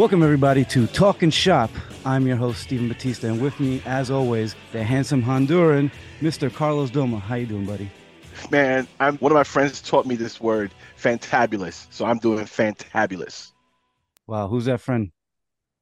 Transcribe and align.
Welcome 0.00 0.22
everybody 0.22 0.64
to 0.64 0.86
Talking 0.86 1.28
Shop. 1.28 1.70
I'm 2.06 2.26
your 2.26 2.38
host 2.38 2.62
Stephen 2.62 2.88
Batista, 2.88 3.26
and 3.26 3.38
with 3.38 3.60
me, 3.60 3.82
as 3.84 4.10
always, 4.10 4.56
the 4.72 4.82
handsome 4.82 5.22
Honduran, 5.22 5.92
Mr. 6.22 6.50
Carlos 6.50 6.90
Doma. 6.90 7.20
How 7.20 7.34
you 7.34 7.44
doing, 7.44 7.66
buddy? 7.66 7.90
Man, 8.50 8.88
I'm 8.98 9.18
one 9.18 9.30
of 9.30 9.36
my 9.36 9.44
friends 9.44 9.82
taught 9.82 10.06
me 10.06 10.14
this 10.14 10.40
word, 10.40 10.70
fantabulous. 10.98 11.86
So 11.90 12.06
I'm 12.06 12.16
doing 12.16 12.46
fantabulous. 12.46 13.52
Wow, 14.26 14.48
who's 14.48 14.64
that 14.64 14.80
friend? 14.80 15.12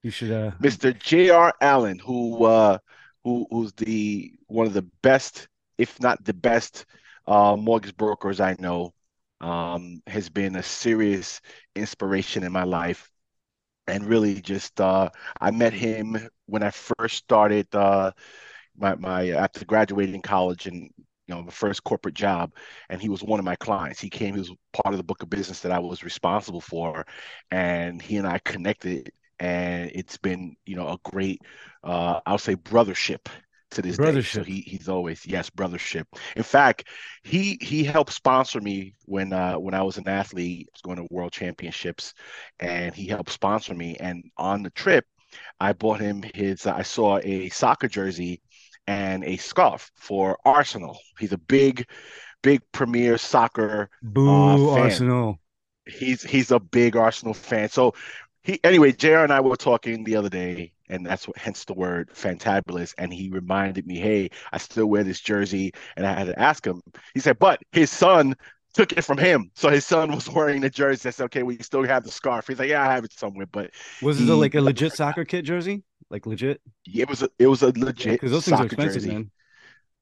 You 0.03 0.11
should 0.11 0.33
uh 0.33 0.51
Mr. 0.61 0.99
J.R. 0.99 1.55
Allen, 1.61 2.01
who 2.01 2.45
uh 2.45 2.79
who 3.23 3.47
who's 3.53 3.73
the 3.75 4.33
one 4.49 4.67
of 4.67 4.73
the 4.73 4.87
best, 5.01 5.47
if 5.79 6.01
not 6.01 6.25
the 6.25 6.35
best, 6.35 6.87
uh 7.29 7.55
mortgage 7.57 7.97
brokers 7.97 8.41
I 8.41 8.57
know. 8.59 8.95
Um, 9.41 10.03
has 10.09 10.29
been 10.29 10.57
a 10.57 10.63
serious 10.65 11.41
inspiration 11.77 12.43
in 12.43 12.51
my 12.51 12.65
life. 12.65 13.13
And 13.89 14.05
really 14.07 14.41
just 14.41 14.81
uh 14.81 15.11
I 15.41 15.51
met 15.51 15.73
him 15.73 16.17
when 16.47 16.63
I 16.63 16.71
first 16.71 17.17
started 17.17 17.75
uh 17.75 18.13
my 18.77 18.95
my 18.97 19.31
after 19.31 19.65
graduating 19.65 20.23
college 20.23 20.67
and 20.67 20.91
you 21.29 21.35
know, 21.35 21.43
my 21.43 21.51
first 21.53 21.85
corporate 21.85 22.15
job, 22.15 22.55
and 22.91 23.01
he 23.03 23.09
was 23.11 23.23
one 23.23 23.39
of 23.39 23.45
my 23.45 23.57
clients. 23.57 24.01
He 24.01 24.11
came, 24.11 24.35
he 24.35 24.41
was 24.41 24.53
part 24.73 24.95
of 24.95 24.99
the 24.99 25.05
book 25.05 25.23
of 25.23 25.31
business 25.31 25.61
that 25.61 25.73
I 25.73 25.79
was 25.79 26.05
responsible 26.05 26.61
for, 26.63 27.07
and 27.51 28.03
he 28.03 28.17
and 28.19 28.27
I 28.27 28.39
connected, 28.41 29.13
and 29.41 29.91
it's 29.95 30.19
been, 30.19 30.57
you 30.67 30.77
know, 30.77 30.89
a 30.89 30.99
great, 31.05 31.43
uh, 31.85 32.21
I'll 32.27 32.39
say, 32.39 32.57
brothership 32.57 33.29
to 33.71 33.83
this 33.83 33.97
brothership. 33.97 34.15
day. 34.15 34.23
So 34.23 34.43
he 34.45 34.61
he's 34.61 34.89
always 34.89 35.27
yes, 35.27 35.51
brothership. 35.51 36.05
In 36.37 36.43
fact, 36.43 36.85
he 37.23 37.59
he 37.61 37.85
helped 37.85 38.13
sponsor 38.13 38.61
me 38.61 38.95
when 39.05 39.33
uh, 39.33 39.55
when 39.55 39.75
I 39.75 39.83
was 39.83 39.99
an 39.99 40.09
athlete, 40.09 40.69
I 40.69 40.73
was 40.75 40.83
going 40.83 40.97
to 40.97 41.15
World 41.15 41.33
Championships, 41.33 42.15
and 42.61 42.95
he 42.95 43.07
helped 43.07 43.31
sponsor 43.31 43.75
me. 43.75 43.97
And 43.99 44.25
on 44.37 44.63
the 44.63 44.71
trip, 44.71 45.05
I 45.61 45.73
bought 45.73 46.01
him 46.01 46.23
his. 46.35 46.67
I 46.67 46.83
saw 46.83 47.19
a 47.23 47.49
soccer 47.51 47.89
jersey 47.89 48.41
and 48.87 49.23
a 49.25 49.37
scarf 49.37 49.91
for 49.97 50.39
Arsenal. 50.45 50.99
He's 51.19 51.33
a 51.33 51.39
big, 51.39 51.87
big 52.43 52.63
Premier 52.73 53.19
Soccer 53.19 53.91
Boo 54.03 54.71
uh. 54.71 54.81
Arsenal. 54.81 55.39
He's 55.87 56.23
he's 56.23 56.51
a 56.51 56.61
big 56.61 56.97
Arsenal 56.97 57.35
fan. 57.35 57.69
So 57.69 57.95
he 58.43 58.61
anyway, 58.65 58.93
JR 58.93 59.19
and 59.19 59.33
I 59.33 59.41
were 59.41 59.57
talking 59.57 60.05
the 60.05 60.17
other 60.17 60.29
day, 60.29 60.73
and 60.89 61.05
that's 61.07 61.27
what 61.29 61.37
hence 61.39 61.65
the 61.65 61.75
word 61.75 62.11
fantabulous. 62.15 62.95
And 62.99 63.13
he 63.13 63.29
reminded 63.31 63.87
me, 63.87 63.99
hey, 63.99 64.31
I 64.53 64.59
still 64.59 64.87
wear 64.87 65.05
this 65.05 65.21
jersey, 65.21 65.73
and 65.97 66.07
I 66.07 66.13
had 66.19 66.27
to 66.27 66.39
ask 66.39 66.67
him. 66.67 66.83
He 67.15 67.21
said, 67.21 67.39
but 67.39 67.61
his 67.73 67.91
son 67.91 68.35
took 68.75 68.93
it 68.93 69.03
from 69.05 69.19
him. 69.19 69.51
So 69.55 69.71
his 69.71 69.87
son 69.87 70.13
was 70.15 70.29
wearing 70.29 70.61
the 70.61 70.71
jersey. 70.71 71.09
I 71.09 71.13
said, 71.13 71.25
okay, 71.27 71.43
we 71.43 71.59
still 71.59 71.85
have 71.85 72.05
the 72.05 72.11
scarf. 72.11 72.47
He's 72.47 72.59
like, 72.59 72.69
yeah, 72.71 72.83
I 72.89 72.93
have 72.95 73.05
it 73.05 73.13
somewhere. 73.13 73.47
But 73.51 73.71
Was 74.01 74.21
it 74.21 74.29
a, 74.29 74.35
like 74.35 74.55
a 74.55 74.61
legit 74.61 74.93
soccer 74.95 75.25
kit 75.25 75.45
jersey? 75.45 75.83
Like 76.11 76.27
legit? 76.27 76.61
it 76.93 77.09
was 77.09 77.23
a, 77.23 77.29
it 77.39 77.47
was 77.47 77.63
a 77.63 77.73
legit 77.79 78.21
Because 78.21 78.33
those 78.33 78.45
things 78.45 78.61
are 78.61 78.67
soccer 78.67 78.67
expensive, 78.67 79.05
jersey. 79.05 79.05
man. 79.05 79.31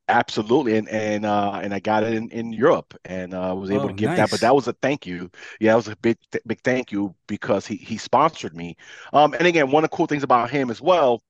Absolutely, 0.09 0.77
and 0.77 0.89
and 0.89 1.27
uh, 1.27 1.59
and 1.61 1.75
I 1.75 1.81
got 1.81 2.05
it 2.05 2.15
in, 2.15 2.31
in 2.31 2.53
Europe, 2.53 2.94
and 3.05 3.34
uh, 3.34 3.53
was 3.59 3.72
able 3.72 3.89
Oh, 3.89 3.89
to 3.89 3.94
give 3.94 4.15
that. 4.15 4.31
But 4.31 4.41
that 4.43 4.55
was 4.55 4.69
a 4.69 4.72
thank 4.75 5.05
you. 5.05 5.28
Yeah, 5.59 5.72
that 5.72 5.77
was 5.77 5.89
a 5.89 5.97
big 5.97 6.17
big 6.47 6.61
thank 6.62 6.93
you 6.93 7.12
because 7.27 7.67
he 7.67 7.75
he 7.75 7.99
sponsored 7.99 8.55
me. 8.55 8.77
Um, 9.12 9.34
and 9.34 9.49
again, 9.49 9.72
one 9.72 9.83
of 9.83 9.91
the 9.91 9.97
cool 9.97 10.06
things 10.06 10.22
about 10.22 10.49
him 10.50 10.71
as 10.71 10.81
well 10.81 11.25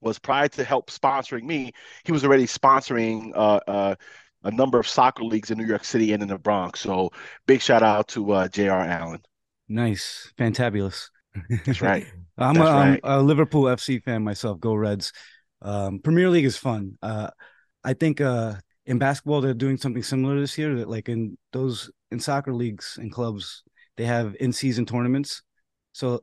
was 0.00 0.18
prior 0.18 0.48
to 0.48 0.64
help 0.64 0.90
sponsoring 0.90 1.44
me, 1.44 1.72
he 2.04 2.12
was 2.12 2.24
already 2.24 2.46
sponsoring 2.46 3.32
uh, 3.36 3.60
uh, 3.68 3.94
a 4.44 4.50
number 4.52 4.78
of 4.80 4.88
soccer 4.88 5.24
leagues 5.24 5.50
in 5.50 5.58
New 5.58 5.66
York 5.66 5.84
City 5.84 6.12
and 6.12 6.22
in 6.22 6.28
the 6.28 6.38
Bronx. 6.38 6.80
So 6.80 7.10
big 7.46 7.62
shout 7.62 7.82
out 7.82 8.08
to 8.10 8.32
uh, 8.32 8.48
J.R. 8.48 8.80
Allen. 8.80 9.22
Nice. 9.68 10.32
Fantabulous. 10.38 11.08
That's 11.66 11.80
right. 11.82 12.06
I'm, 12.38 12.60
That's 12.60 12.72
a, 12.72 12.76
I'm 12.76 12.98
right. 12.98 13.02
a 13.02 13.22
Liverpool 13.22 13.68
FC 13.68 13.98
fan 13.98 14.22
myself. 14.22 14.60
Go 14.60 14.74
Reds. 14.74 15.12
Um, 15.60 16.00
Premier 16.00 16.30
League 16.30 16.44
is 16.44 16.56
fun. 16.56 16.98
Uh, 17.02 17.30
I 17.84 17.94
think 17.94 18.20
uh, 18.20 18.54
in 18.86 18.98
basketball 18.98 19.40
they're 19.40 19.54
doing 19.54 19.76
something 19.76 20.02
similar 20.02 20.38
this 20.38 20.58
year. 20.58 20.74
That 20.76 20.88
like 20.88 21.08
in 21.08 21.36
those 21.52 21.90
in 22.10 22.20
soccer 22.20 22.52
leagues 22.52 22.98
and 23.00 23.12
clubs, 23.12 23.62
they 23.96 24.04
have 24.04 24.36
in-season 24.40 24.86
tournaments. 24.86 25.42
So 25.92 26.20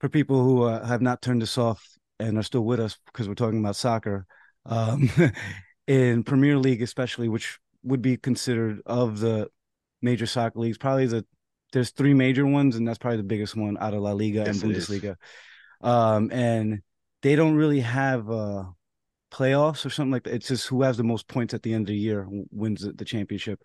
for 0.00 0.08
people 0.08 0.42
who 0.42 0.64
uh, 0.64 0.84
have 0.84 1.02
not 1.02 1.22
turned 1.22 1.42
us 1.42 1.58
off 1.58 1.84
and 2.18 2.38
are 2.38 2.42
still 2.42 2.64
with 2.64 2.80
us 2.80 2.98
because 3.06 3.28
we're 3.28 3.34
talking 3.34 3.60
about 3.60 3.76
soccer, 3.76 4.26
um, 4.64 5.10
in 5.86 6.22
Premier 6.24 6.58
League 6.58 6.82
especially, 6.82 7.28
which 7.28 7.58
would 7.82 8.02
be 8.02 8.16
considered 8.16 8.80
of 8.86 9.20
the 9.20 9.48
major 10.02 10.26
soccer 10.26 10.58
leagues, 10.58 10.78
probably 10.78 11.06
the 11.06 11.24
there's 11.72 11.90
three 11.90 12.14
major 12.14 12.46
ones, 12.46 12.76
and 12.76 12.86
that's 12.86 12.98
probably 12.98 13.18
the 13.18 13.22
biggest 13.24 13.56
one 13.56 13.76
out 13.80 13.92
of 13.92 14.00
La 14.00 14.12
Liga 14.12 14.44
Yes, 14.46 14.62
and. 14.62 14.72
Bundesliga. 14.72 15.16
Um, 15.82 16.30
and 16.32 16.80
they 17.22 17.36
don't 17.36 17.54
really 17.54 17.80
have 17.80 18.30
uh 18.30 18.64
playoffs 19.36 19.84
or 19.84 19.90
something 19.90 20.12
like 20.12 20.24
that. 20.24 20.34
It's 20.34 20.48
just 20.48 20.66
who 20.68 20.82
has 20.82 20.96
the 20.96 21.04
most 21.04 21.28
points 21.28 21.52
at 21.52 21.62
the 21.62 21.74
end 21.74 21.82
of 21.82 21.88
the 21.88 21.98
year 21.98 22.26
wins 22.50 22.86
the, 22.96 23.04
championship. 23.04 23.62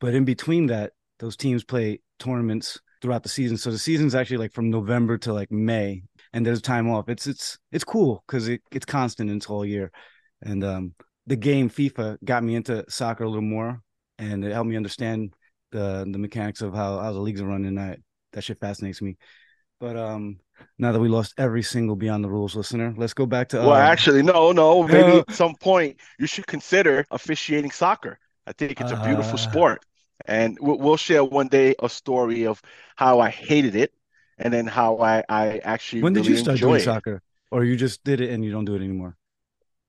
But 0.00 0.14
in 0.14 0.24
between 0.24 0.66
that, 0.66 0.92
those 1.18 1.36
teams 1.36 1.62
play 1.62 2.00
tournaments 2.18 2.80
throughout 3.02 3.22
the 3.22 3.28
season. 3.28 3.58
So 3.58 3.70
the 3.70 3.78
season's 3.78 4.14
actually 4.14 4.38
like 4.38 4.52
from 4.52 4.70
November 4.70 5.18
to 5.18 5.32
like 5.32 5.50
May, 5.50 6.02
and 6.32 6.44
there's 6.44 6.62
time 6.62 6.88
off. 6.88 7.08
It's 7.08 7.26
it's 7.26 7.58
it's 7.70 7.84
cool 7.84 8.24
because 8.26 8.48
it, 8.48 8.62
it's 8.72 8.86
constant 8.86 9.30
it's 9.30 9.46
all 9.46 9.64
year. 9.64 9.90
And 10.42 10.64
um, 10.64 10.94
the 11.26 11.36
game 11.36 11.68
FIFA 11.68 12.18
got 12.24 12.42
me 12.42 12.54
into 12.54 12.84
soccer 12.88 13.24
a 13.24 13.28
little 13.28 13.42
more, 13.42 13.82
and 14.18 14.44
it 14.44 14.52
helped 14.52 14.70
me 14.70 14.76
understand 14.76 15.34
the 15.70 16.06
the 16.10 16.18
mechanics 16.18 16.62
of 16.62 16.74
how 16.74 16.98
how 16.98 17.12
the 17.12 17.20
leagues 17.20 17.42
are 17.42 17.46
running. 17.46 17.74
That 17.74 17.98
that 18.32 18.44
shit 18.44 18.60
fascinates 18.60 19.02
me. 19.02 19.16
But 19.80 19.96
um, 19.96 20.40
now 20.78 20.92
that 20.92 21.00
we 21.00 21.08
lost 21.08 21.34
every 21.38 21.62
single 21.62 21.96
Beyond 21.96 22.24
the 22.24 22.28
Rules 22.30 22.54
listener, 22.54 22.94
let's 22.96 23.14
go 23.14 23.26
back 23.26 23.48
to 23.50 23.60
Well, 23.60 23.74
uh, 23.74 23.76
actually, 23.76 24.22
no, 24.22 24.52
no. 24.52 24.88
Maybe 24.88 25.18
Uh, 25.18 25.22
at 25.28 25.30
some 25.32 25.54
point 25.54 26.00
you 26.18 26.26
should 26.26 26.46
consider 26.46 27.04
officiating 27.10 27.70
soccer. 27.70 28.18
I 28.46 28.52
think 28.52 28.80
it's 28.80 28.92
a 28.92 28.96
beautiful 28.96 29.36
Uh, 29.36 29.38
sport, 29.38 29.84
and 30.26 30.56
we'll, 30.60 30.78
we'll 30.78 30.96
share 30.96 31.24
one 31.24 31.48
day 31.48 31.74
a 31.82 31.88
story 31.88 32.46
of 32.46 32.60
how 32.96 33.20
I 33.20 33.30
hated 33.30 33.74
it, 33.76 33.92
and 34.38 34.52
then 34.52 34.66
how 34.66 34.98
I 35.00 35.24
I 35.28 35.58
actually 35.58 36.04
When 36.04 36.12
did 36.14 36.24
really 36.24 36.34
you 36.34 36.36
start 36.36 36.60
doing 36.60 36.80
it. 36.80 36.84
soccer, 36.84 37.22
or 37.50 37.64
you 37.64 37.76
just 37.76 38.02
did 38.04 38.20
it 38.20 38.30
and 38.30 38.44
you 38.44 38.50
don't 38.50 38.64
do 38.64 38.74
it 38.74 38.82
anymore? 38.82 39.16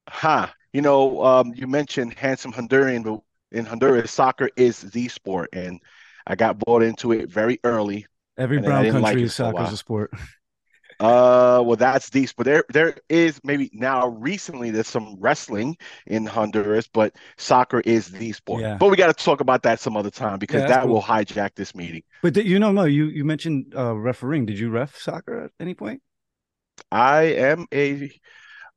Huh. 0.09 0.47
You 0.73 0.81
know, 0.81 1.23
um, 1.23 1.53
you 1.56 1.68
mentioned 1.68 2.13
handsome 2.13 2.53
Honduran, 2.53 3.03
but 3.03 3.22
in 3.58 3.66
Honduras, 3.66 4.12
soccer 4.12 4.50
is 4.56 4.81
the 4.81 5.08
sport, 5.09 5.50
and 5.53 5.79
I 6.25 6.35
got 6.35 6.59
bought 6.59 6.84
into 6.84 7.12
it 7.12 7.29
very 7.29 7.59
early. 7.63 8.06
Every 8.38 8.58
And 8.58 8.66
brown 8.66 8.84
like 8.86 9.03
country 9.03 9.24
a 9.24 9.30
soccer 9.30 9.64
is 9.64 9.74
a 9.74 9.78
sport. 9.78 10.12
Uh, 11.00 11.64
well, 11.66 11.75
that's 11.75 12.12
deep, 12.12 12.30
but 12.38 12.46
there 12.46 12.64
there 12.69 12.96
is 13.09 13.40
maybe 13.44 13.72
now 13.74 14.08
recently 14.08 14.69
there's 14.69 14.88
some 14.88 15.16
wrestling 15.19 15.75
in 16.06 16.28
Honduras, 16.28 16.88
but 16.88 17.16
soccer 17.38 17.79
is 17.79 18.09
the 18.09 18.32
sport. 18.34 18.61
Yeah. 18.61 18.78
But 18.78 18.90
we 18.90 18.97
got 18.97 19.08
to 19.16 19.23
talk 19.26 19.41
about 19.41 19.64
that 19.64 19.79
some 19.79 19.97
other 19.97 20.11
time 20.11 20.38
because 20.38 20.61
Yeah, 20.61 20.67
that 20.67 20.84
cool. 20.84 20.94
will 20.94 21.02
hijack 21.02 21.56
this 21.56 21.73
meeting. 21.73 22.03
But 22.22 22.34
did- 22.34 22.46
you 22.46 22.59
know, 22.59 22.72
no, 22.72 22.84
you 22.84 23.06
you 23.06 23.26
mentioned 23.26 23.73
uh, 23.76 23.96
refereeing. 23.96 24.46
Did 24.46 24.59
you 24.59 24.70
ref 24.70 24.96
soccer 24.96 25.46
at 25.46 25.52
any 25.59 25.73
point? 25.73 26.03
I 26.91 27.23
am 27.23 27.66
a 27.73 28.11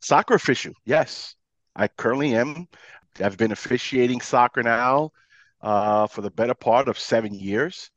soccer 0.01 0.33
official. 0.35 0.73
Yes, 0.87 1.35
I 1.77 1.89
currently 1.89 2.35
am. 2.35 2.69
I've 3.21 3.37
been 3.37 3.53
officiating 3.53 4.23
soccer 4.23 4.63
now 4.63 5.11
uh, 5.61 6.07
for 6.07 6.23
the 6.23 6.31
better 6.31 6.55
part 6.55 6.89
of 6.89 6.99
seven 6.99 7.35
years. 7.35 7.91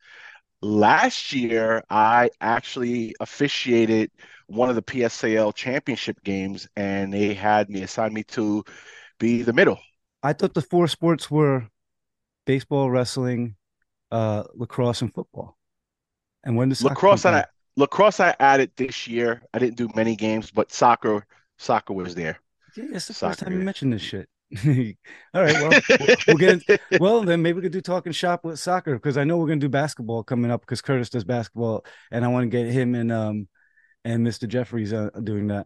Last 0.62 1.34
year, 1.34 1.84
I 1.90 2.30
actually 2.42 3.16
officiated 3.20 4.12
one 4.48 4.70
of 4.70 4.76
the 4.76 4.82
PSAL 4.82 5.54
championship 5.54 6.24
games, 6.24 6.68
and 6.76 7.14
they 7.14 7.34
had 7.34 7.70
me 7.70 7.84
assigned 7.84 8.14
me 8.14 8.24
to 8.24 8.64
be 9.20 9.44
the 9.44 9.54
middle. 9.54 9.80
I 10.24 10.34
thought 10.34 10.54
the 10.54 10.62
four 10.62 10.88
sports 10.88 11.30
were 11.30 11.68
baseball, 12.46 12.90
wrestling, 12.90 13.56
uh, 14.12 14.46
lacrosse, 14.56 15.02
and 15.02 15.14
football. 15.14 15.58
And 16.44 16.56
when 16.56 16.70
does 16.70 16.82
Lacrosse, 16.82 17.26
I, 17.26 17.46
lacrosse, 17.76 18.20
I 18.20 18.36
added 18.40 18.72
this 18.78 19.08
year. 19.08 19.42
I 19.54 19.60
didn't 19.60 19.78
do 19.78 19.90
many 19.96 20.16
games, 20.16 20.50
but 20.50 20.72
soccer, 20.72 21.26
soccer 21.58 21.94
was 21.94 22.16
there. 22.16 22.40
Yeah, 22.76 22.86
it's 22.92 23.08
the 23.08 23.14
first 23.14 23.40
time 23.40 23.54
you 23.54 23.60
mentioned 23.60 23.94
this 23.94 24.02
shit. 24.02 24.30
All 25.34 25.44
right, 25.44 25.54
well, 25.56 25.82
we'll, 26.28 26.38
get 26.38 26.54
into, 26.54 26.80
well 27.02 27.22
then 27.24 27.42
maybe 27.42 27.58
we 27.58 27.62
could 27.64 27.74
do 27.74 27.82
talking 27.82 28.14
shop 28.14 28.46
with 28.46 28.60
soccer 28.60 28.94
because 28.94 29.18
I 29.18 29.26
know 29.26 29.38
we're 29.38 29.48
gonna 29.48 29.60
do 29.60 29.68
basketball 29.68 30.24
coming 30.24 30.52
up 30.52 30.62
because 30.62 30.82
Curtis 30.82 31.10
does 31.10 31.26
basketball 31.26 31.86
and 32.12 32.24
I 32.24 32.30
want 32.30 32.50
to 32.50 32.58
get 32.58 32.72
him 32.72 32.96
and 32.96 33.12
um 33.12 33.50
and 34.06 34.26
Mr. 34.26 34.48
Jeffries 34.48 34.94
uh, 34.94 35.10
doing 35.22 35.48
that. 35.48 35.66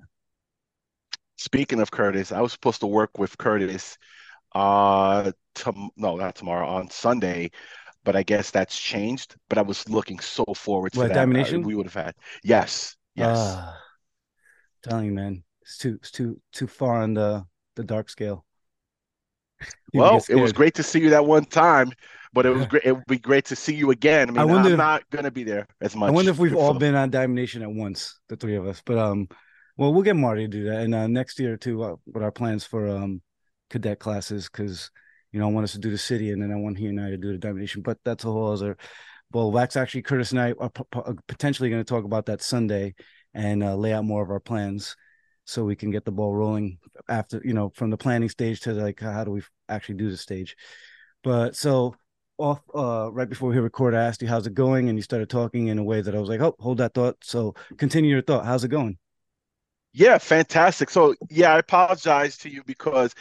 Speaking 1.38 1.80
of 1.80 1.92
Curtis, 1.92 2.32
I 2.32 2.42
was 2.42 2.54
supposed 2.54 2.80
to 2.80 2.88
work 2.88 3.20
with 3.20 3.38
Curtis 3.38 4.00
uh 4.54 5.32
tom 5.54 5.92
no, 5.96 6.18
not 6.18 6.36
tomorrow, 6.36 6.68
on 6.68 6.90
Sunday, 6.90 7.52
but 8.04 8.16
I 8.16 8.24
guess 8.24 8.50
that's 8.50 8.78
changed. 8.80 9.36
But 9.48 9.60
I 9.60 9.62
was 9.62 9.88
looking 9.90 10.20
so 10.20 10.44
forward 10.56 10.94
to 10.94 11.00
What, 11.00 11.08
that. 11.10 11.12
Uh, 11.12 11.20
Diamond 11.22 11.38
Nation? 11.38 11.62
we 11.62 11.76
would 11.76 11.86
have 11.86 12.06
had. 12.06 12.16
Yes, 12.44 12.96
yes. 13.14 13.38
Ah, 13.40 13.78
telling 14.82 15.06
you, 15.06 15.12
man, 15.12 15.44
it's 15.62 15.78
too 15.78 16.00
it's 16.02 16.10
too 16.10 16.42
too 16.52 16.68
far 16.68 17.04
on 17.04 17.14
the 17.14 17.46
the 17.76 17.84
dark 17.84 18.10
scale. 18.10 18.44
Well, 19.94 20.24
it 20.30 20.36
was 20.36 20.54
great 20.54 20.76
to 20.76 20.84
see 20.84 21.00
you 21.00 21.10
that 21.12 21.26
one 21.26 21.46
time, 21.46 21.92
but 22.34 22.46
it 22.46 22.52
was 22.52 22.66
great. 22.68 22.84
It 22.86 22.94
would 22.94 23.06
be 23.08 23.20
great 23.20 23.46
to 23.46 23.56
see 23.56 23.76
you 23.76 23.92
again. 23.92 24.30
I 24.30 24.32
mean, 24.32 24.40
I 24.40 24.46
wonder 24.46 24.68
I'm 24.70 24.74
if, 24.74 24.78
not 24.78 25.10
gonna 25.10 25.32
be 25.32 25.44
there 25.44 25.68
as 25.82 25.96
much. 25.96 26.10
I 26.10 26.12
wonder 26.12 26.32
if 26.32 26.40
we've 26.40 26.56
all 26.56 26.74
been 26.74 26.96
on 26.96 27.10
Diamond 27.10 27.36
Nation 27.36 27.62
at 27.62 27.72
once, 27.72 28.20
the 28.30 28.36
three 28.36 28.56
of 28.56 28.68
us. 28.68 28.82
But 28.86 28.98
um, 28.98 29.28
well, 29.78 29.94
we'll 29.94 30.04
get 30.04 30.16
Marty 30.16 30.44
to 30.44 30.48
do 30.48 30.66
that, 30.66 30.82
and 30.82 30.96
uh, 30.96 31.08
next 31.08 31.40
year 31.40 31.58
too, 31.58 31.84
uh, 31.84 31.96
with 32.06 32.24
our 32.24 32.32
plans 32.32 32.66
for 32.66 32.88
um 32.88 33.22
cadet 33.70 34.00
classes, 34.00 34.50
because 34.50 34.92
you 35.32 35.40
know 35.40 35.48
I 35.48 35.52
want 35.52 35.66
us 35.66 35.74
to 35.74 35.80
do 35.80 35.92
the 35.92 35.98
city, 35.98 36.32
and 36.32 36.42
then 36.42 36.52
I 36.52 36.56
want 36.56 36.78
he 36.78 36.88
and 36.88 37.00
I 37.00 37.10
to 37.10 37.18
do 37.18 37.32
the 37.34 37.38
Diamond 37.38 37.62
Nation. 37.62 37.82
But 37.82 37.98
that's 38.06 38.24
a 38.24 38.32
whole 38.32 38.52
other. 38.52 38.78
Well, 39.34 39.52
that's 39.52 39.78
actually 39.78 40.02
Curtis 40.02 40.32
and 40.32 40.42
I 40.42 40.54
are 40.60 40.70
p- 40.70 40.84
p- 40.92 41.02
potentially 41.28 41.70
going 41.70 41.82
to 41.82 41.88
talk 41.88 42.04
about 42.04 42.26
that 42.26 42.42
Sunday 42.42 42.96
and 43.34 43.64
uh, 43.64 43.76
lay 43.76 43.94
out 43.94 44.04
more 44.04 44.22
of 44.22 44.30
our 44.30 44.42
plans 44.42 44.96
so 45.46 45.64
we 45.64 45.76
can 45.76 45.92
get 45.92 46.06
the 46.06 46.12
ball 46.12 46.34
rolling 46.34 46.78
after 47.10 47.42
you 47.44 47.54
know 47.54 47.72
from 47.76 47.90
the 47.90 47.98
planning 47.98 48.30
stage 48.30 48.62
to 48.62 48.74
like 48.74 49.00
how 49.00 49.24
do 49.24 49.32
we 49.32 49.42
actually 49.70 49.96
do 49.96 50.10
the 50.10 50.18
stage 50.18 50.56
but 51.24 51.56
so 51.56 51.96
off 52.42 52.62
uh, 52.76 53.10
right 53.12 53.30
before 53.30 53.50
we 53.50 53.58
record, 53.60 53.94
I 53.94 54.04
asked 54.04 54.22
you 54.22 54.28
how's 54.28 54.48
it 54.48 54.54
going, 54.54 54.90
and 54.90 54.98
you 54.98 55.04
started 55.04 55.30
talking 55.30 55.68
in 55.68 55.78
a 55.78 55.84
way 55.84 56.02
that 56.02 56.16
I 56.16 56.20
was 56.20 56.30
like, 56.30 56.42
oh, 56.42 56.56
hold 56.60 56.80
that 56.80 56.94
thought. 56.94 57.18
So 57.22 57.56
continue 57.78 58.10
your 58.10 58.22
thought. 58.22 58.46
How's 58.46 58.64
it 58.64 58.70
going? 58.70 58.98
Yeah, 59.94 60.18
fantastic. 60.18 60.90
So 60.90 61.16
yeah, 61.30 61.54
I 61.54 61.60
apologize 61.60 62.38
to 62.40 62.50
you 62.50 62.64
because 62.64 63.14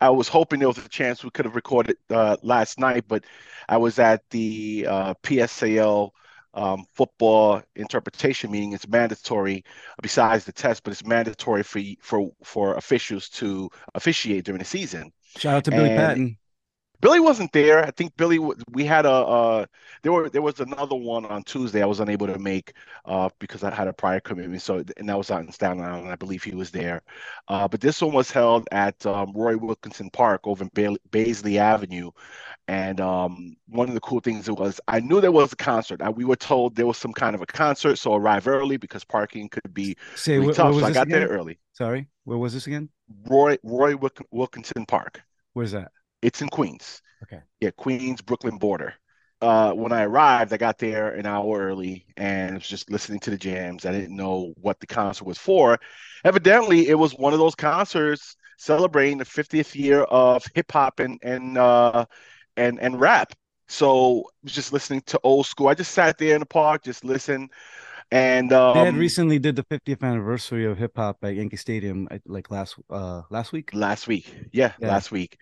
I 0.00 0.10
was 0.10 0.28
hoping 0.28 0.58
there 0.58 0.68
was 0.68 0.78
a 0.78 0.88
chance 0.88 1.24
we 1.24 1.30
could 1.30 1.46
have 1.46 1.56
recorded 1.56 1.96
uh, 2.10 2.36
last 2.42 2.78
night, 2.78 3.04
but 3.08 3.24
I 3.68 3.78
was 3.78 3.98
at 3.98 4.22
the 4.30 4.86
uh, 4.88 5.14
PSAL 5.22 6.10
um, 6.56 6.84
football 6.94 7.62
interpretation 7.76 8.50
meeting. 8.50 8.72
It's 8.72 8.88
mandatory 8.88 9.64
besides 10.02 10.44
the 10.44 10.52
test, 10.52 10.82
but 10.82 10.92
it's 10.92 11.04
mandatory 11.04 11.62
for 11.62 11.80
for 12.00 12.32
for 12.42 12.74
officials 12.74 13.28
to 13.30 13.70
officiate 13.94 14.44
during 14.44 14.58
the 14.58 14.64
season. 14.64 15.12
Shout 15.36 15.56
out 15.56 15.64
to 15.64 15.70
Billy 15.70 15.90
and, 15.90 15.98
Patton. 15.98 16.38
Billy 17.00 17.20
wasn't 17.20 17.52
there. 17.52 17.84
I 17.84 17.90
think 17.90 18.16
Billy. 18.16 18.38
We 18.70 18.84
had 18.84 19.06
a. 19.06 19.12
Uh, 19.12 19.66
there 20.02 20.12
were 20.12 20.28
there 20.30 20.42
was 20.42 20.60
another 20.60 20.96
one 20.96 21.26
on 21.26 21.42
Tuesday. 21.42 21.82
I 21.82 21.86
was 21.86 22.00
unable 22.00 22.26
to 22.26 22.38
make 22.38 22.72
uh, 23.04 23.28
because 23.38 23.62
I 23.64 23.74
had 23.74 23.88
a 23.88 23.92
prior 23.92 24.20
commitment. 24.20 24.62
So 24.62 24.82
and 24.96 25.08
that 25.08 25.18
was 25.18 25.30
out 25.30 25.42
in 25.42 25.52
Staten 25.52 25.82
Island. 25.82 26.08
I 26.08 26.16
believe 26.16 26.42
he 26.42 26.54
was 26.54 26.70
there. 26.70 27.02
Uh, 27.48 27.68
but 27.68 27.80
this 27.80 28.00
one 28.00 28.12
was 28.12 28.30
held 28.30 28.68
at 28.72 29.04
um, 29.06 29.32
Roy 29.34 29.56
Wilkinson 29.56 30.10
Park 30.10 30.42
over 30.44 30.64
in 30.64 30.70
ba- 30.74 30.98
Baisley 31.10 31.58
Avenue. 31.58 32.10
And 32.68 33.00
um, 33.00 33.56
one 33.68 33.88
of 33.88 33.94
the 33.94 34.00
cool 34.00 34.20
things 34.20 34.50
was 34.50 34.80
I 34.88 35.00
knew 35.00 35.20
there 35.20 35.32
was 35.32 35.52
a 35.52 35.56
concert. 35.56 36.02
I, 36.02 36.10
we 36.10 36.24
were 36.24 36.36
told 36.36 36.74
there 36.74 36.86
was 36.86 36.98
some 36.98 37.12
kind 37.12 37.34
of 37.36 37.42
a 37.42 37.46
concert, 37.46 37.96
so 37.96 38.14
arrive 38.14 38.48
early 38.48 38.76
because 38.76 39.04
parking 39.04 39.48
could 39.48 39.72
be 39.72 39.96
Say, 40.16 40.38
really 40.38 40.54
tough. 40.54 40.74
So 40.74 40.84
I 40.84 40.92
got 40.92 41.06
again? 41.06 41.20
there 41.20 41.28
early. 41.28 41.58
Sorry, 41.74 42.08
where 42.24 42.38
was 42.38 42.54
this 42.54 42.66
again? 42.66 42.88
Roy 43.26 43.56
Roy 43.62 43.94
Wilkinson 44.32 44.86
Park. 44.86 45.22
Where's 45.52 45.72
that? 45.72 45.92
It's 46.26 46.42
in 46.42 46.48
Queens. 46.48 47.02
Okay. 47.22 47.40
Yeah, 47.60 47.70
Queens, 47.70 48.20
Brooklyn 48.20 48.58
border. 48.58 48.94
Uh, 49.40 49.72
when 49.72 49.92
I 49.92 50.02
arrived, 50.02 50.52
I 50.52 50.56
got 50.56 50.76
there 50.76 51.14
an 51.14 51.24
hour 51.24 51.60
early 51.60 52.04
and 52.16 52.54
was 52.54 52.66
just 52.66 52.90
listening 52.90 53.20
to 53.20 53.30
the 53.30 53.36
jams. 53.36 53.86
I 53.86 53.92
didn't 53.92 54.16
know 54.16 54.52
what 54.60 54.80
the 54.80 54.88
concert 54.88 55.24
was 55.24 55.38
for. 55.38 55.78
Evidently, 56.24 56.88
it 56.88 56.98
was 56.98 57.12
one 57.12 57.32
of 57.32 57.38
those 57.38 57.54
concerts 57.54 58.34
celebrating 58.58 59.18
the 59.18 59.24
50th 59.24 59.76
year 59.76 60.02
of 60.02 60.44
hip 60.52 60.72
hop 60.72 60.98
and 60.98 61.20
and 61.22 61.58
uh, 61.58 62.04
and 62.56 62.80
and 62.80 62.98
rap. 62.98 63.32
So 63.68 64.18
I 64.18 64.22
was 64.42 64.52
just 64.52 64.72
listening 64.72 65.02
to 65.06 65.20
old 65.22 65.46
school. 65.46 65.68
I 65.68 65.74
just 65.74 65.92
sat 65.92 66.18
there 66.18 66.34
in 66.34 66.40
the 66.40 66.46
park, 66.46 66.82
just 66.82 67.04
listened. 67.04 67.50
And 68.10 68.52
um, 68.52 68.78
they 68.78 68.84
had 68.84 68.96
recently 68.96 69.38
did 69.38 69.54
the 69.54 69.64
50th 69.64 70.02
anniversary 70.02 70.64
of 70.64 70.76
hip 70.76 70.96
hop 70.96 71.18
at 71.22 71.36
Yankee 71.36 71.56
Stadium, 71.56 72.08
like 72.26 72.50
last 72.50 72.74
uh 72.90 73.22
last 73.30 73.52
week. 73.52 73.70
Last 73.74 74.08
week, 74.08 74.34
yeah, 74.52 74.72
yeah. 74.80 74.88
last 74.88 75.12
week. 75.12 75.38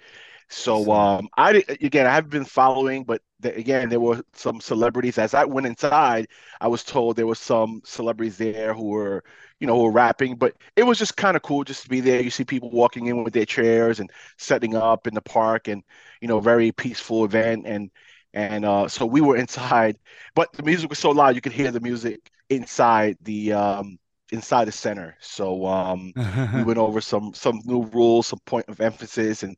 So 0.54 0.92
um, 0.92 1.28
I 1.36 1.64
again, 1.80 2.06
I 2.06 2.14
haven't 2.14 2.30
been 2.30 2.44
following, 2.44 3.02
but 3.02 3.20
the, 3.40 3.54
again, 3.56 3.88
there 3.88 3.98
were 4.00 4.22
some 4.34 4.60
celebrities. 4.60 5.18
As 5.18 5.34
I 5.34 5.44
went 5.44 5.66
inside, 5.66 6.28
I 6.60 6.68
was 6.68 6.84
told 6.84 7.16
there 7.16 7.26
were 7.26 7.34
some 7.34 7.82
celebrities 7.84 8.38
there 8.38 8.72
who 8.72 8.84
were, 8.84 9.24
you 9.58 9.66
know, 9.66 9.74
who 9.76 9.82
were 9.84 9.90
rapping. 9.90 10.36
But 10.36 10.54
it 10.76 10.84
was 10.84 10.96
just 10.98 11.16
kind 11.16 11.36
of 11.36 11.42
cool 11.42 11.64
just 11.64 11.82
to 11.82 11.88
be 11.88 12.00
there. 12.00 12.22
You 12.22 12.30
see 12.30 12.44
people 12.44 12.70
walking 12.70 13.06
in 13.06 13.24
with 13.24 13.34
their 13.34 13.44
chairs 13.44 13.98
and 13.98 14.10
setting 14.38 14.76
up 14.76 15.08
in 15.08 15.14
the 15.14 15.20
park, 15.22 15.66
and 15.68 15.82
you 16.20 16.28
know, 16.28 16.38
very 16.40 16.70
peaceful 16.72 17.24
event. 17.24 17.66
And 17.66 17.90
and 18.32 18.64
uh, 18.64 18.86
so 18.88 19.06
we 19.06 19.20
were 19.20 19.36
inside, 19.44 19.98
but 20.36 20.52
the 20.52 20.62
music 20.62 20.88
was 20.88 21.00
so 21.00 21.10
loud 21.10 21.34
you 21.34 21.40
could 21.40 21.52
hear 21.52 21.72
the 21.72 21.80
music 21.80 22.30
inside 22.48 23.18
the 23.22 23.52
um, 23.54 23.98
inside 24.30 24.66
the 24.66 24.72
center. 24.72 25.16
So 25.20 25.66
um, 25.66 26.14
we 26.52 26.62
went 26.62 26.78
over 26.78 27.00
some 27.00 27.34
some 27.34 27.60
new 27.64 27.84
rules, 27.86 28.28
some 28.28 28.40
point 28.46 28.66
of 28.68 28.80
emphasis, 28.80 29.42
and 29.42 29.56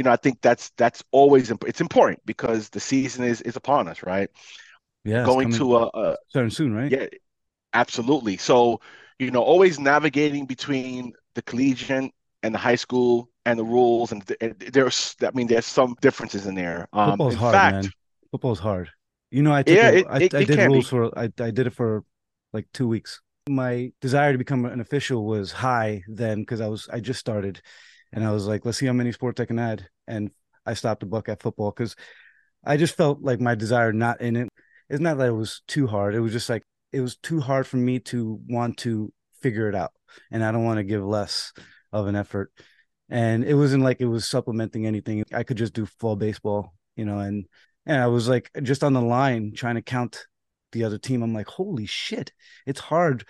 you 0.00 0.04
know, 0.04 0.12
I 0.12 0.16
think 0.16 0.40
that's 0.40 0.70
that's 0.78 1.04
always 1.12 1.50
imp- 1.50 1.68
it's 1.68 1.82
important 1.82 2.20
because 2.24 2.70
the 2.70 2.80
season 2.80 3.22
is 3.24 3.42
is 3.42 3.56
upon 3.56 3.86
us, 3.86 4.02
right? 4.02 4.30
Yeah, 5.04 5.24
going 5.24 5.48
to 5.50 5.76
a, 5.76 5.90
a 5.94 6.16
starting 6.28 6.50
soon, 6.50 6.72
right? 6.74 6.92
Yeah, 6.92 7.06
absolutely. 7.74 8.36
So 8.38 8.80
you 9.18 9.30
know, 9.30 9.42
always 9.42 9.80
navigating 9.80 10.46
between 10.46 11.12
the 11.34 11.42
collegiate 11.42 12.12
and 12.42 12.54
the 12.54 12.58
high 12.58 12.76
school 12.76 13.30
and 13.46 13.58
the 13.58 13.64
rules, 13.64 14.12
and, 14.12 14.26
th- 14.26 14.54
there's 14.72 15.16
I 15.22 15.30
mean, 15.32 15.48
there's 15.48 15.66
some 15.66 15.96
differences 16.02 16.46
in 16.46 16.54
there. 16.56 16.88
Um, 16.92 17.22
Football's 17.22 17.28
in 17.28 17.38
hard, 17.38 17.40
fact, 17.40 17.64
man. 17.64 17.92
Football's 18.30 18.60
hard. 18.60 18.90
You 19.30 19.42
know, 19.42 19.52
I 19.52 19.62
took 19.62 19.82
yeah, 19.82 19.88
it, 19.88 20.06
I, 20.08 20.16
it, 20.18 20.34
I 20.34 20.42
did 20.42 20.60
rules 20.60 20.88
be. 20.88 20.88
for 20.88 21.16
I, 21.18 21.24
I 21.38 21.50
did 21.50 21.66
it 21.66 21.74
for 21.74 22.04
like 22.52 22.66
two 22.72 22.88
weeks. 22.88 23.20
My 23.48 23.92
desire 24.00 24.32
to 24.32 24.38
become 24.38 24.64
an 24.64 24.80
official 24.80 25.24
was 25.26 25.52
high 25.52 26.02
then 26.08 26.40
because 26.40 26.60
I 26.60 26.68
was 26.68 26.88
I 26.92 27.00
just 27.00 27.20
started 27.20 27.62
and 28.12 28.24
I 28.24 28.32
was 28.32 28.46
like, 28.46 28.64
let's 28.64 28.78
see 28.78 28.86
how 28.86 28.92
many 28.92 29.12
sports 29.12 29.40
I 29.40 29.44
can 29.44 29.58
add. 29.58 29.88
And 30.06 30.30
I 30.66 30.74
stopped 30.74 31.02
a 31.02 31.06
buck 31.06 31.28
at 31.28 31.42
football 31.42 31.70
because 31.70 31.96
I 32.64 32.76
just 32.76 32.96
felt 32.96 33.22
like 33.22 33.40
my 33.40 33.54
desire 33.54 33.92
not 33.92 34.20
in 34.20 34.36
it. 34.36 34.48
It's 34.88 35.00
not 35.00 35.18
that 35.18 35.28
it 35.28 35.32
was 35.32 35.62
too 35.68 35.86
hard. 35.86 36.14
It 36.14 36.20
was 36.20 36.32
just 36.32 36.50
like 36.50 36.64
it 36.92 37.00
was 37.00 37.16
too 37.16 37.40
hard 37.40 37.66
for 37.66 37.76
me 37.76 38.00
to 38.00 38.40
want 38.48 38.78
to 38.78 39.12
figure 39.40 39.68
it 39.68 39.74
out, 39.74 39.92
and 40.30 40.44
I 40.44 40.50
don't 40.52 40.64
want 40.64 40.78
to 40.78 40.84
give 40.84 41.04
less 41.04 41.52
of 41.92 42.06
an 42.06 42.16
effort. 42.16 42.52
And 43.08 43.44
it 43.44 43.54
wasn't 43.54 43.84
like 43.84 44.00
it 44.00 44.06
was 44.06 44.28
supplementing 44.28 44.86
anything. 44.86 45.24
I 45.32 45.42
could 45.44 45.56
just 45.56 45.72
do 45.72 45.86
full 45.86 46.16
baseball, 46.16 46.74
you 46.96 47.04
know, 47.04 47.18
and 47.18 47.46
and 47.86 48.02
I 48.02 48.08
was 48.08 48.28
like 48.28 48.50
just 48.62 48.84
on 48.84 48.92
the 48.92 49.00
line 49.00 49.52
trying 49.54 49.76
to 49.76 49.82
count 49.82 50.26
the 50.72 50.84
other 50.84 50.98
team. 50.98 51.22
I'm 51.22 51.34
like, 51.34 51.48
holy 51.48 51.86
shit, 51.86 52.32
it's 52.66 52.80
hard 52.80 53.24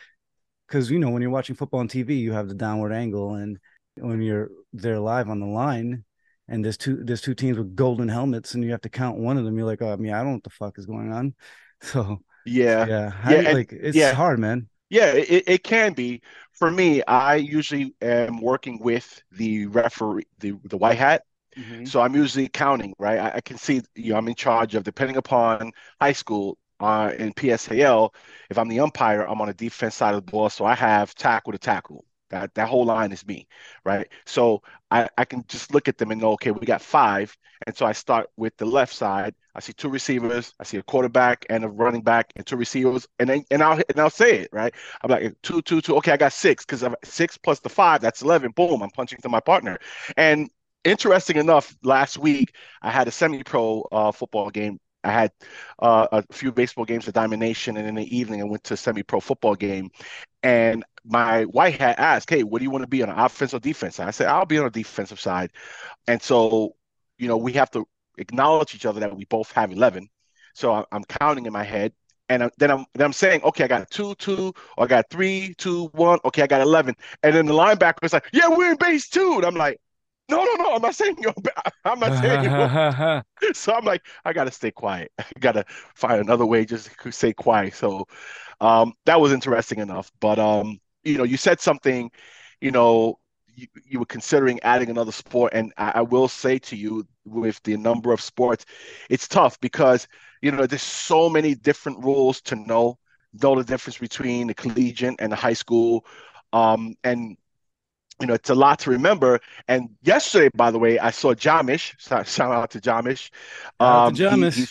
because 0.67 0.91
you 0.91 0.99
know 0.99 1.11
when 1.11 1.23
you're 1.23 1.31
watching 1.31 1.57
football 1.57 1.81
on 1.81 1.89
TV, 1.89 2.19
you 2.19 2.33
have 2.33 2.49
the 2.49 2.55
downward 2.55 2.93
angle, 2.93 3.35
and 3.35 3.59
when 4.01 4.21
you're 4.23 4.51
there 4.73 4.99
live 4.99 5.29
on 5.29 5.41
the 5.41 5.47
line 5.47 6.05
and 6.51 6.65
there's 6.65 6.77
two 6.77 7.03
there's 7.05 7.21
two 7.23 7.35
teams 7.35 7.57
with 7.57 7.75
golden 7.75 8.09
helmets 8.09 8.55
and 8.55 8.63
you 8.63 8.71
have 8.73 8.81
to 8.83 8.89
count 8.89 9.17
one 9.17 9.39
of 9.39 9.45
them 9.45 9.57
you're 9.57 9.67
like 9.67 9.81
oh 9.81 9.93
i 9.93 9.97
mean 9.97 10.13
i 10.13 10.19
don't 10.19 10.27
know 10.27 10.33
what 10.35 10.45
the 10.45 10.51
fuck 10.51 10.79
is 10.79 10.87
going 10.87 11.13
on. 11.13 11.35
So 11.83 12.21
yeah. 12.45 12.85
yeah 12.85 13.09
How, 13.09 13.31
yeah 13.33 13.53
like 13.53 13.73
it's 13.73 13.97
yeah. 13.97 14.13
hard 14.13 14.39
man. 14.39 14.69
Yeah 14.91 15.13
it, 15.15 15.45
it 15.47 15.65
can 15.65 15.95
be. 15.95 16.21
For 16.53 16.71
me 16.71 17.03
i 17.05 17.37
usually 17.37 17.95
am 18.03 18.39
working 18.43 18.79
with 18.81 19.23
the 19.33 19.65
referee 19.65 20.27
the, 20.41 20.53
the 20.65 20.77
white 20.77 20.99
hat. 20.99 21.23
Mm-hmm. 21.57 21.87
so 21.87 22.01
i'm 22.01 22.15
usually 22.15 22.49
counting 22.49 22.95
right? 22.99 23.19
I, 23.19 23.37
I, 23.37 23.41
can 23.41 23.57
see 23.57 23.81
you 23.97 24.13
know 24.13 24.19
i'm 24.19 24.29
in 24.29 24.37
charge 24.37 24.75
of 24.77 24.85
depending 24.85 25.17
upon 25.17 25.73
high 26.01 26.13
school 26.13 26.59
uh, 26.79 27.13
in 27.19 27.33
psal 27.33 28.15
if 28.51 28.57
i'm 28.57 28.69
the 28.69 28.79
umpire 28.79 29.23
i'm 29.23 29.41
on 29.41 29.49
the 29.49 29.55
defense 29.55 29.97
side 29.97 30.15
of 30.15 30.25
the 30.25 30.31
ball 30.31 30.49
so 30.49 30.65
i 30.65 30.77
have 30.77 31.13
tackle 31.17 31.51
to 31.51 31.59
tackle 31.59 32.05
that 32.31 32.55
that 32.55 32.69
whole 32.69 32.85
line 32.85 33.13
is 33.13 33.27
me, 33.27 33.47
right? 33.85 34.09
So 34.27 34.63
I, 34.91 35.09
I 35.19 35.25
can 35.25 35.45
just 35.49 35.73
look 35.75 35.89
at 35.89 35.99
them 35.99 36.11
and 36.11 36.21
know, 36.21 36.33
okay, 36.33 36.51
we 36.51 36.67
got 36.67 36.83
five. 36.83 37.37
And 37.67 37.77
so 37.77 37.85
I 37.85 37.93
start 37.93 38.29
with 38.37 38.57
the 38.57 38.65
left 38.65 38.95
side. 38.95 39.35
I 39.55 39.61
see 39.61 39.73
two 39.73 39.89
receivers, 39.89 40.55
I 40.61 40.65
see 40.65 40.79
a 40.79 40.83
quarterback 40.83 41.45
and 41.51 41.65
a 41.65 41.69
running 41.69 42.03
back 42.03 42.33
and 42.37 42.47
two 42.47 42.57
receivers, 42.57 43.07
and 43.19 43.29
then 43.29 43.45
and 43.51 43.63
I'll 43.63 43.75
and 43.89 44.01
I'll 44.01 44.11
say 44.11 44.39
it, 44.39 44.49
right? 44.53 44.73
I'm 45.03 45.11
like 45.11 45.35
two, 45.43 45.61
two, 45.63 45.81
two. 45.81 45.97
Okay, 45.97 46.13
I 46.13 46.17
got 46.17 46.33
six 46.33 46.65
because 46.65 46.85
six 47.05 47.37
plus 47.37 47.61
the 47.61 47.69
five, 47.69 48.01
that's 48.01 48.23
eleven. 48.23 48.53
Boom, 48.53 48.83
I'm 48.83 48.91
punching 48.91 49.21
to 49.23 49.29
my 49.29 49.41
partner. 49.41 49.79
And 50.17 50.51
interesting 50.85 51.37
enough, 51.37 51.77
last 51.83 52.17
week 52.19 52.55
I 52.83 52.91
had 52.91 53.09
a 53.09 53.11
semi-pro 53.11 53.83
uh, 53.93 54.13
football 54.13 54.51
game 54.51 54.79
I 55.03 55.11
had 55.11 55.33
uh, 55.79 56.07
a 56.13 56.23
few 56.33 56.53
baseball 56.53 56.85
games 56.85 57.09
at 57.09 57.15
Diamond 57.15 57.41
Nation, 57.41 57.77
and 57.77 57.89
in 57.89 57.95
the 57.95 58.17
evening 58.17 58.41
I 58.41 58.45
went 58.45 58.65
to 58.65 58.75
a 58.75 58.77
semi-pro 58.77 59.21
football 59.21 59.55
game. 59.55 59.91
And 60.43 60.85
my 61.05 61.45
white 61.45 61.81
hat 61.81 61.99
asked, 61.99 62.31
"Hey, 62.31 62.43
what 62.43 62.59
do 62.59 62.65
you 62.65 62.71
want 62.71 62.83
to 62.83 62.89
be 62.89 63.03
on 63.03 63.09
offense 63.11 63.55
or 63.55 63.61
defense?" 63.61 63.99
And 63.99 64.09
I 64.09 64.11
said, 64.11 64.29
"I'll 64.29 64.47
be 64.47 64.59
on 64.59 64.65
the 64.65 64.71
defensive 64.71 65.21
side." 65.21 65.53
And 66.07 66.21
so, 66.23 66.77
you 67.19 67.29
know, 67.29 67.37
we 67.37 67.53
have 67.55 67.71
to 67.73 67.87
acknowledge 68.19 68.75
each 68.75 68.87
other 68.87 69.01
that 69.01 69.17
we 69.17 69.25
both 69.25 69.53
have 69.53 69.73
eleven. 69.73 70.09
So 70.55 70.87
I'm 70.93 71.05
counting 71.05 71.47
in 71.47 71.53
my 71.53 71.65
head, 71.65 71.93
and 72.29 72.51
then 72.59 72.71
I'm 72.71 72.85
then 72.95 73.07
I'm 73.07 73.13
saying, 73.13 73.43
"Okay, 73.45 73.65
I 73.65 73.69
got 73.69 73.91
two, 73.91 74.15
two, 74.17 74.53
or 74.77 74.85
I 74.85 74.87
got 74.87 75.11
three, 75.11 75.55
two, 75.57 75.87
one. 75.95 76.19
Okay, 76.25 76.43
I 76.43 76.47
got 76.47 76.61
eleven." 76.61 76.95
And 77.23 77.35
then 77.35 77.47
the 77.47 77.55
linebacker 77.55 78.05
is 78.05 78.13
like, 78.13 78.27
"Yeah, 78.33 78.49
we're 78.49 78.73
in 78.73 78.77
base 78.77 79.09
two," 79.09 79.35
and 79.37 79.45
I'm 79.45 79.55
like, 79.55 79.81
no, 80.31 80.45
no, 80.45 80.55
no. 80.65 80.75
I'm 80.75 80.83
not 80.83 80.95
saying 80.95 81.17
you're 81.21 81.35
bad. 81.43 81.73
I'm 81.85 82.01
not 82.01 82.15
saying 82.15 82.43
you 82.43 82.51
So 83.55 83.75
I'm 83.75 83.85
like, 83.85 84.03
I 84.25 84.33
gotta 84.33 84.51
stay 84.51 84.71
quiet. 84.71 85.13
I 85.19 85.25
gotta 85.41 85.65
find 85.95 86.21
another 86.21 86.47
way 86.47 86.65
just 86.65 86.91
to 87.01 87.13
stay 87.13 87.33
quiet. 87.33 87.75
So 87.75 88.07
um, 88.61 88.95
that 89.07 89.21
was 89.21 89.33
interesting 89.33 89.79
enough. 89.79 90.11
But 90.21 90.39
um, 90.39 90.79
you 91.05 91.19
know, 91.19 91.25
you 91.25 91.37
said 91.37 91.61
something, 91.61 92.11
you 92.61 92.71
know, 92.71 93.19
you, 93.55 93.67
you 93.85 93.99
were 94.01 94.07
considering 94.07 94.61
adding 94.63 94.91
another 94.91 95.13
sport. 95.13 95.53
And 95.55 95.73
I, 95.77 95.93
I 95.97 96.01
will 96.03 96.29
say 96.29 96.59
to 96.61 96.77
you, 96.77 97.07
with 97.25 97.63
the 97.63 97.77
number 97.77 98.13
of 98.13 98.21
sports, 98.21 98.65
it's 99.09 99.29
tough 99.29 99.61
because 99.61 100.09
you 100.43 100.51
know 100.53 100.67
there's 100.67 100.83
so 100.83 101.29
many 101.29 101.55
different 101.55 102.05
rules 102.05 102.41
to 102.43 102.57
know. 102.57 102.99
Know 103.43 103.55
the 103.55 103.65
difference 103.65 103.99
between 103.99 104.49
the 104.49 104.55
collegiate 104.55 105.15
and 105.21 105.31
the 105.31 105.37
high 105.37 105.53
school, 105.53 106.05
um, 106.53 106.97
and 107.05 107.37
you 108.21 108.27
know, 108.27 108.35
it's 108.35 108.51
a 108.51 108.55
lot 108.55 108.79
to 108.81 108.91
remember. 108.91 109.41
And 109.67 109.91
yesterday, 110.03 110.51
by 110.55 110.71
the 110.71 110.79
way, 110.79 110.99
I 110.99 111.11
saw 111.11 111.35
Jamish. 111.35 111.99
Shout 111.99 112.53
out 112.53 112.71
to 112.73 112.81
Jamish. 112.81 113.31
Um, 113.79 114.15
to 114.15 114.23
Jamish. 114.23 114.55
He, 114.55 114.67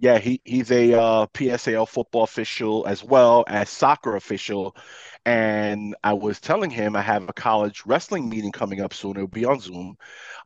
yeah, 0.00 0.18
he, 0.18 0.40
he's 0.44 0.70
a 0.70 0.94
uh, 0.94 1.26
PSAL 1.26 1.88
football 1.88 2.22
official 2.22 2.86
as 2.86 3.02
well 3.02 3.44
as 3.48 3.68
soccer 3.68 4.16
official. 4.16 4.74
And 5.26 5.96
I 6.02 6.14
was 6.14 6.40
telling 6.40 6.70
him 6.70 6.96
I 6.96 7.02
have 7.02 7.28
a 7.28 7.32
college 7.32 7.82
wrestling 7.84 8.28
meeting 8.28 8.52
coming 8.52 8.80
up 8.80 8.94
soon. 8.94 9.16
It'll 9.16 9.26
be 9.26 9.44
on 9.44 9.60
Zoom, 9.60 9.96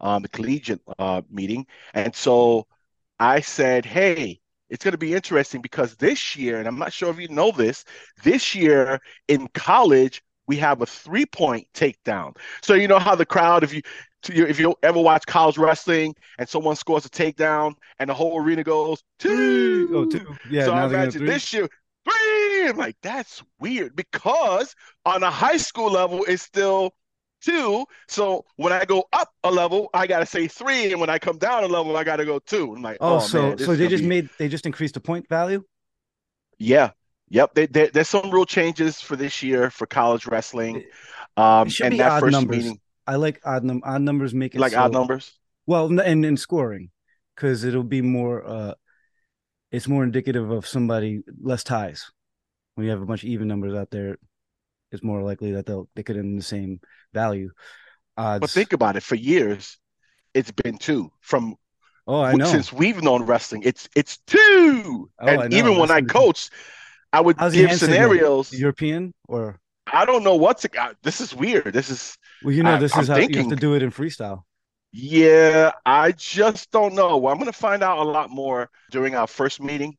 um, 0.00 0.22
the 0.22 0.28
collegiate 0.28 0.80
uh, 0.98 1.22
meeting. 1.30 1.66
And 1.94 2.14
so 2.14 2.66
I 3.20 3.40
said, 3.40 3.84
hey, 3.84 4.40
it's 4.70 4.82
going 4.82 4.92
to 4.92 4.98
be 4.98 5.14
interesting 5.14 5.60
because 5.60 5.94
this 5.96 6.34
year, 6.34 6.58
and 6.58 6.66
I'm 6.66 6.78
not 6.78 6.94
sure 6.94 7.10
if 7.10 7.20
you 7.20 7.28
know 7.28 7.52
this, 7.52 7.84
this 8.24 8.54
year 8.54 9.00
in 9.28 9.46
college, 9.48 10.22
we 10.52 10.58
have 10.58 10.82
a 10.82 10.86
three 10.86 11.24
point 11.24 11.66
takedown. 11.72 12.36
So 12.60 12.74
you 12.74 12.86
know 12.86 12.98
how 12.98 13.14
the 13.14 13.24
crowd, 13.24 13.64
if 13.64 13.72
you 13.72 13.80
if 14.28 14.60
you 14.60 14.74
ever 14.82 15.00
watch 15.00 15.24
college 15.24 15.56
wrestling 15.56 16.14
and 16.38 16.46
someone 16.46 16.76
scores 16.76 17.06
a 17.06 17.08
takedown 17.08 17.72
and 17.98 18.10
the 18.10 18.14
whole 18.14 18.38
arena 18.38 18.62
goes 18.62 18.98
oh, 18.98 19.04
two, 19.18 19.88
oh 19.94 20.04
two, 20.04 20.36
yeah. 20.50 20.66
So 20.66 20.74
I 20.74 20.84
imagine 20.84 21.24
this 21.24 21.54
year 21.54 21.70
three. 22.04 22.68
I'm 22.68 22.76
like 22.76 22.96
that's 23.02 23.42
weird 23.60 23.96
because 23.96 24.74
on 25.06 25.22
a 25.22 25.30
high 25.30 25.56
school 25.56 25.90
level 25.90 26.22
it's 26.28 26.42
still 26.42 26.92
two. 27.40 27.86
So 28.08 28.44
when 28.56 28.74
I 28.74 28.84
go 28.84 29.04
up 29.14 29.30
a 29.44 29.50
level, 29.50 29.88
I 29.94 30.06
gotta 30.06 30.26
say 30.26 30.48
three, 30.48 30.92
and 30.92 31.00
when 31.00 31.08
I 31.08 31.18
come 31.18 31.38
down 31.38 31.64
a 31.64 31.66
level, 31.66 31.96
I 31.96 32.04
gotta 32.04 32.26
go 32.26 32.40
two. 32.40 32.74
I'm 32.76 32.82
like, 32.82 32.98
oh, 33.00 33.16
oh 33.16 33.18
so 33.20 33.42
man, 33.42 33.58
so 33.58 33.74
they 33.74 33.88
just 33.88 34.02
be... 34.02 34.08
made 34.08 34.28
they 34.36 34.48
just 34.48 34.66
increased 34.66 34.92
the 34.92 35.00
point 35.00 35.26
value. 35.30 35.64
Yeah, 36.58 36.90
Yep, 37.32 37.54
they, 37.54 37.66
they, 37.66 37.88
there's 37.88 38.10
some 38.10 38.30
rule 38.30 38.44
changes 38.44 39.00
for 39.00 39.16
this 39.16 39.42
year 39.42 39.70
for 39.70 39.86
college 39.86 40.26
wrestling. 40.26 40.84
Um, 41.38 41.70
and 41.82 41.98
that 41.98 42.20
first 42.20 42.32
numbers. 42.32 42.58
meeting, 42.58 42.80
I 43.06 43.16
like 43.16 43.40
odd, 43.42 43.64
num- 43.64 43.80
odd 43.84 44.02
numbers. 44.02 44.34
Make 44.34 44.54
it 44.54 44.60
like 44.60 44.72
so, 44.72 44.82
odd 44.82 44.92
numbers. 44.92 45.32
Well, 45.66 45.98
and 45.98 46.26
in 46.26 46.36
scoring, 46.36 46.90
because 47.34 47.64
it'll 47.64 47.84
be 47.84 48.02
more. 48.02 48.46
uh 48.46 48.74
It's 49.70 49.88
more 49.88 50.04
indicative 50.04 50.50
of 50.50 50.66
somebody 50.66 51.22
less 51.40 51.64
ties. 51.64 52.12
When 52.74 52.84
you 52.84 52.90
have 52.90 53.00
a 53.00 53.06
bunch 53.06 53.22
of 53.22 53.30
even 53.30 53.48
numbers 53.48 53.74
out 53.74 53.90
there, 53.90 54.18
it's 54.90 55.02
more 55.02 55.22
likely 55.22 55.52
that 55.52 55.64
they'll 55.64 55.88
they 55.94 56.02
could 56.02 56.18
end 56.18 56.38
the 56.38 56.44
same 56.44 56.80
value. 57.14 57.50
Odds. 58.18 58.40
But 58.40 58.50
think 58.50 58.74
about 58.74 58.96
it. 58.96 59.02
For 59.02 59.14
years, 59.14 59.78
it's 60.34 60.52
been 60.52 60.76
two 60.76 61.10
from 61.20 61.56
Oh, 62.06 62.20
I 62.20 62.34
know. 62.34 62.44
Since 62.44 62.72
we've 62.72 63.02
known 63.02 63.22
wrestling, 63.22 63.62
it's 63.64 63.88
it's 63.96 64.18
two. 64.26 65.08
Oh, 65.18 65.26
and 65.26 65.54
even 65.54 65.78
when 65.78 65.90
I 65.90 66.02
coached, 66.02 66.50
I 67.12 67.20
would 67.20 67.36
How's 67.38 67.52
give 67.54 67.72
scenarios. 67.74 68.48
Signal? 68.48 68.60
European 68.60 69.14
or 69.28 69.58
I 69.92 70.04
don't 70.04 70.24
know 70.24 70.36
what's 70.36 70.64
it. 70.64 70.74
This 71.02 71.20
is 71.20 71.34
weird. 71.34 71.72
This 71.72 71.90
is 71.90 72.16
well, 72.42 72.54
you 72.54 72.62
know, 72.62 72.78
this 72.78 72.94
I, 72.94 73.00
is 73.00 73.10
I'm 73.10 73.14
how 73.14 73.20
thinking, 73.20 73.36
you 73.36 73.42
have 73.42 73.50
to 73.50 73.56
do 73.56 73.74
it 73.74 73.82
in 73.82 73.90
freestyle. 73.90 74.42
Yeah, 74.92 75.72
I 75.86 76.12
just 76.12 76.70
don't 76.70 76.94
know. 76.94 77.16
Well, 77.16 77.32
I'm 77.32 77.42
to 77.44 77.52
find 77.52 77.82
out 77.82 77.98
a 77.98 78.02
lot 78.02 78.30
more 78.30 78.70
during 78.90 79.14
our 79.14 79.26
first 79.26 79.60
meeting. 79.60 79.96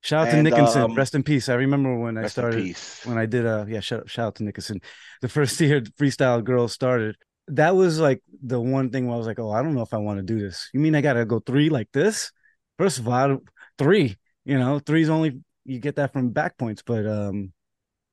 Shout 0.00 0.28
out 0.28 0.34
and, 0.34 0.46
to 0.46 0.50
Nickinson. 0.50 0.82
Um, 0.82 0.94
rest 0.94 1.14
in 1.14 1.24
peace. 1.24 1.48
I 1.48 1.54
remember 1.54 1.98
when 1.98 2.16
I 2.16 2.28
started 2.28 2.76
when 3.04 3.18
I 3.18 3.26
did 3.26 3.44
a 3.44 3.66
yeah, 3.68 3.80
shout, 3.80 4.08
shout 4.08 4.26
out 4.26 4.34
to 4.36 4.44
Nickinson. 4.44 4.80
The 5.22 5.28
first 5.28 5.60
year 5.60 5.80
freestyle 5.80 6.42
girls 6.42 6.72
started. 6.72 7.16
That 7.48 7.74
was 7.74 7.98
like 7.98 8.22
the 8.42 8.60
one 8.60 8.90
thing 8.90 9.06
where 9.06 9.14
I 9.14 9.18
was 9.18 9.26
like, 9.26 9.40
oh, 9.40 9.50
I 9.50 9.62
don't 9.62 9.74
know 9.74 9.82
if 9.82 9.94
I 9.94 9.98
want 9.98 10.18
to 10.18 10.22
do 10.22 10.38
this. 10.38 10.68
You 10.72 10.80
mean 10.80 10.94
I 10.94 11.00
gotta 11.00 11.24
go 11.24 11.40
three 11.40 11.68
like 11.68 11.88
this? 11.92 12.30
First 12.78 12.98
of 12.98 13.08
all, 13.08 13.38
three, 13.76 14.16
you 14.44 14.58
know, 14.58 14.78
three's 14.78 15.08
only 15.08 15.40
you 15.68 15.78
get 15.78 15.96
that 15.96 16.12
from 16.12 16.30
back 16.30 16.56
points, 16.56 16.82
but 16.84 17.06
um, 17.06 17.52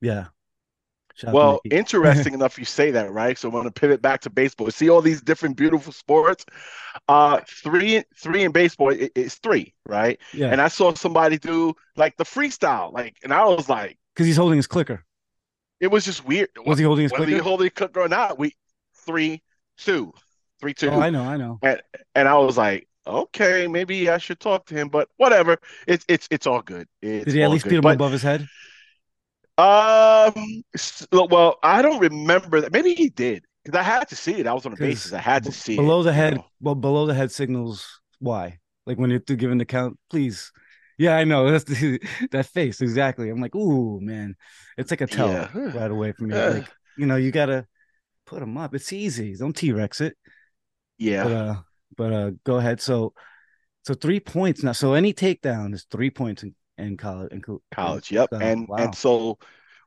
yeah. 0.02 0.26
Shout 1.16 1.34
well, 1.34 1.62
interesting 1.72 2.34
enough 2.36 2.60
you 2.60 2.66
say 2.66 2.92
that, 2.92 3.12
right? 3.12 3.38
So 3.38 3.48
I'm 3.48 3.54
going 3.54 3.64
to 3.64 3.72
pivot 3.72 4.02
back 4.02 4.22
to 4.22 4.30
baseball. 4.30 4.70
See 4.70 4.90
all 4.90 5.02
these 5.02 5.22
different 5.22 5.56
beautiful 5.56 5.94
sports. 5.94 6.46
Uh, 7.08 7.40
three, 7.48 8.04
three 8.18 8.44
in 8.44 8.52
baseball 8.52 8.90
it, 8.90 9.14
it's 9.16 9.36
three, 9.36 9.74
right? 9.86 10.20
Yeah. 10.34 10.48
And 10.48 10.62
I 10.62 10.68
saw 10.68 10.94
somebody 10.94 11.38
do 11.38 11.74
like 11.96 12.18
the 12.18 12.26
freestyle, 12.26 12.92
like, 12.92 13.18
and 13.24 13.34
I 13.34 13.46
was 13.46 13.70
like, 13.70 13.98
because 14.14 14.28
he's 14.28 14.38
holding 14.38 14.58
his 14.58 14.68
clicker. 14.68 15.06
It 15.80 15.88
was 15.88 16.06
just 16.06 16.26
weird. 16.26 16.50
Was 16.66 16.78
he 16.78 16.84
holding 16.84 17.04
his 17.04 17.12
Whether 17.12 17.26
clicker? 17.26 17.38
he 17.38 17.44
holding 17.44 17.70
clicker 17.70 18.02
or 18.02 18.10
not? 18.10 18.38
We 18.38 18.56
three, 19.06 19.42
two, 19.78 20.14
three, 20.60 20.74
two. 20.74 20.90
Oh, 20.90 21.00
I 21.00 21.10
know, 21.10 21.24
I 21.24 21.38
know. 21.38 21.60
And 21.62 21.82
and 22.14 22.28
I 22.28 22.36
was 22.36 22.58
like, 22.58 22.88
okay, 23.08 23.68
maybe 23.68 24.10
I 24.10 24.18
should 24.18 24.40
talk 24.40 24.66
to 24.68 24.76
him, 24.76 24.90
but 24.90 25.10
whatever. 25.18 25.58
It's 25.88 26.06
it's 26.08 26.28
it's 26.32 26.48
all 26.48 26.62
good. 26.62 26.88
It's 27.02 27.26
Did 27.26 27.34
he 27.34 27.44
at 27.44 27.50
least 27.50 27.64
good. 27.66 27.72
beat 27.72 27.76
him 27.78 27.82
but, 27.82 27.96
above 27.96 28.12
his 28.12 28.24
head? 28.24 28.48
Um, 29.58 30.64
well, 31.12 31.58
I 31.64 31.82
don't 31.82 32.00
remember 32.00 32.62
that. 32.62 32.72
Maybe 32.74 32.94
he 32.94 33.10
did 33.10 33.46
because 33.64 33.80
I 33.80 33.84
had 33.84 34.10
to 34.10 34.16
see 34.16 34.34
it. 34.34 34.48
I 34.48 34.54
was 34.54 34.66
on 34.66 34.74
the 34.74 34.78
bases. 34.78 35.14
I 35.14 35.20
had 35.20 35.44
to 35.46 35.52
see 35.52 35.76
below 35.76 36.02
it, 36.02 36.04
the 36.04 36.14
head. 36.14 36.36
Know? 36.36 36.46
Well, 36.60 36.76
below 36.76 37.06
the 37.06 37.14
head 37.14 37.32
signals 37.32 38.02
why. 38.20 38.60
Like 38.86 38.98
when 38.98 39.10
you're 39.10 39.20
giving 39.20 39.58
the 39.58 39.66
count, 39.66 39.98
please. 40.10 40.52
Yeah, 40.98 41.16
I 41.16 41.24
know 41.24 41.52
that's 41.52 41.64
the, 41.64 42.02
that 42.32 42.48
face 42.48 42.82
exactly. 42.82 43.30
I'm 43.30 43.42
like, 43.42 43.56
ooh, 43.56 44.00
man, 44.02 44.36
it's 44.78 44.92
like 44.92 45.02
a 45.02 45.08
tell 45.08 45.30
yeah. 45.30 45.50
right 45.54 45.92
away 45.92 46.12
from 46.12 46.28
me. 46.28 46.36
Like, 46.56 46.70
you 46.98 47.06
know, 47.06 47.18
you 47.18 47.32
gotta 47.32 47.66
put 48.26 48.40
them 48.40 48.58
up. 48.58 48.74
It's 48.74 48.94
easy. 48.94 49.36
Don't 49.36 49.56
T 49.56 49.72
Rex 49.72 50.02
it. 50.02 50.18
Yeah. 50.98 51.24
But, 51.24 51.32
uh, 51.32 51.56
but 51.96 52.14
uh, 52.14 52.32
go 52.44 52.58
ahead. 52.58 52.82
So, 52.82 53.14
so 53.84 53.94
three 53.94 54.20
points 54.20 54.64
now. 54.64 54.72
So 54.72 54.94
any 54.94 55.14
takedown 55.14 55.74
is 55.74 55.86
three 55.90 56.10
points 56.10 56.44
in, 56.44 56.56
in 56.78 56.98
college. 56.98 57.32
In 57.32 57.44
college, 57.74 58.12
yep. 58.12 58.30
and 58.32 58.68
wow. 58.68 58.78
and 58.78 58.96
so 58.96 59.38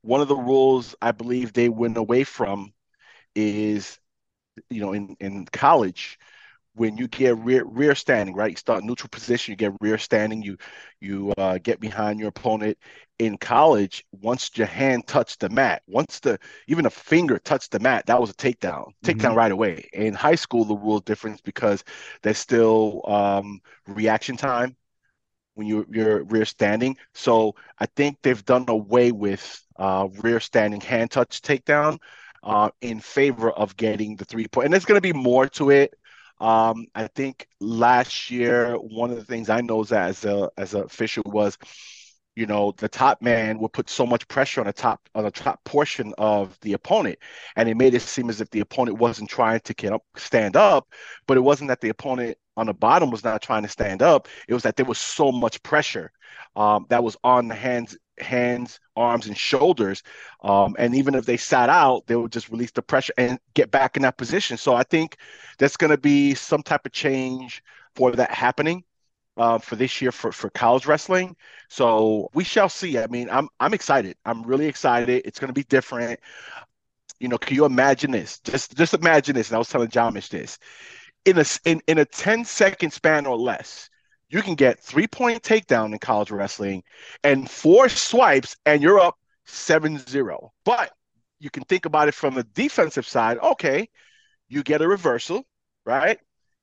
one 0.02 0.20
of 0.20 0.28
the 0.28 0.36
rules 0.36 0.94
I 1.02 1.12
believe 1.12 1.52
they 1.52 1.68
went 1.68 1.96
away 1.96 2.24
from 2.24 2.72
is, 3.34 3.98
you 4.70 4.80
know, 4.80 4.92
in 4.92 5.16
in 5.20 5.46
college, 5.46 6.18
when 6.74 6.96
you 6.96 7.08
get 7.08 7.36
rear 7.38 7.64
rear 7.64 7.94
standing, 7.94 8.34
right? 8.34 8.50
You 8.50 8.56
start 8.56 8.84
neutral 8.84 9.10
position, 9.10 9.52
you 9.52 9.56
get 9.56 9.72
rear 9.80 9.98
standing, 9.98 10.42
you 10.42 10.56
you 11.00 11.32
uh, 11.36 11.58
get 11.58 11.80
behind 11.80 12.20
your 12.20 12.28
opponent. 12.28 12.78
In 13.18 13.36
college, 13.36 14.04
once 14.12 14.50
your 14.54 14.68
hand 14.68 15.06
touched 15.08 15.40
the 15.40 15.48
mat, 15.48 15.82
once 15.88 16.20
the 16.20 16.38
even 16.68 16.86
a 16.86 16.90
finger 16.90 17.38
touched 17.38 17.72
the 17.72 17.80
mat, 17.80 18.06
that 18.06 18.20
was 18.20 18.30
a 18.30 18.34
takedown, 18.34 18.92
takedown 19.04 19.30
mm-hmm. 19.30 19.36
right 19.36 19.52
away. 19.52 19.88
In 19.92 20.14
high 20.14 20.36
school, 20.36 20.64
the 20.64 20.76
rule 20.76 20.98
is 20.98 21.02
different 21.02 21.42
because 21.42 21.82
there's 22.22 22.38
still 22.38 23.02
um, 23.06 23.60
reaction 23.88 24.36
time 24.36 24.76
when 25.54 25.66
you, 25.66 25.84
you're 25.90 26.22
rear 26.22 26.44
standing. 26.44 26.96
So 27.14 27.56
I 27.80 27.86
think 27.86 28.18
they've 28.22 28.44
done 28.44 28.66
away 28.68 29.10
with 29.10 29.60
uh, 29.76 30.06
rear 30.20 30.38
standing 30.38 30.80
hand 30.80 31.10
touch 31.10 31.42
takedown 31.42 31.98
uh, 32.44 32.70
in 32.80 33.00
favor 33.00 33.50
of 33.50 33.76
getting 33.76 34.14
the 34.14 34.24
three 34.24 34.46
point. 34.46 34.66
And 34.66 34.72
there's 34.72 34.84
going 34.84 35.00
to 35.00 35.12
be 35.12 35.12
more 35.12 35.48
to 35.48 35.70
it. 35.70 35.94
Um, 36.40 36.86
I 36.94 37.08
think 37.08 37.48
last 37.58 38.30
year 38.30 38.74
one 38.76 39.10
of 39.10 39.16
the 39.16 39.24
things 39.24 39.50
I 39.50 39.60
know 39.60 39.82
as 39.82 40.24
a 40.24 40.48
as 40.56 40.74
an 40.74 40.82
official 40.82 41.24
was, 41.26 41.58
you 42.38 42.46
know, 42.46 42.72
the 42.76 42.88
top 42.88 43.20
man 43.20 43.58
would 43.58 43.72
put 43.72 43.90
so 43.90 44.06
much 44.06 44.28
pressure 44.28 44.60
on 44.60 44.66
the 44.68 44.72
top 44.72 45.00
on 45.16 45.24
the 45.24 45.30
top 45.30 45.62
portion 45.64 46.14
of 46.18 46.56
the 46.60 46.74
opponent, 46.74 47.18
and 47.56 47.68
it 47.68 47.76
made 47.76 47.94
it 47.94 48.02
seem 48.02 48.30
as 48.30 48.40
if 48.40 48.48
the 48.50 48.60
opponent 48.60 48.96
wasn't 48.98 49.28
trying 49.28 49.58
to 49.60 49.74
get 49.74 49.92
up, 49.92 50.04
stand 50.16 50.54
up, 50.54 50.88
but 51.26 51.36
it 51.36 51.40
wasn't 51.40 51.66
that 51.68 51.80
the 51.80 51.88
opponent 51.88 52.38
on 52.56 52.66
the 52.66 52.74
bottom 52.74 53.10
was 53.10 53.24
not 53.24 53.42
trying 53.42 53.62
to 53.64 53.68
stand 53.68 54.02
up. 54.02 54.28
It 54.46 54.54
was 54.54 54.62
that 54.62 54.76
there 54.76 54.86
was 54.86 54.98
so 54.98 55.32
much 55.32 55.60
pressure 55.64 56.12
um, 56.54 56.86
that 56.90 57.02
was 57.02 57.16
on 57.24 57.48
the 57.48 57.56
hands 57.56 57.96
hands, 58.20 58.80
arms, 58.96 59.26
and 59.26 59.36
shoulders. 59.36 60.02
Um, 60.42 60.76
and 60.78 60.94
even 60.94 61.14
if 61.14 61.24
they 61.26 61.36
sat 61.36 61.68
out, 61.68 62.06
they 62.06 62.16
would 62.16 62.32
just 62.32 62.50
release 62.50 62.70
the 62.72 62.82
pressure 62.82 63.12
and 63.18 63.38
get 63.54 63.70
back 63.70 63.96
in 63.96 64.02
that 64.02 64.16
position. 64.18 64.56
So 64.56 64.74
I 64.74 64.84
think 64.84 65.16
that's 65.58 65.76
going 65.76 65.90
to 65.90 65.98
be 65.98 66.34
some 66.34 66.62
type 66.62 66.86
of 66.86 66.92
change 66.92 67.62
for 67.96 68.12
that 68.12 68.30
happening. 68.32 68.84
Uh, 69.38 69.56
for 69.58 69.76
this 69.76 70.02
year 70.02 70.12
for, 70.12 70.32
for 70.32 70.50
college 70.50 70.86
wrestling. 70.86 71.36
So 71.68 72.28
we 72.34 72.44
shall 72.44 72.68
see. 72.68 72.98
I 72.98 73.06
mean, 73.06 73.30
I'm 73.30 73.48
I'm 73.60 73.72
excited. 73.72 74.16
I'm 74.24 74.42
really 74.42 74.66
excited. 74.66 75.22
It's 75.24 75.38
going 75.38 75.48
to 75.48 75.54
be 75.54 75.62
different. 75.64 76.18
You 77.20 77.28
know, 77.28 77.38
can 77.38 77.56
you 77.56 77.64
imagine 77.64 78.10
this? 78.12 78.38
Just 78.40 78.76
just 78.76 78.94
imagine 78.94 79.34
this. 79.34 79.48
And 79.48 79.56
I 79.56 79.58
was 79.58 79.68
telling 79.68 79.88
Jamish 79.88 80.28
this. 80.28 80.58
In 81.24 81.38
a 81.38 81.44
in, 81.64 81.82
in 81.88 81.98
a 81.98 82.04
10 82.04 82.44
second 82.44 82.92
span 82.92 83.26
or 83.26 83.36
less, 83.36 83.90
you 84.30 84.42
can 84.42 84.54
get 84.56 84.80
three 84.80 85.06
point 85.08 85.42
takedown 85.42 85.92
in 85.92 85.98
college 85.98 86.30
wrestling 86.30 86.82
and 87.24 87.50
four 87.50 87.88
swipes, 87.88 88.56
and 88.66 88.82
you're 88.82 89.00
up 89.00 89.16
7 89.46 89.98
0. 89.98 90.52
But 90.64 90.92
you 91.40 91.50
can 91.50 91.64
think 91.64 91.86
about 91.86 92.08
it 92.08 92.14
from 92.14 92.34
the 92.34 92.44
defensive 92.44 93.06
side. 93.08 93.38
Okay, 93.38 93.88
you 94.48 94.62
get 94.64 94.82
a 94.82 94.88
reversal, 94.88 95.44
right? 95.86 96.18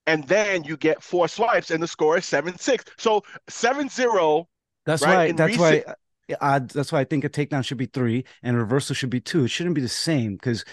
And 0.07 0.23
then 0.27 0.63
you 0.63 0.77
get 0.77 1.01
four 1.01 1.27
swipes, 1.27 1.71
and 1.71 1.81
the 1.81 1.87
score 1.87 2.17
is 2.17 2.25
7 2.25 2.57
6. 2.57 2.85
So 2.97 3.23
7 3.49 3.89
0. 3.89 4.47
That's 4.85 5.01
right? 5.01 5.29
why. 5.29 5.31
That's 5.31 5.57
recent- 5.57 5.87
why. 5.87 5.95
I, 6.41 6.59
that's 6.59 6.91
why 6.91 7.01
I 7.01 7.03
think 7.03 7.23
a 7.23 7.29
takedown 7.29 7.63
should 7.63 7.77
be 7.77 7.85
three 7.85 8.25
and 8.41 8.55
a 8.55 8.59
reversal 8.59 8.95
should 8.95 9.11
be 9.11 9.21
two. 9.21 9.43
It 9.45 9.49
shouldn't 9.49 9.75
be 9.75 9.81
the 9.81 9.87
same 9.87 10.33
because 10.33 10.65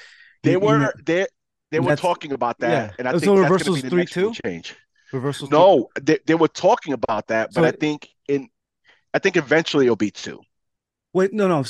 they 0.43 0.57
were 0.57 0.75
you 0.75 0.79
know, 0.85 0.93
they 1.05 1.27
they 1.71 1.81
were 1.81 1.95
talking 1.95 2.33
about 2.33 2.59
that, 2.61 2.71
yeah. 2.71 2.93
and 2.99 3.07
I 3.09 3.11
Oh, 3.11 3.19
think 3.19 3.25
so 3.25 3.37
that's 3.37 3.51
reversals 3.51 3.83
to 3.83 3.83
be 3.83 3.89
the 3.89 3.91
three, 3.91 4.07
two? 4.07 4.33
change. 4.45 4.77
Reversals. 5.13 5.51
No, 5.51 5.89
they, 6.01 6.19
they 6.27 6.35
were 6.35 6.49
talking 6.49 6.95
about 6.95 7.27
that, 7.27 7.51
but 7.55 7.65
I 7.65 7.71
think 7.73 8.09
in 8.29 8.49
I 9.13 9.19
think 9.19 9.37
eventually 9.37 9.85
it'll 9.85 9.97
be 9.97 10.11
two. 10.11 10.41
Wait, 11.13 11.35
no, 11.35 11.49
no. 11.49 11.65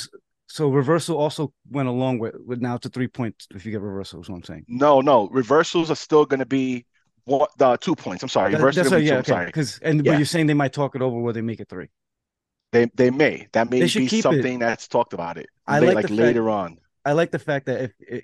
So 0.47 0.69
reversal 0.69 1.17
also 1.17 1.51
went 1.69 1.89
along 1.89 2.19
with, 2.19 2.35
with 2.45 2.61
now 2.61 2.77
to 2.77 2.89
three 2.89 3.07
points 3.07 3.47
if 3.53 3.65
you 3.65 3.71
get 3.71 3.81
reversals. 3.81 4.27
Is 4.27 4.29
what 4.29 4.37
I'm 4.37 4.43
saying. 4.43 4.65
No, 4.69 5.01
no, 5.01 5.27
reversals 5.29 5.91
are 5.91 5.95
still 5.95 6.25
going 6.25 6.39
to 6.39 6.45
be 6.45 6.85
one, 7.25 7.47
the 7.57 7.77
two 7.77 7.95
points. 7.95 8.23
I'm 8.23 8.29
sorry, 8.29 8.51
That- 8.51 8.61
that's 8.61 8.89
what, 8.89 8.97
two. 8.97 9.03
yeah, 9.03 9.13
I'm 9.13 9.19
okay. 9.19 9.31
sorry. 9.31 9.45
Because 9.47 9.79
and 9.79 10.05
Yeah. 10.05 10.11
but 10.13 10.19
you're 10.19 10.25
saying 10.25 10.47
they 10.47 10.53
might 10.53 10.73
talk 10.73 10.95
it 10.95 11.01
over 11.01 11.17
where 11.19 11.33
they 11.33 11.41
make 11.41 11.59
it 11.59 11.69
three. 11.69 11.87
They 12.71 12.89
they 12.95 13.11
may 13.11 13.47
that 13.53 13.69
may 13.69 13.81
be 13.81 13.87
keep 13.89 14.11
it. 14.13 14.21
something 14.23 14.59
that's 14.59 14.87
talked 14.87 15.13
about 15.13 15.37
it. 15.37 15.47
I 15.67 15.79
la- 15.79 15.87
like 15.87 15.95
like 15.95 16.03
fact- 16.05 16.13
later 16.19 16.49
on. 16.49 16.77
I 17.05 17.11
like 17.13 17.31
the 17.31 17.39
fact 17.39 17.65
that 17.67 17.81
if 17.81 17.91
it, 17.99 18.23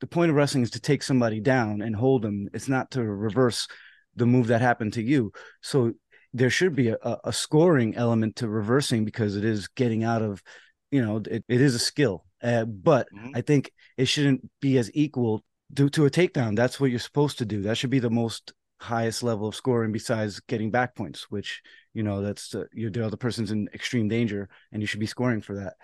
the 0.00 0.06
point 0.06 0.30
of 0.30 0.36
wrestling 0.36 0.62
is 0.62 0.70
to 0.70 0.80
take 0.80 1.02
somebody 1.02 1.40
down 1.40 1.82
and 1.82 1.94
hold 1.94 2.22
them, 2.22 2.48
it's 2.54 2.68
not 2.68 2.90
to 2.92 3.02
reverse 3.04 3.68
the 4.16 4.24
move 4.26 4.46
that 4.48 4.60
happened 4.60 4.94
to 4.94 5.02
you. 5.02 5.32
So 5.62 5.92
there 6.32 6.48
should 6.50 6.74
be 6.74 6.88
a, 6.88 6.98
a 7.24 7.32
scoring 7.32 7.96
element 7.96 8.36
to 8.36 8.48
reversing 8.48 9.04
because 9.04 9.36
it 9.36 9.44
is 9.44 9.68
getting 9.68 10.04
out 10.04 10.22
of, 10.22 10.42
you 10.90 11.04
know, 11.04 11.16
it, 11.18 11.44
it 11.48 11.60
is 11.60 11.74
a 11.74 11.78
skill. 11.78 12.24
Uh, 12.42 12.64
but 12.64 13.08
Mhm. 13.14 13.32
I 13.34 13.40
think 13.42 13.72
it 13.98 14.06
shouldn't 14.06 14.48
be 14.60 14.78
as 14.78 14.90
equal 14.94 15.44
to, 15.76 15.88
to 15.90 16.06
a 16.06 16.10
takedown. 16.10 16.56
That's 16.56 16.80
what 16.80 16.90
you're 16.90 16.98
supposed 16.98 17.38
to 17.38 17.44
do. 17.44 17.62
That 17.62 17.76
should 17.76 17.90
be 17.90 17.98
the 17.98 18.10
most 18.10 18.52
highest 18.80 19.22
level 19.22 19.48
of 19.48 19.54
scoring 19.54 19.92
besides 19.92 20.40
getting 20.40 20.70
back 20.70 20.94
points, 20.94 21.30
which, 21.30 21.62
you 21.92 22.02
know, 22.02 22.22
that's 22.22 22.54
uh, 22.54 22.64
you're 22.72 22.90
the 22.90 23.04
other 23.04 23.16
person's 23.16 23.50
in 23.50 23.68
extreme 23.74 24.08
danger 24.08 24.48
and 24.72 24.82
you 24.82 24.86
should 24.86 25.00
be 25.00 25.06
scoring 25.06 25.40
for 25.40 25.56
that. 25.56 25.74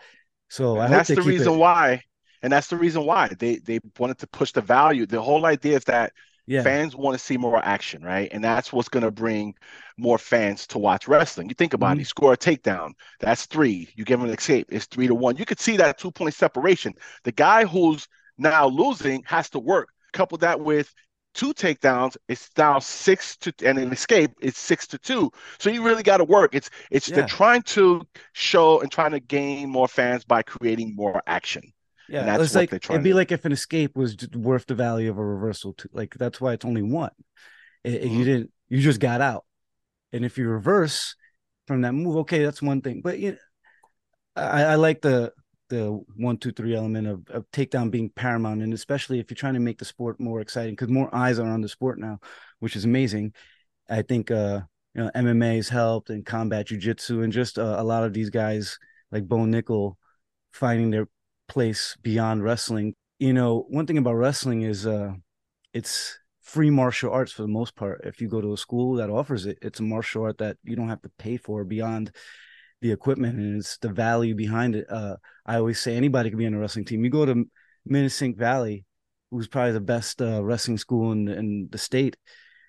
So 0.49 0.79
I 0.79 0.87
hope 0.87 0.91
that's 0.91 1.09
the 1.11 1.23
reason 1.23 1.55
it, 1.55 1.57
why. 1.57 2.03
And 2.43 2.53
that's 2.53 2.69
the 2.69 2.77
reason 2.77 3.05
why 3.05 3.29
they 3.39 3.57
they 3.57 3.81
wanted 3.99 4.19
to 4.19 4.27
push 4.27 4.53
the 4.53 4.61
value. 4.61 5.07
The 5.07 5.21
whole 5.21 5.47
idea 5.47 5.77
is 5.77 5.85
that 5.85 6.13
yeah. 6.47 6.63
fans 6.63 6.95
want 6.95 7.19
to 7.19 7.25
see 7.25 7.37
more 7.37 7.59
action, 7.65 8.03
right? 8.03 8.29
And 8.33 8.45
that's 8.45 8.73
what's 8.73 8.89
going 8.89 9.03
to 9.03 9.11
bring 9.11 9.55
more 9.99 10.19
fans 10.19 10.67
to 10.69 10.79
watch 10.79 11.09
wrestling. 11.09 11.49
You 11.49 11.55
think 11.55 11.75
about 11.75 11.97
Mhm. 11.97 11.97
it, 11.97 11.99
you 12.01 12.05
score 12.05 12.33
a 12.33 12.37
takedown, 12.37 12.93
that's 13.21 13.47
three. 13.47 13.93
You 13.97 14.05
give 14.05 14.21
him 14.21 14.27
an 14.27 14.35
escape, 14.35 14.69
it's 14.71 14.87
three 14.87 15.07
to 15.09 15.15
one. 15.15 15.37
You 15.37 15.45
could 15.45 15.61
see 15.61 15.77
that 15.79 15.99
two 15.99 16.11
point 16.13 16.35
separation. 16.35 16.95
The 17.25 17.33
guy 17.33 17.65
who's 17.65 18.07
now 18.39 18.67
losing 18.67 19.23
has 19.27 19.51
to 19.51 19.59
work. 19.59 19.89
Couple 20.13 20.39
that 20.39 20.61
with 20.61 20.93
two 21.35 21.53
takedowns, 21.53 22.17
it's 22.29 22.49
now 22.57 22.79
six 22.79 23.37
to 23.39 23.53
and 23.65 23.79
an 23.79 23.93
escape, 23.93 24.31
it's 24.41 24.59
six 24.59 24.87
to 24.89 24.99
two. 24.99 25.31
So 25.59 25.69
you 25.71 25.83
really 25.83 26.03
got 26.03 26.19
to 26.19 26.25
work. 26.25 26.55
It's 26.55 26.71
it's 26.91 27.09
Yeah. 27.09 27.17
they're 27.17 27.27
trying 27.27 27.63
to 27.63 28.03
show 28.33 28.81
and 28.81 28.91
trying 28.91 29.13
to 29.13 29.21
gain 29.21 29.69
more 29.69 29.89
fans 29.89 30.25
by 30.25 30.43
creating 30.43 30.95
more 30.97 31.23
action. 31.27 31.63
Yeah, 32.09 32.25
that's 32.25 32.45
it's 32.45 32.55
what 32.55 32.73
like 32.73 32.73
it'd 32.91 33.03
be 33.03 33.11
to- 33.11 33.17
like 33.17 33.33
if 33.33 33.45
an 33.45 33.53
escape 33.53 33.97
was 33.97 34.17
worth 34.35 34.67
the 34.67 34.75
value 34.75 35.11
of 35.11 35.19
a 35.19 35.25
reversal. 35.25 35.75
To 35.75 35.89
like 35.93 36.15
that's 36.15 36.41
why 36.41 36.53
it's 36.53 36.65
only 36.65 36.83
one. 36.83 37.11
It- 37.85 37.95
it- 37.95 38.03
You 38.05 38.09
mm-hmm. 38.11 38.25
didn't. 38.25 38.53
You 38.69 38.81
just 38.81 38.99
got 39.01 39.21
out, 39.21 39.45
and 40.13 40.25
if 40.25 40.39
you 40.39 40.49
reverse 40.49 41.15
from 41.67 41.83
that 41.83 41.93
move, 41.93 42.17
okay, 42.19 42.43
that's 42.43 42.63
one 42.63 42.81
thing. 42.81 43.01
But 43.03 43.19
you, 43.19 43.37
I, 44.35 44.63
I 44.63 44.75
like 44.75 45.03
the 45.03 45.33
the 45.69 46.01
one, 46.17 46.37
two, 46.39 46.53
three 46.53 46.75
element 46.75 47.07
of, 47.07 47.29
of 47.29 47.51
takedown 47.51 47.91
being 47.91 48.11
paramount, 48.11 48.63
and 48.63 48.73
especially 48.73 49.19
if 49.19 49.31
you're 49.31 49.37
trying 49.37 49.55
to 49.55 49.61
make 49.61 49.79
the 49.79 49.85
sport 49.85 50.21
more 50.21 50.41
exciting, 50.41 50.75
because 50.75 50.89
more 50.89 51.15
eyes 51.15 51.39
are 51.39 51.49
on 51.49 51.61
the 51.61 51.69
sport 51.69 51.99
now, 51.99 52.19
which 52.61 52.77
is 52.77 52.85
amazing. 52.85 53.33
I 53.89 54.03
think 54.03 54.31
uh, 54.31 54.61
you 54.95 55.05
know 55.05 55.11
MMA 55.15 55.57
has 55.57 55.69
helped 55.69 56.11
and 56.11 56.25
combat 56.25 56.69
jujitsu, 56.69 57.25
and 57.25 57.33
just 57.33 57.59
uh, 57.59 57.77
a 57.79 57.85
lot 57.85 58.05
of 58.05 58.13
these 58.13 58.31
guys 58.31 58.79
like 59.11 59.29
Bo 59.29 59.39
Nickal 59.39 59.95
finding 60.53 60.91
their 60.91 61.09
place 61.49 61.97
beyond 62.03 62.43
wrestling. 62.43 62.95
You 63.19 63.33
know, 63.33 63.67
one 63.69 63.87
thing 63.87 63.99
about 63.99 64.15
wrestling 64.15 64.63
is 64.63 64.87
uh 64.87 65.13
it's 65.73 66.19
free 66.43 66.71
martial 66.71 67.11
arts 67.11 67.33
for 67.33 67.43
the 67.43 67.49
most 67.49 67.75
part. 67.77 68.01
If 68.05 68.21
you 68.21 68.29
go 68.29 68.41
to 68.41 68.53
a 68.53 68.57
school 68.57 68.95
that 68.95 69.11
offers 69.11 69.47
it, 69.47 69.59
it's 69.63 69.81
a 69.81 69.83
martial 69.83 70.25
art 70.25 70.39
that 70.39 70.57
you 70.65 70.77
don't 70.77 70.89
have 70.89 71.03
to 71.03 71.11
pay 71.19 71.37
for 71.37 71.65
beyond 71.65 72.13
the 72.83 72.93
equipment 72.93 73.39
and 73.39 73.59
it's 73.59 73.79
the 73.79 73.89
value 73.89 74.35
behind 74.35 74.77
it. 74.77 74.87
Uh 74.91 75.17
I 75.45 75.57
always 75.57 75.81
say 75.81 75.97
anybody 75.97 76.31
can 76.31 76.39
be 76.39 76.47
on 76.47 76.55
a 76.55 76.59
wrestling 76.59 76.85
team. 76.85 77.05
You 77.05 77.11
go 77.11 77.27
to 77.27 77.45
Minisink 77.89 78.37
Valley, 78.37 78.85
who's 79.31 79.49
probably 79.49 79.73
the 79.73 79.81
best 79.81 80.21
uh, 80.21 80.43
wrestling 80.45 80.79
school 80.79 81.13
in, 81.13 81.29
in 81.29 81.69
the 81.71 81.79
state, 81.79 82.17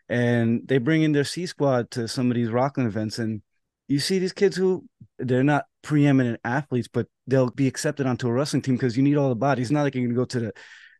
and 0.10 0.62
they 0.67 0.78
bring 0.78 1.02
in 1.02 1.12
their 1.12 1.24
C 1.24 1.46
squad 1.46 1.91
to 1.91 2.08
some 2.08 2.30
of 2.30 2.36
these 2.36 2.50
Rockland 2.50 2.88
events 2.88 3.20
and 3.20 3.41
you 3.88 4.00
see 4.00 4.20
these 4.20 4.34
kids 4.34 4.56
who 4.56 4.86
they're 5.17 5.43
not 5.43 5.65
preeminent 5.82 6.39
athletes, 6.43 6.88
but 6.88 7.08
they'll 7.26 7.50
be 7.50 7.67
accepted 7.67 8.06
onto 8.06 8.28
a 8.28 8.34
wrestling 8.34 8.62
team 8.62 8.76
because 8.76 8.98
you 8.98 9.04
need 9.04 9.17
all 9.17 9.30
the 9.30 9.36
bodies. 9.36 9.72
Not 9.72 9.84
like 9.84 9.96
you're 9.96 10.06
gonna 10.06 10.15
go 10.15 10.26
to 10.26 10.39
the 10.39 10.54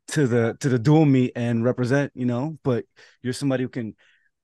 to 0.10 0.28
the 0.28 0.58
to 0.62 0.70
the 0.70 0.80
dual 0.80 1.06
meet 1.06 1.34
and 1.36 1.63
represent, 1.63 2.12
you 2.15 2.26
know, 2.26 2.58
but 2.63 2.86
you're 3.22 3.34
somebody 3.34 3.63
who 3.63 3.70
can 3.70 3.96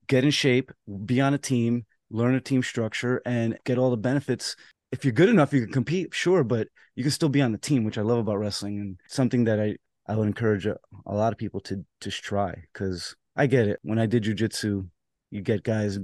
get 0.08 0.26
in 0.26 0.32
shape, 0.32 0.72
be 1.06 1.22
on 1.22 1.34
a 1.34 1.38
team, 1.38 1.86
learn 2.14 2.36
a 2.36 2.42
team 2.42 2.64
structure, 2.64 3.22
and 3.26 3.58
get 3.66 3.78
all 3.78 3.92
the 3.92 3.98
benefits. 3.98 4.56
If 4.92 5.04
you're 5.04 5.12
good 5.12 5.30
enough, 5.30 5.52
you 5.52 5.62
can 5.64 5.74
compete, 5.74 6.14
sure, 6.14 6.44
but 6.44 6.68
you 6.96 7.04
can 7.04 7.12
still 7.12 7.30
be 7.30 7.42
on 7.42 7.52
the 7.52 7.58
team, 7.58 7.84
which 7.84 7.98
I 7.98 8.02
love 8.02 8.20
about 8.20 8.38
wrestling 8.38 8.80
and 8.80 9.00
something 9.08 9.44
that 9.46 9.60
I 9.60 9.76
I 10.08 10.16
would 10.16 10.28
encourage 10.28 10.66
a, 10.66 10.78
a 11.06 11.14
lot 11.16 11.32
of 11.34 11.40
people 11.40 11.62
to 11.62 11.86
just 12.02 12.24
try 12.24 12.64
because 12.72 13.16
I 13.36 13.48
get 13.48 13.68
it. 13.68 13.80
When 13.84 14.00
I 14.00 14.06
did 14.06 14.24
jujitsu, 14.24 14.88
you 15.32 15.42
get 15.42 15.64
guys 15.64 15.98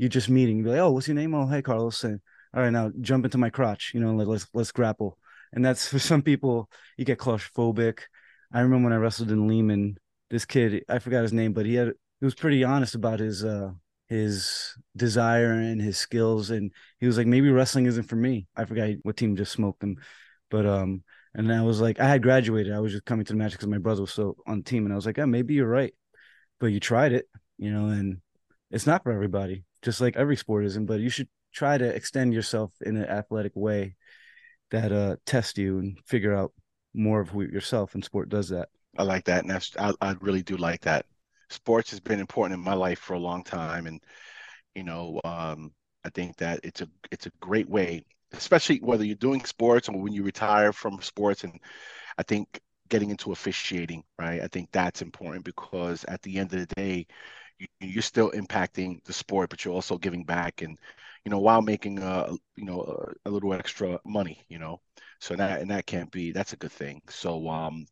you 0.00 0.08
just 0.08 0.30
meeting, 0.30 0.62
be 0.62 0.70
like, 0.70 0.78
oh, 0.78 0.92
what's 0.92 1.06
your 1.08 1.14
name? 1.14 1.34
Oh, 1.34 1.46
hey, 1.46 1.60
Carlos. 1.60 2.04
And 2.04 2.22
all 2.54 2.62
right, 2.62 2.70
now 2.70 2.90
jump 3.02 3.26
into 3.26 3.36
my 3.36 3.50
crotch. 3.50 3.92
You 3.92 4.00
know, 4.00 4.14
like, 4.14 4.28
let's 4.28 4.46
let's 4.54 4.72
grapple. 4.72 5.18
And 5.52 5.62
that's 5.62 5.88
for 5.92 5.98
some 5.98 6.22
people, 6.22 6.70
you 6.96 7.04
get 7.04 7.18
claustrophobic. 7.18 7.98
I 8.50 8.60
remember 8.60 8.84
when 8.84 8.94
I 8.94 8.96
wrestled 8.96 9.30
in 9.30 9.46
Lehman, 9.46 9.98
this 10.30 10.46
kid, 10.46 10.84
I 10.88 11.00
forgot 11.00 11.20
his 11.22 11.34
name, 11.34 11.52
but 11.52 11.66
he 11.66 11.74
had 11.74 11.88
he 12.18 12.24
was 12.24 12.34
pretty 12.34 12.64
honest 12.64 12.94
about 12.94 13.20
his 13.20 13.44
uh 13.44 13.72
his 14.10 14.74
desire 14.96 15.52
and 15.52 15.80
his 15.80 15.96
skills. 15.96 16.50
And 16.50 16.72
he 16.98 17.06
was 17.06 17.16
like, 17.16 17.28
maybe 17.28 17.48
wrestling 17.48 17.86
isn't 17.86 18.08
for 18.08 18.16
me. 18.16 18.48
I 18.56 18.64
forgot 18.64 18.90
what 19.02 19.16
team 19.16 19.36
just 19.36 19.52
smoked 19.52 19.82
him. 19.82 19.98
But 20.50 20.66
um, 20.66 21.04
and 21.32 21.50
I 21.52 21.62
was 21.62 21.80
like, 21.80 22.00
I 22.00 22.08
had 22.08 22.22
graduated. 22.22 22.72
I 22.72 22.80
was 22.80 22.90
just 22.90 23.04
coming 23.04 23.24
to 23.24 23.32
the 23.32 23.38
match 23.38 23.52
because 23.52 23.68
my 23.68 23.78
brother 23.78 24.02
was 24.02 24.12
so 24.12 24.36
on 24.48 24.64
team. 24.64 24.84
And 24.84 24.92
I 24.92 24.96
was 24.96 25.06
like, 25.06 25.16
yeah, 25.16 25.26
maybe 25.26 25.54
you're 25.54 25.68
right. 25.68 25.94
But 26.58 26.66
you 26.66 26.80
tried 26.80 27.12
it, 27.12 27.26
you 27.56 27.72
know, 27.72 27.86
and 27.86 28.18
it's 28.72 28.86
not 28.86 29.04
for 29.04 29.12
everybody, 29.12 29.64
just 29.80 30.00
like 30.00 30.16
every 30.16 30.36
sport 30.36 30.66
isn't, 30.66 30.86
but 30.86 30.98
you 30.98 31.08
should 31.08 31.28
try 31.54 31.78
to 31.78 31.86
extend 31.86 32.34
yourself 32.34 32.72
in 32.80 32.96
an 32.96 33.06
athletic 33.06 33.52
way 33.54 33.96
that 34.70 34.92
uh 34.92 35.16
test 35.24 35.56
you 35.56 35.78
and 35.78 35.98
figure 36.06 36.34
out 36.34 36.52
more 36.94 37.20
of 37.20 37.30
who 37.30 37.42
yourself 37.42 37.94
and 37.94 38.04
sport 38.04 38.28
does 38.28 38.48
that. 38.50 38.68
I 38.98 39.04
like 39.04 39.24
that, 39.24 39.42
and 39.42 39.50
that's 39.50 39.72
I, 39.78 39.92
I 40.00 40.16
really 40.20 40.42
do 40.42 40.56
like 40.56 40.82
that. 40.82 41.06
Sports 41.50 41.90
has 41.90 42.00
been 42.00 42.20
important 42.20 42.58
in 42.58 42.64
my 42.64 42.74
life 42.74 42.98
for 43.00 43.14
a 43.14 43.18
long 43.18 43.44
time, 43.44 43.86
and 43.86 44.00
you 44.74 44.84
know, 44.84 45.20
um, 45.24 45.72
I 46.04 46.10
think 46.10 46.36
that 46.38 46.60
it's 46.64 46.80
a 46.82 46.88
it's 47.10 47.26
a 47.26 47.32
great 47.40 47.68
way, 47.68 48.04
especially 48.32 48.78
whether 48.78 49.04
you're 49.04 49.16
doing 49.16 49.44
sports 49.44 49.88
or 49.88 50.00
when 50.00 50.12
you 50.12 50.22
retire 50.22 50.72
from 50.72 51.00
sports. 51.02 51.44
And 51.44 51.58
I 52.18 52.22
think 52.24 52.60
getting 52.88 53.10
into 53.10 53.32
officiating, 53.32 54.04
right? 54.18 54.40
I 54.42 54.48
think 54.48 54.70
that's 54.72 55.02
important 55.02 55.44
because 55.44 56.04
at 56.06 56.22
the 56.22 56.38
end 56.38 56.52
of 56.54 56.60
the 56.60 56.74
day, 56.74 57.06
you, 57.58 57.66
you're 57.80 58.02
still 58.02 58.30
impacting 58.32 59.04
the 59.04 59.12
sport, 59.12 59.50
but 59.50 59.64
you're 59.64 59.74
also 59.74 59.98
giving 59.98 60.24
back, 60.24 60.62
and 60.62 60.78
you 61.24 61.30
know, 61.30 61.40
while 61.40 61.62
making 61.62 61.98
a 62.00 62.32
you 62.56 62.64
know 62.64 62.82
a, 63.24 63.28
a 63.28 63.32
little 63.32 63.54
extra 63.54 64.00
money, 64.04 64.44
you 64.48 64.58
know. 64.58 64.80
So 65.20 65.36
that 65.36 65.60
and 65.60 65.70
that 65.70 65.86
can't 65.86 66.10
be 66.10 66.32
that's 66.32 66.52
a 66.54 66.56
good 66.56 66.72
thing. 66.72 67.02
So 67.08 67.48
um, 67.48 67.86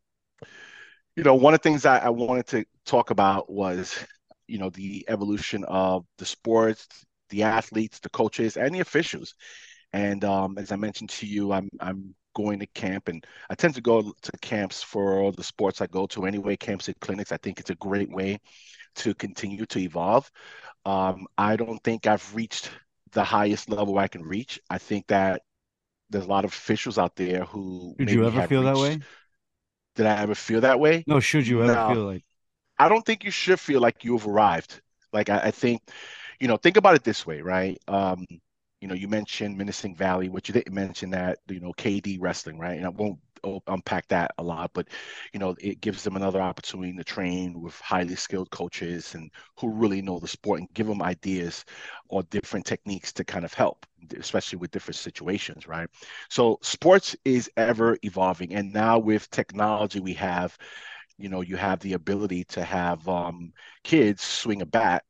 you 1.18 1.24
know, 1.24 1.34
one 1.34 1.52
of 1.52 1.60
the 1.60 1.68
things 1.68 1.84
I, 1.84 1.98
I 1.98 2.10
wanted 2.10 2.46
to 2.46 2.64
talk 2.86 3.10
about 3.10 3.50
was, 3.50 3.98
you 4.46 4.56
know, 4.58 4.70
the 4.70 5.04
evolution 5.08 5.64
of 5.64 6.06
the 6.16 6.24
sports, 6.24 6.86
the 7.30 7.42
athletes, 7.42 7.98
the 7.98 8.08
coaches, 8.10 8.56
and 8.56 8.72
the 8.72 8.78
officials. 8.78 9.34
And 9.92 10.24
um, 10.24 10.58
as 10.58 10.70
I 10.70 10.76
mentioned 10.76 11.10
to 11.10 11.26
you, 11.26 11.52
I'm 11.52 11.68
I'm 11.80 12.14
going 12.36 12.60
to 12.60 12.66
camp, 12.68 13.08
and 13.08 13.26
I 13.50 13.56
tend 13.56 13.74
to 13.74 13.80
go 13.80 14.12
to 14.22 14.32
camps 14.40 14.80
for 14.80 15.18
all 15.18 15.32
the 15.32 15.42
sports 15.42 15.80
I 15.80 15.88
go 15.88 16.06
to 16.06 16.24
anyway. 16.24 16.56
Camps 16.56 16.86
and 16.86 17.00
clinics. 17.00 17.32
I 17.32 17.38
think 17.38 17.58
it's 17.58 17.70
a 17.70 17.74
great 17.74 18.12
way 18.12 18.38
to 18.96 19.12
continue 19.12 19.66
to 19.66 19.80
evolve. 19.80 20.30
Um, 20.84 21.26
I 21.36 21.56
don't 21.56 21.82
think 21.82 22.06
I've 22.06 22.32
reached 22.32 22.70
the 23.10 23.24
highest 23.24 23.68
level 23.68 23.98
I 23.98 24.06
can 24.06 24.22
reach. 24.22 24.60
I 24.70 24.78
think 24.78 25.08
that 25.08 25.42
there's 26.10 26.26
a 26.26 26.28
lot 26.28 26.44
of 26.44 26.52
officials 26.52 26.96
out 26.96 27.16
there 27.16 27.44
who 27.44 27.96
Did 27.98 28.12
you 28.12 28.24
ever 28.24 28.46
feel 28.46 28.62
that 28.62 28.76
way? 28.76 29.00
Did 29.98 30.06
I 30.06 30.22
ever 30.22 30.36
feel 30.36 30.62
that 30.62 30.80
way? 30.80 31.06
No, 31.06 31.18
should 31.18 31.48
you 31.48 31.60
ever 31.64 31.76
No. 31.76 31.80
feel 31.80 32.04
like 32.04 32.24
I 32.78 32.88
don't 32.88 33.04
think 33.06 33.24
you 33.24 33.30
should 33.32 33.60
feel 33.60 33.80
like 33.80 34.04
you've 34.04 34.26
arrived. 34.26 34.80
Like 35.12 35.30
I, 35.30 35.38
I 35.46 35.50
think, 35.52 35.82
you 36.40 36.48
know, 36.48 36.56
think 36.56 36.76
about 36.76 36.94
it 36.96 37.04
this 37.04 37.26
way, 37.26 37.42
right? 37.42 37.78
Um, 37.88 38.26
you 38.80 38.88
know, 38.88 38.94
you 38.94 39.08
mentioned 39.08 39.58
Minisink 39.60 39.96
Valley, 39.96 40.28
which 40.28 40.48
you 40.48 40.54
didn't 40.54 40.74
mention 40.74 41.10
that, 41.10 41.38
you 41.48 41.60
know, 41.60 41.72
KD 41.74 42.18
wrestling, 42.20 42.58
right? 42.58 42.76
And 42.78 42.86
I 42.86 42.90
won't 42.90 43.20
unpack 43.66 44.08
that 44.08 44.32
a 44.38 44.42
lot, 44.42 44.70
but 44.74 44.88
you 45.32 45.40
know, 45.40 45.54
it 45.60 45.80
gives 45.80 46.02
them 46.02 46.16
another 46.16 46.40
opportunity 46.40 46.92
to 46.96 47.04
train 47.04 47.60
with 47.60 47.78
highly 47.80 48.14
skilled 48.16 48.50
coaches 48.50 49.14
and 49.14 49.30
who 49.58 49.70
really 49.70 50.02
know 50.02 50.18
the 50.18 50.28
sport 50.28 50.60
and 50.60 50.68
give 50.74 50.86
them 50.86 51.02
ideas 51.02 51.64
or 52.08 52.22
different 52.24 52.66
techniques 52.66 53.12
to 53.12 53.24
kind 53.24 53.44
of 53.44 53.54
help, 53.54 53.86
especially 54.18 54.58
with 54.58 54.70
different 54.70 54.96
situations, 54.96 55.66
right? 55.66 55.88
So 56.28 56.58
sports 56.62 57.16
is 57.24 57.50
ever 57.56 57.96
evolving, 58.02 58.54
and 58.54 58.72
now 58.72 58.98
with 58.98 59.30
technology, 59.30 60.00
we 60.00 60.14
have 60.14 60.56
you 61.18 61.28
know, 61.28 61.40
you 61.40 61.56
have 61.56 61.80
the 61.80 61.94
ability 61.94 62.44
to 62.44 62.64
have 62.64 63.06
um, 63.08 63.52
kids 63.84 64.22
swing 64.22 64.62
a 64.62 64.66
bat, 64.66 65.04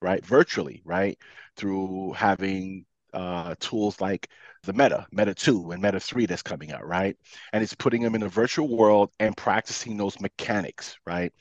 right, 0.00 0.24
virtually, 0.24 0.82
right, 0.84 1.18
through 1.56 2.12
having 2.14 2.84
uh, 3.12 3.54
tools 3.60 4.00
like 4.00 4.28
the 4.64 4.72
Meta, 4.72 5.06
Meta 5.12 5.34
2 5.34 5.72
and 5.72 5.82
Meta 5.82 6.00
3 6.00 6.26
that's 6.26 6.42
coming 6.42 6.72
out, 6.72 6.86
right? 6.86 7.16
And 7.52 7.62
it's 7.62 7.74
putting 7.74 8.02
them 8.02 8.14
in 8.14 8.22
a 8.22 8.28
virtual 8.28 8.68
world 8.68 9.10
and 9.18 9.36
practicing 9.36 9.96
those 9.96 10.20
mechanics, 10.20 10.96
right? 11.06 11.32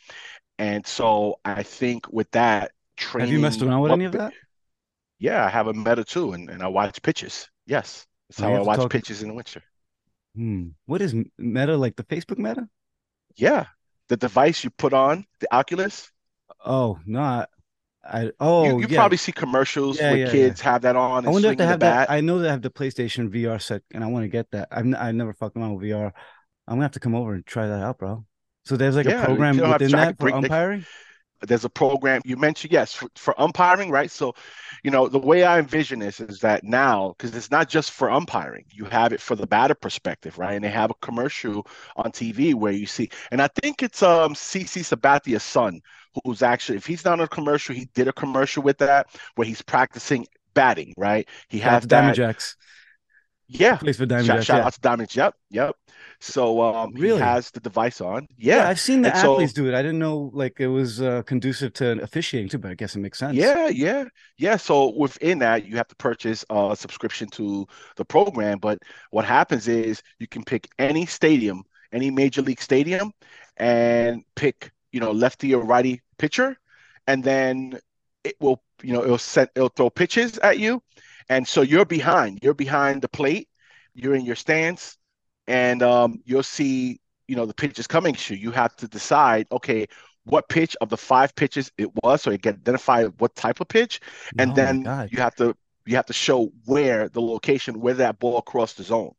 And 0.58 0.86
so 0.86 1.40
I 1.46 1.64
think 1.64 2.12
with 2.12 2.30
that 2.32 2.72
training. 2.98 3.28
Have 3.28 3.34
you 3.34 3.42
messed 3.42 3.62
around 3.62 3.82
with 3.82 3.92
any 3.92 4.06
of 4.06 4.14
that? 4.14 4.34
Yeah, 5.20 5.46
I 5.46 5.50
have 5.50 5.68
a 5.68 5.74
Meta 5.74 6.04
2 6.04 6.34
and, 6.34 6.50
and 6.50 6.64
I 6.64 6.68
watch 6.68 7.02
pitches. 7.02 7.50
Yes. 7.66 8.08
That's 8.30 8.42
oh, 8.42 8.46
how 8.46 8.56
I 8.56 8.62
watch 8.62 8.80
talk... 8.80 8.92
pitches 8.92 9.22
in 9.22 9.30
the 9.30 9.34
winter. 9.34 9.62
Hmm. 10.36 10.70
What 10.86 11.02
is 11.02 11.14
Meta 11.38 11.78
like 11.78 11.96
the 11.96 12.04
Facebook 12.04 12.38
Meta? 12.38 12.68
Yeah. 13.36 13.66
The 14.10 14.18
device 14.18 14.64
you 14.64 14.72
put 14.72 14.94
on, 14.94 15.26
the 15.40 15.54
Oculus. 15.54 16.12
Oh, 16.66 17.00
no, 17.06 17.22
I 17.22 17.46
oh 18.40 18.66
you, 18.66 18.80
you 18.82 18.88
yeah. 18.90 18.98
probably 18.98 19.18
see 19.18 19.32
commercials 19.32 20.00
yeah, 20.00 20.12
where 20.12 20.20
yeah, 20.26 20.32
kids 20.32 20.62
have 20.62 20.82
that 20.82 20.96
on. 20.96 21.26
I 21.26 21.30
wonder 21.30 21.52
if 21.52 21.58
they 21.58 21.66
have 21.66 21.82
that. 21.82 22.10
I 22.10 22.22
know 22.22 22.40
they 22.40 22.50
have 22.50 22.62
the 22.62 22.70
PlayStation 22.70 23.30
VR 23.30 23.62
set, 23.62 23.84
and 23.94 24.04
I 24.04 24.08
want 24.08 24.24
to 24.24 24.30
get 24.30 24.50
that. 24.52 24.70
I've 24.72 24.94
I 24.96 25.12
never 25.12 25.34
fucked 25.34 25.58
around 25.58 25.76
with 25.76 25.90
VR. 25.90 26.12
I'm 26.68 26.76
gonna 26.76 26.84
have 26.84 26.92
to 26.92 27.00
come 27.00 27.16
over 27.16 27.34
and 27.34 27.46
try 27.46 27.68
that 27.68 27.84
out, 27.84 28.00
bro. 28.00 28.26
So 28.66 28.78
there's 28.78 28.96
like 28.96 29.08
a 29.08 29.24
program 29.24 29.58
within 29.58 29.92
that 29.92 30.18
for 30.20 30.32
umpiring 30.32 30.86
there's 31.48 31.66
a 31.66 31.70
program 31.70 32.22
you 32.24 32.38
mentioned 32.38 32.72
yes 32.72 32.94
for, 32.94 33.10
for, 33.16 33.42
umpiring 33.42 33.90
right 33.90 34.12
so 34.12 34.34
you 34.84 34.92
know 34.92 35.08
the 35.08 35.20
way 35.20 35.44
i 35.44 35.60
envision 35.60 36.00
this 36.00 36.20
is 36.20 36.40
that 36.40 36.64
now 36.64 37.14
because 37.18 37.36
it's 37.36 37.52
not 37.52 37.68
just 37.68 37.92
for 37.92 38.12
umpiring 38.12 38.66
you 38.72 38.86
have 38.86 39.14
it 39.14 39.22
for 39.22 39.36
the 39.36 39.48
batter 39.48 39.76
perspective 39.76 40.38
right 40.38 40.54
and 40.54 40.64
they 40.64 40.70
have 40.70 40.92
a 40.92 40.96
commercial 41.02 41.66
on 41.96 42.12
tv 42.12 42.54
where 42.54 42.72
you 42.72 42.86
see 42.86 43.10
and 43.32 43.42
i 43.42 43.48
think 43.62 43.82
it's 43.82 44.04
um 44.04 44.34
cc 44.34 44.84
Sabathia's 44.84 45.44
son 45.44 45.82
who's 46.24 46.41
actually 46.41 46.78
if 46.78 46.86
he's 46.86 47.06
not 47.06 47.13
on 47.13 47.21
a 47.21 47.28
commercial 47.28 47.74
he 47.74 47.88
did 47.93 48.08
a 48.08 48.13
commercial 48.13 48.63
with 48.63 48.78
that 48.78 49.08
where 49.36 49.47
he's 49.47 49.62
practicing 49.62 50.26
batting 50.54 50.93
right 50.97 51.28
he 51.47 51.60
has 51.60 51.86
Diamond 51.86 52.15
Jacks. 52.15 52.56
Yeah. 53.52 53.76
Plays 53.76 53.97
for 53.97 54.06
Diamond 54.06 54.28
shout, 54.28 54.36
Jacks. 54.38 54.45
Shout 54.45 54.58
yeah. 54.60 54.65
out 54.65 54.74
to 54.74 54.80
Diamond. 54.80 55.15
Yep. 55.15 55.36
Yep. 55.50 55.76
So 56.19 56.62
um, 56.62 56.93
really? 56.93 57.17
he 57.17 57.24
has 57.24 57.52
the 57.52 57.60
device 57.60 58.00
on. 58.00 58.28
Yeah. 58.38 58.58
yeah 58.58 58.69
I've 58.69 58.80
seen 58.80 59.02
the 59.02 59.10
and 59.10 59.17
athletes 59.17 59.54
so, 59.54 59.62
do 59.62 59.67
it. 59.67 59.76
I 59.76 59.82
didn't 59.82 60.00
know 60.00 60.32
like 60.34 60.60
it 60.60 60.67
was 60.67 61.02
uh, 61.02 61.24
conducive 61.24 61.74
to 61.74 62.02
officiating 62.02 62.50
too, 62.50 62.60
but 62.60 62.71
I 62.71 62.76
guess 62.76 62.95
it 62.95 63.00
makes 63.00 63.19
sense. 63.19 63.36
Yeah. 63.36 63.67
Yeah. 63.67 64.06
Yeah. 64.38 64.56
So 64.56 64.95
within 64.97 65.39
that, 65.39 65.65
you 65.65 65.76
have 65.76 65.88
to 65.89 65.95
purchase 65.95 66.45
a 66.50 66.76
subscription 66.78 67.28
to 67.30 67.67
the 67.97 68.06
program. 68.06 68.60
But 68.60 68.80
what 69.10 69.26
happens 69.26 69.67
is 69.67 70.02
you 70.19 70.28
can 70.28 70.43
pick 70.43 70.69
any 70.80 71.06
stadium, 71.06 71.63
any 71.91 72.10
major 72.10 72.41
league 72.41 72.62
stadium, 72.62 73.12
and 73.58 74.24
pick, 74.36 74.71
you 74.91 74.99
know, 74.99 75.12
lefty 75.12 75.54
or 75.54 75.63
righty 75.63 76.01
pitcher. 76.17 76.58
And 77.08 77.23
then 77.23 77.80
it 78.23 78.36
will, 78.39 78.62
you 78.84 78.93
know, 78.93 79.04
it'll 79.04 79.17
set, 79.17 79.49
it'll 79.56 79.69
throw 79.69 79.89
pitches 79.89 80.38
at 80.38 80.60
you 80.60 80.82
and 81.32 81.47
so 81.47 81.62
you're 81.62 81.86
behind. 81.86 82.39
You're 82.41 82.54
behind 82.54 83.01
the 83.01 83.08
plate. 83.08 83.47
You're 83.93 84.15
in 84.15 84.25
your 84.25 84.36
stance, 84.36 84.97
and 85.47 85.82
um, 85.82 86.21
you'll 86.25 86.43
see, 86.43 86.99
you 87.27 87.38
know, 87.38 87.45
the 87.45 87.54
pitches 87.54 87.88
coming 87.88 88.15
to 88.15 88.36
you. 88.36 88.41
You 88.41 88.51
have 88.51 88.75
to 88.77 88.88
decide, 88.88 89.47
okay, 89.49 89.88
what 90.25 90.49
pitch 90.49 90.75
of 90.82 90.89
the 90.89 90.97
five 90.97 91.34
pitches 91.36 91.71
it 91.77 91.89
was, 92.04 92.21
so 92.21 92.32
you 92.32 92.38
can 92.38 92.56
identify 92.56 93.06
what 93.06 93.34
type 93.36 93.62
of 93.62 93.69
pitch, 93.69 94.01
and 94.38 94.51
oh 94.51 94.56
then 94.56 94.89
you 95.10 95.19
have 95.19 95.36
to 95.36 95.56
you 95.86 95.95
have 95.95 96.06
to 96.08 96.13
show 96.13 96.51
where 96.65 97.08
the 97.08 97.21
location 97.21 97.80
where 97.80 97.95
that 97.95 98.19
ball 98.19 98.41
crossed 98.41 98.77
the 98.77 98.84
zone, 98.84 99.13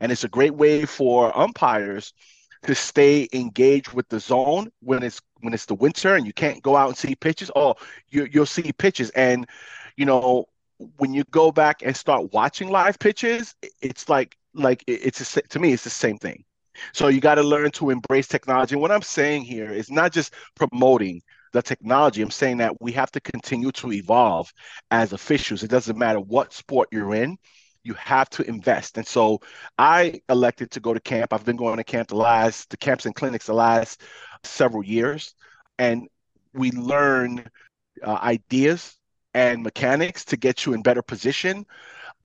and 0.00 0.10
it's 0.10 0.24
a 0.24 0.28
great 0.28 0.54
way 0.54 0.86
for 0.86 1.36
umpires 1.36 2.14
to 2.62 2.74
stay 2.74 3.28
engaged 3.32 3.92
with 3.92 4.08
the 4.08 4.20
zone 4.20 4.70
when 4.80 5.02
it's 5.02 5.20
when 5.40 5.54
it's 5.54 5.66
the 5.66 5.74
winter 5.74 6.14
and 6.16 6.26
you 6.26 6.32
can't 6.32 6.62
go 6.62 6.76
out 6.76 6.88
and 6.88 6.96
see 6.96 7.14
pitches. 7.14 7.50
Oh, 7.54 7.74
you 8.10 8.28
you'll 8.30 8.46
see 8.46 8.72
pitches, 8.72 9.10
and 9.10 9.46
you 9.96 10.04
know 10.06 10.46
when 10.96 11.12
you 11.12 11.24
go 11.30 11.50
back 11.52 11.82
and 11.82 11.96
start 11.96 12.32
watching 12.32 12.68
live 12.68 12.98
pitches, 12.98 13.54
it's 13.80 14.08
like 14.08 14.36
like 14.54 14.84
it's 14.86 15.36
a, 15.36 15.42
to 15.42 15.58
me 15.58 15.72
it's 15.72 15.84
the 15.84 15.90
same 15.90 16.18
thing. 16.18 16.44
So 16.92 17.08
you 17.08 17.20
got 17.20 17.36
to 17.36 17.42
learn 17.42 17.70
to 17.72 17.90
embrace 17.90 18.28
technology. 18.28 18.74
And 18.74 18.82
what 18.82 18.92
I'm 18.92 19.02
saying 19.02 19.42
here 19.42 19.70
is 19.72 19.90
not 19.90 20.12
just 20.12 20.34
promoting 20.54 21.22
the 21.52 21.62
technology. 21.62 22.22
I'm 22.22 22.30
saying 22.30 22.58
that 22.58 22.80
we 22.80 22.92
have 22.92 23.10
to 23.12 23.20
continue 23.20 23.72
to 23.72 23.92
evolve 23.92 24.52
as 24.90 25.12
officials. 25.12 25.62
It 25.62 25.70
doesn't 25.70 25.98
matter 25.98 26.20
what 26.20 26.52
sport 26.52 26.88
you're 26.92 27.14
in. 27.14 27.36
You 27.84 27.94
have 27.94 28.28
to 28.30 28.42
invest. 28.48 28.98
And 28.98 29.06
so 29.06 29.40
I 29.78 30.20
elected 30.28 30.70
to 30.72 30.80
go 30.80 30.92
to 30.92 31.00
camp. 31.00 31.32
I've 31.32 31.44
been 31.44 31.56
going 31.56 31.76
to 31.78 31.84
camp 31.84 32.08
the 32.08 32.16
last, 32.16 32.70
the 32.70 32.76
camps 32.76 33.06
and 33.06 33.14
clinics 33.14 33.46
the 33.46 33.54
last 33.54 34.02
several 34.42 34.84
years. 34.84 35.34
And 35.78 36.08
we 36.52 36.70
learn 36.72 37.48
uh, 38.02 38.18
ideas 38.22 38.96
and 39.32 39.62
mechanics 39.62 40.24
to 40.26 40.36
get 40.36 40.66
you 40.66 40.74
in 40.74 40.82
better 40.82 41.02
position. 41.02 41.64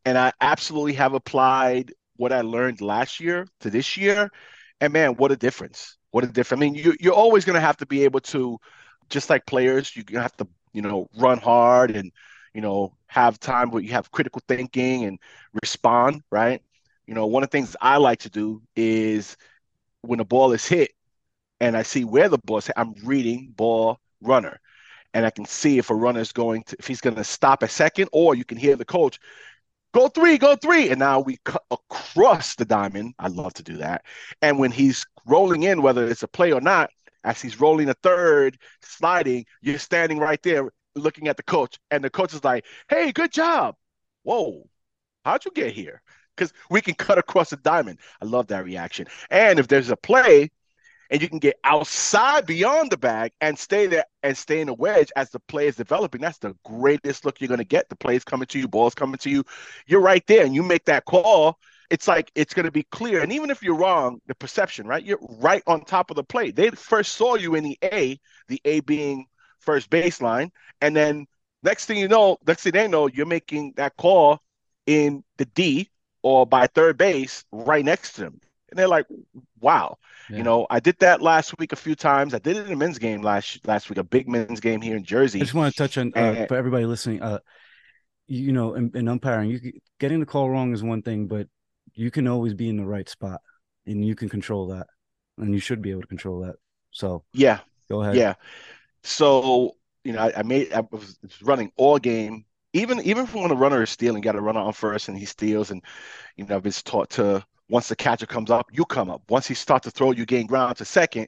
And 0.05 0.17
I 0.17 0.33
absolutely 0.41 0.93
have 0.93 1.13
applied 1.13 1.93
what 2.17 2.33
I 2.33 2.41
learned 2.41 2.81
last 2.81 3.19
year 3.19 3.47
to 3.61 3.69
this 3.69 3.95
year. 3.95 4.29
And 4.81 4.91
man, 4.91 5.15
what 5.15 5.31
a 5.31 5.37
difference. 5.37 5.97
What 6.11 6.23
a 6.23 6.27
difference. 6.27 6.59
I 6.59 6.65
mean, 6.65 6.75
you, 6.75 6.95
you're 6.99 7.13
always 7.13 7.45
going 7.45 7.55
to 7.55 7.61
have 7.61 7.77
to 7.77 7.85
be 7.85 8.03
able 8.03 8.19
to, 8.21 8.57
just 9.09 9.29
like 9.29 9.45
players, 9.45 9.95
you're 9.95 10.03
going 10.03 10.17
to 10.17 10.21
have 10.23 10.37
to, 10.37 10.47
you 10.73 10.81
know, 10.81 11.07
run 11.17 11.37
hard 11.37 11.95
and, 11.95 12.11
you 12.53 12.61
know, 12.61 12.95
have 13.07 13.39
time 13.39 13.71
where 13.71 13.81
you 13.81 13.91
have 13.91 14.11
critical 14.11 14.41
thinking 14.47 15.05
and 15.05 15.19
respond, 15.61 16.21
right? 16.31 16.61
You 17.07 17.13
know, 17.13 17.27
one 17.27 17.43
of 17.43 17.49
the 17.49 17.57
things 17.57 17.75
I 17.81 17.97
like 17.97 18.19
to 18.19 18.29
do 18.29 18.61
is 18.75 19.35
when 20.01 20.19
a 20.19 20.25
ball 20.25 20.53
is 20.53 20.65
hit 20.65 20.91
and 21.59 21.75
I 21.75 21.83
see 21.83 22.03
where 22.03 22.29
the 22.29 22.37
ball 22.37 22.59
is 22.59 22.67
hit, 22.67 22.77
I'm 22.77 22.93
reading 23.03 23.53
ball 23.55 23.99
runner 24.21 24.59
and 25.13 25.25
I 25.25 25.29
can 25.29 25.45
see 25.45 25.77
if 25.77 25.89
a 25.89 25.95
runner 25.95 26.19
is 26.19 26.31
going 26.31 26.63
to 26.63 26.75
if 26.79 26.87
he's 26.87 27.01
going 27.01 27.15
to 27.15 27.23
stop 27.23 27.63
a 27.63 27.67
second, 27.67 28.09
or 28.11 28.35
you 28.35 28.45
can 28.45 28.57
hear 28.57 28.75
the 28.75 28.85
coach 28.85 29.19
go 29.93 30.07
three, 30.07 30.37
go 30.37 30.55
three, 30.55 30.89
and 30.89 30.99
now 30.99 31.19
we 31.19 31.37
cut 31.45 31.63
across 31.71 32.55
the 32.55 32.65
diamond. 32.65 33.13
I 33.19 33.27
love 33.27 33.53
to 33.55 33.63
do 33.63 33.77
that. 33.77 34.03
And 34.41 34.59
when 34.59 34.71
he's 34.71 35.05
rolling 35.25 35.63
in, 35.63 35.81
whether 35.81 36.07
it's 36.07 36.23
a 36.23 36.27
play 36.27 36.51
or 36.51 36.61
not, 36.61 36.89
as 37.23 37.41
he's 37.41 37.59
rolling 37.59 37.89
a 37.89 37.93
third, 38.03 38.57
sliding, 38.81 39.45
you're 39.61 39.79
standing 39.79 40.17
right 40.17 40.41
there 40.43 40.69
looking 40.95 41.27
at 41.27 41.37
the 41.37 41.43
coach, 41.43 41.79
and 41.91 42.03
the 42.03 42.09
coach 42.09 42.33
is 42.33 42.43
like, 42.43 42.65
"Hey, 42.89 43.11
good 43.11 43.31
job." 43.31 43.75
Whoa, 44.23 44.69
how'd 45.25 45.45
you 45.45 45.51
get 45.51 45.73
here? 45.73 46.01
Because 46.35 46.53
we 46.69 46.81
can 46.81 46.95
cut 46.95 47.17
across 47.17 47.49
the 47.51 47.57
diamond. 47.57 47.99
I 48.21 48.25
love 48.25 48.47
that 48.47 48.65
reaction. 48.65 49.07
And 49.29 49.59
if 49.59 49.67
there's 49.67 49.89
a 49.89 49.97
play 49.97 50.49
and 51.13 51.21
you 51.21 51.29
can 51.29 51.37
get 51.37 51.59
outside 51.63 52.47
beyond 52.47 52.91
the 52.91 52.97
bag 52.97 53.31
and 53.39 53.57
stay 53.57 53.85
there 53.85 54.05
and 54.23 54.35
stay 54.35 54.61
in 54.61 54.67
the 54.67 54.73
wedge 54.73 55.11
as 55.15 55.29
the 55.29 55.39
play 55.39 55.67
is 55.67 55.75
developing. 55.75 56.21
That's 56.21 56.39
the 56.39 56.55
greatest 56.65 57.23
look 57.23 57.39
you're 57.39 57.49
going 57.49 57.59
to 57.59 57.63
get. 57.63 57.87
The 57.87 57.95
play 57.95 58.15
is 58.15 58.23
coming 58.23 58.47
to 58.47 58.59
you, 58.59 58.67
ball's 58.67 58.95
coming 58.95 59.17
to 59.19 59.29
you. 59.29 59.43
You're 59.85 60.01
right 60.01 60.25
there 60.25 60.43
and 60.43 60.55
you 60.55 60.63
make 60.63 60.85
that 60.85 61.05
call. 61.05 61.59
It's 61.91 62.07
like 62.07 62.31
it's 62.33 62.55
going 62.55 62.65
to 62.65 62.71
be 62.71 62.83
clear. 62.83 63.21
And 63.21 63.31
even 63.31 63.51
if 63.51 63.61
you're 63.61 63.75
wrong, 63.75 64.21
the 64.25 64.33
perception, 64.33 64.87
right? 64.87 65.03
You're 65.03 65.19
right 65.21 65.61
on 65.67 65.85
top 65.85 66.09
of 66.09 66.15
the 66.15 66.23
plate. 66.23 66.55
They 66.55 66.71
first 66.71 67.13
saw 67.13 67.35
you 67.35 67.53
in 67.53 67.63
the 67.63 67.77
A, 67.83 68.19
the 68.47 68.59
A 68.65 68.79
being 68.79 69.27
first 69.63 69.89
baseline. 69.89 70.51
And 70.81 70.95
then 70.95 71.25
next 71.63 71.85
thing 71.85 71.97
you 71.97 72.07
know, 72.07 72.37
next 72.45 72.63
thing 72.63 72.73
they 72.73 72.87
know, 72.87 73.07
you're 73.07 73.25
making 73.25 73.73
that 73.77 73.95
call 73.97 74.39
in 74.85 75.23
the 75.37 75.45
D 75.45 75.89
or 76.21 76.45
by 76.45 76.67
third 76.67 76.97
base 76.97 77.43
right 77.51 77.83
next 77.83 78.13
to 78.13 78.21
them 78.21 78.39
and 78.73 78.79
they're 78.79 78.87
like, 78.87 79.05
"Wow." 79.59 79.97
Yeah. 80.29 80.37
You 80.37 80.43
know, 80.43 80.65
I 80.69 80.79
did 80.79 80.97
that 80.99 81.21
last 81.21 81.57
week 81.59 81.73
a 81.73 81.75
few 81.75 81.93
times. 81.93 82.33
I 82.33 82.39
did 82.39 82.57
it 82.57 82.65
in 82.65 82.73
a 82.73 82.75
men's 82.75 82.97
game 82.97 83.21
last 83.21 83.65
last 83.67 83.87
week, 83.89 83.99
a 83.99 84.03
big 84.03 84.27
men's 84.27 84.59
game 84.59 84.81
here 84.81 84.97
in 84.97 85.03
Jersey. 85.03 85.39
I 85.39 85.43
just 85.43 85.53
want 85.53 85.73
to 85.73 85.77
touch 85.77 85.97
on 85.99 86.11
uh, 86.15 86.47
for 86.47 86.57
everybody 86.57 86.85
listening. 86.85 87.21
Uh, 87.21 87.39
you 88.27 88.51
know, 88.51 88.73
in, 88.73 88.91
in 88.95 89.07
umpiring, 89.07 89.51
you 89.51 89.73
getting 89.99 90.19
the 90.19 90.25
call 90.25 90.49
wrong 90.49 90.73
is 90.73 90.81
one 90.81 91.03
thing, 91.03 91.27
but 91.27 91.47
you 91.93 92.09
can 92.09 92.27
always 92.27 92.55
be 92.55 92.67
in 92.67 92.77
the 92.77 92.85
right 92.85 93.07
spot, 93.07 93.41
and 93.85 94.03
you 94.03 94.15
can 94.15 94.27
control 94.27 94.67
that, 94.69 94.87
and 95.37 95.53
you 95.53 95.59
should 95.59 95.83
be 95.83 95.91
able 95.91 96.01
to 96.01 96.07
control 96.07 96.41
that. 96.41 96.55
So 96.89 97.23
yeah, 97.33 97.59
go 97.89 98.01
ahead. 98.01 98.15
Yeah. 98.15 98.33
So 99.03 99.75
you 100.03 100.13
know, 100.13 100.19
I, 100.19 100.39
I 100.39 100.43
made 100.43 100.73
I 100.73 100.81
was 100.91 101.17
running 101.41 101.71
all 101.75 101.97
game. 101.97 102.45
Even 102.73 102.99
even 103.01 103.27
when 103.27 103.51
a 103.51 103.55
runner 103.55 103.83
is 103.83 103.91
stealing, 103.91 104.21
got 104.21 104.35
a 104.35 104.41
run 104.41 104.57
on 104.57 104.73
first, 104.73 105.07
and 105.07 105.17
he 105.17 105.25
steals, 105.25 105.71
and 105.71 105.81
you 106.35 106.45
know, 106.45 106.55
I've 106.55 106.63
been 106.63 106.71
taught 106.71 107.11
to 107.11 107.45
once 107.69 107.87
the 107.87 107.95
catcher 107.95 108.25
comes 108.25 108.51
up, 108.51 108.67
you 108.71 108.85
come 108.85 109.09
up. 109.09 109.21
Once 109.29 109.47
he 109.47 109.53
starts 109.53 109.85
to 109.85 109.91
throw, 109.91 110.11
you 110.11 110.25
gain 110.25 110.47
ground 110.47 110.77
to 110.77 110.85
second. 110.85 111.27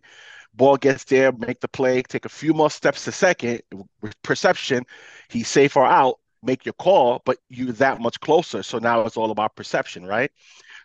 Ball 0.54 0.78
gets 0.78 1.04
there, 1.04 1.32
make 1.32 1.60
the 1.60 1.68
play, 1.68 2.02
take 2.02 2.26
a 2.26 2.30
few 2.30 2.54
more 2.54 2.70
steps 2.70 3.04
to 3.06 3.12
second. 3.12 3.62
With 4.02 4.22
perception, 4.22 4.86
he's 5.30 5.48
safe 5.48 5.76
or 5.76 5.86
out. 5.86 6.20
Make 6.42 6.66
your 6.66 6.74
call, 6.74 7.22
but 7.26 7.38
you're 7.50 7.72
that 7.74 8.00
much 8.00 8.20
closer. 8.20 8.62
So 8.62 8.78
now 8.78 9.02
it's 9.02 9.18
all 9.18 9.32
about 9.32 9.56
perception, 9.56 10.06
right? 10.06 10.32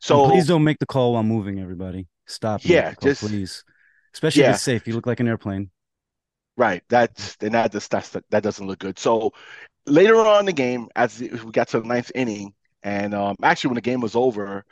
So 0.00 0.24
and 0.24 0.32
please 0.32 0.46
don't 0.46 0.64
make 0.64 0.78
the 0.78 0.86
call 0.86 1.12
while 1.12 1.22
moving. 1.22 1.60
Everybody, 1.60 2.08
stop. 2.26 2.62
Yeah, 2.64 2.94
call, 2.94 3.08
just 3.08 3.20
please. 3.20 3.64
Especially 4.14 4.42
yeah. 4.42 4.50
if 4.50 4.54
it's 4.56 4.64
safe. 4.64 4.86
You 4.86 4.94
look 4.94 5.06
like 5.06 5.20
an 5.20 5.28
airplane. 5.28 5.70
Right. 6.56 6.82
That's 6.88 7.36
and 7.40 7.54
that 7.54 7.72
just 7.72 7.90
that's 7.90 8.10
that 8.10 8.42
doesn't 8.42 8.66
look 8.66 8.80
good. 8.80 8.98
So 8.98 9.32
later 9.86 10.16
on 10.16 10.40
in 10.40 10.46
the 10.46 10.52
game, 10.52 10.88
as 10.96 11.20
we 11.20 11.28
got 11.52 11.68
to 11.68 11.80
the 11.80 11.86
ninth 11.86 12.12
inning, 12.14 12.54
and 12.82 13.14
um, 13.14 13.36
actually 13.42 13.68
when 13.68 13.76
the 13.76 13.80
game 13.82 14.00
was 14.00 14.16
over, 14.16 14.64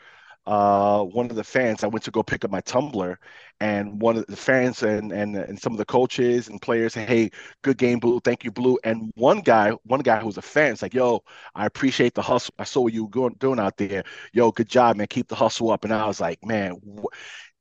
uh, 0.48 1.04
one 1.04 1.28
of 1.28 1.36
the 1.36 1.44
fans. 1.44 1.84
I 1.84 1.88
went 1.88 2.04
to 2.04 2.10
go 2.10 2.22
pick 2.22 2.42
up 2.42 2.50
my 2.50 2.62
tumbler, 2.62 3.18
and 3.60 4.00
one 4.00 4.16
of 4.16 4.26
the 4.28 4.36
fans 4.36 4.82
and 4.82 5.12
and 5.12 5.36
and 5.36 5.60
some 5.60 5.72
of 5.72 5.78
the 5.78 5.84
coaches 5.84 6.48
and 6.48 6.60
players 6.60 6.94
say, 6.94 7.04
"Hey, 7.04 7.30
good 7.62 7.76
game, 7.76 7.98
Blue. 7.98 8.18
Thank 8.20 8.44
you, 8.44 8.50
Blue." 8.50 8.78
And 8.82 9.12
one 9.14 9.40
guy, 9.40 9.72
one 9.84 10.00
guy 10.00 10.18
who 10.20 10.26
was 10.26 10.38
a 10.38 10.42
fan, 10.42 10.72
is 10.72 10.80
like, 10.80 10.94
"Yo, 10.94 11.22
I 11.54 11.66
appreciate 11.66 12.14
the 12.14 12.22
hustle. 12.22 12.54
I 12.58 12.64
saw 12.64 12.80
what 12.80 12.94
you 12.94 13.08
going 13.08 13.34
doing 13.38 13.60
out 13.60 13.76
there. 13.76 14.04
Yo, 14.32 14.50
good 14.50 14.70
job, 14.70 14.96
man. 14.96 15.06
Keep 15.08 15.28
the 15.28 15.34
hustle 15.34 15.70
up." 15.70 15.84
And 15.84 15.92
I 15.92 16.06
was 16.06 16.18
like, 16.18 16.42
"Man, 16.42 16.80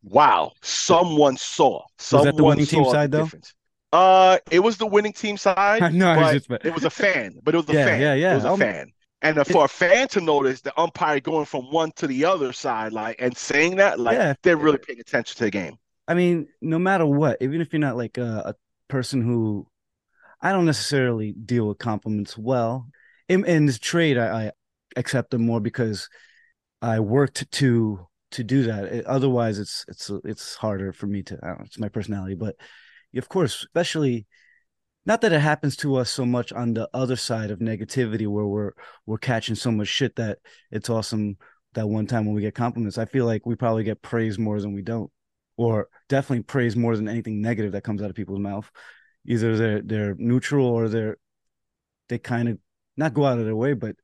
wow, 0.03 0.53
someone 0.62 1.36
saw. 1.36 1.84
Someone 1.97 2.25
was 2.27 2.34
that 2.34 2.38
the 2.38 2.43
winning 2.45 2.65
team 2.65 2.86
side 2.86 3.12
though? 3.12 3.23
Difference. 3.23 3.53
Uh, 3.93 4.38
it 4.52 4.60
was 4.60 4.78
the 4.78 4.86
winning 4.86 5.13
team 5.13 5.38
side. 5.38 5.93
no, 5.93 6.15
but 6.15 6.34
just, 6.34 6.47
but... 6.47 6.65
it 6.65 6.73
was 6.73 6.84
a 6.84 6.89
fan. 6.89 7.39
But 7.43 7.56
it 7.56 7.58
was 7.58 7.69
a 7.69 7.73
yeah, 7.73 7.86
fan. 7.86 8.02
Yeah, 8.02 8.13
yeah, 8.13 8.32
It 8.34 8.36
was 8.36 8.45
a 8.45 8.58
fan. 8.58 8.91
And 9.21 9.47
for 9.47 9.65
a 9.65 9.67
fan 9.67 10.08
to 10.10 10.21
notice 10.21 10.62
the 10.62 10.80
umpire 10.80 11.19
going 11.19 11.45
from 11.45 11.71
one 11.71 11.91
to 11.95 12.06
the 12.06 12.26
other 12.26 12.54
side, 12.54 12.93
like 12.93 13.15
and 13.19 13.36
saying 13.36 13.78
that, 13.78 14.00
like 14.00 14.17
Yeah. 14.17 14.34
they're 14.43 14.58
really 14.58 14.78
paying 14.78 15.00
attention 15.00 15.38
to 15.38 15.45
the 15.45 15.52
game. 15.52 15.78
I 16.08 16.13
mean, 16.13 16.47
no 16.62 16.78
matter 16.78 17.06
what, 17.06 17.38
even 17.41 17.60
if 17.60 17.73
you're 17.73 17.80
not 17.80 17.97
like 17.97 18.17
a, 18.17 18.43
a 18.45 18.56
person 18.88 19.21
who, 19.21 19.67
I 20.39 20.52
don't 20.52 20.65
necessarily 20.65 21.32
deal 21.32 21.67
with 21.67 21.80
compliments 21.80 22.38
well. 22.38 22.88
In, 23.28 23.43
in 23.45 23.65
this 23.65 23.80
trade, 23.80 24.17
I, 24.17 24.45
I 24.45 24.52
accept 24.95 25.32
them 25.32 25.45
more 25.45 25.60
because 25.60 26.08
I 26.82 27.00
worked 27.00 27.50
to 27.52 28.08
to 28.32 28.43
do 28.43 28.63
that. 28.63 28.86
It- 28.86 29.06
otherwise, 29.06 29.58
it's 29.58 29.84
it's 29.88 30.12
it's 30.23 30.56
harder 30.56 30.93
for 30.93 31.08
me 31.08 31.23
to. 31.23 31.39
I 31.41 31.47
don't 31.47 31.60
know, 31.60 31.65
it's 31.65 31.80
my 31.80 31.89
personality, 31.89 32.36
but 32.36 32.56
of 33.17 33.30
course, 33.30 33.56
especially 33.63 34.25
not 35.06 35.21
that 35.21 35.32
it 35.34 35.39
happens 35.39 35.77
to 35.77 35.95
us 35.95 36.10
so 36.10 36.25
much 36.25 36.51
on 36.51 36.73
the 36.73 36.89
other 36.93 37.15
side 37.15 37.51
of 37.51 37.60
negativity 37.60 38.27
where 38.27 38.45
we're 38.45 38.71
we're 39.06 39.17
catching 39.17 39.56
so 39.56 39.71
much 39.71 39.88
shit 39.88 40.15
that 40.17 40.39
it's 40.71 40.89
awesome 40.89 41.38
that 41.73 41.88
one 41.88 42.08
time 42.08 42.25
when 42.25 42.36
we 42.36 42.41
get 42.41 42.56
compliments. 42.56 42.97
I 42.97 43.06
feel 43.06 43.25
like 43.25 43.45
we 43.45 43.56
probably 43.56 43.84
get 43.84 44.01
praised 44.01 44.39
more 44.39 44.60
than 44.60 44.73
we 44.73 44.82
don't 44.82 45.12
or 45.58 45.88
definitely 46.10 46.43
praise 46.43 46.75
more 46.75 46.95
than 46.95 47.08
anything 47.08 47.41
negative 47.41 47.71
that 47.71 47.84
comes 47.84 48.01
out 48.01 48.10
of 48.10 48.15
people's 48.15 48.39
mouth. 48.39 48.69
Either 49.25 49.58
they're 49.58 49.82
they're 49.82 50.15
neutral 50.17 50.67
or 50.67 50.89
they're 50.89 51.17
they 52.10 52.17
kind 52.17 52.49
of 52.49 52.58
not 52.97 53.13
go 53.13 53.25
out 53.25 53.39
of 53.39 53.45
their 53.45 53.56
way, 53.56 53.73
but 53.73 53.95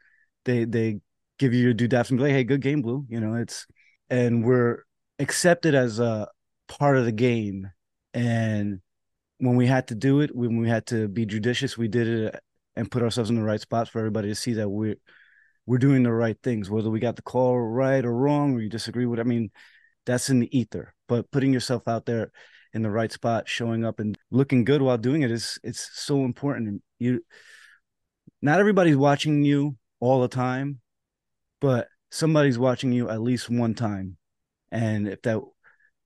they 0.45 0.65
they 0.65 0.99
give 1.39 1.53
you 1.53 1.61
your 1.63 1.73
due 1.73 1.87
daps 1.89 2.09
and 2.09 2.17
be 2.17 2.23
like, 2.23 2.33
hey, 2.33 2.43
good 2.43 2.61
game, 2.61 2.81
Blue. 2.81 3.05
You 3.09 3.19
know, 3.19 3.35
it's 3.35 3.65
and 4.09 4.45
we're 4.45 4.83
accepted 5.19 5.75
as 5.75 5.99
a 5.99 6.27
part 6.67 6.97
of 6.97 7.05
the 7.05 7.11
game. 7.11 7.71
And 8.13 8.81
when 9.43 9.57
we 9.57 9.67
had 9.67 9.89
to 9.89 9.95
do 9.95 10.21
it, 10.21 10.33
when 10.33 10.57
we 10.57 10.69
had 10.69 10.85
to 10.87 11.09
be 11.09 11.25
judicious, 11.25 11.77
we 11.77 11.89
did 11.89 12.07
it 12.07 12.39
and 12.77 12.89
put 12.89 13.03
ourselves 13.03 13.29
in 13.29 13.35
the 13.35 13.43
right 13.43 13.59
spots 13.59 13.89
for 13.89 13.99
everybody 13.99 14.29
to 14.29 14.35
see 14.35 14.53
that 14.53 14.69
we're 14.69 14.95
we're 15.65 15.77
doing 15.77 16.03
the 16.03 16.11
right 16.11 16.37
things, 16.43 16.69
whether 16.69 16.89
we 16.89 16.99
got 16.99 17.15
the 17.17 17.21
call 17.21 17.59
right 17.59 18.03
or 18.03 18.13
wrong, 18.13 18.53
or 18.53 18.61
you 18.61 18.69
disagree 18.69 19.05
with. 19.05 19.19
I 19.19 19.23
mean, 19.23 19.51
that's 20.05 20.29
in 20.29 20.39
the 20.39 20.57
ether. 20.57 20.93
But 21.07 21.29
putting 21.31 21.53
yourself 21.53 21.87
out 21.87 22.05
there 22.05 22.31
in 22.73 22.83
the 22.83 22.89
right 22.89 23.11
spot, 23.11 23.47
showing 23.47 23.85
up 23.85 23.99
and 23.99 24.17
looking 24.31 24.63
good 24.63 24.81
while 24.81 24.97
doing 24.97 25.21
it 25.23 25.31
is 25.31 25.59
it's 25.61 25.89
so 25.93 26.23
important. 26.23 26.81
You 26.99 27.21
not 28.41 28.59
everybody's 28.59 28.97
watching 28.97 29.43
you 29.43 29.75
all 29.99 30.21
the 30.21 30.29
time, 30.29 30.79
but 31.59 31.89
somebody's 32.11 32.59
watching 32.59 32.93
you 32.93 33.09
at 33.09 33.21
least 33.21 33.49
one 33.49 33.73
time. 33.73 34.17
And 34.71 35.07
if 35.07 35.21
that 35.23 35.41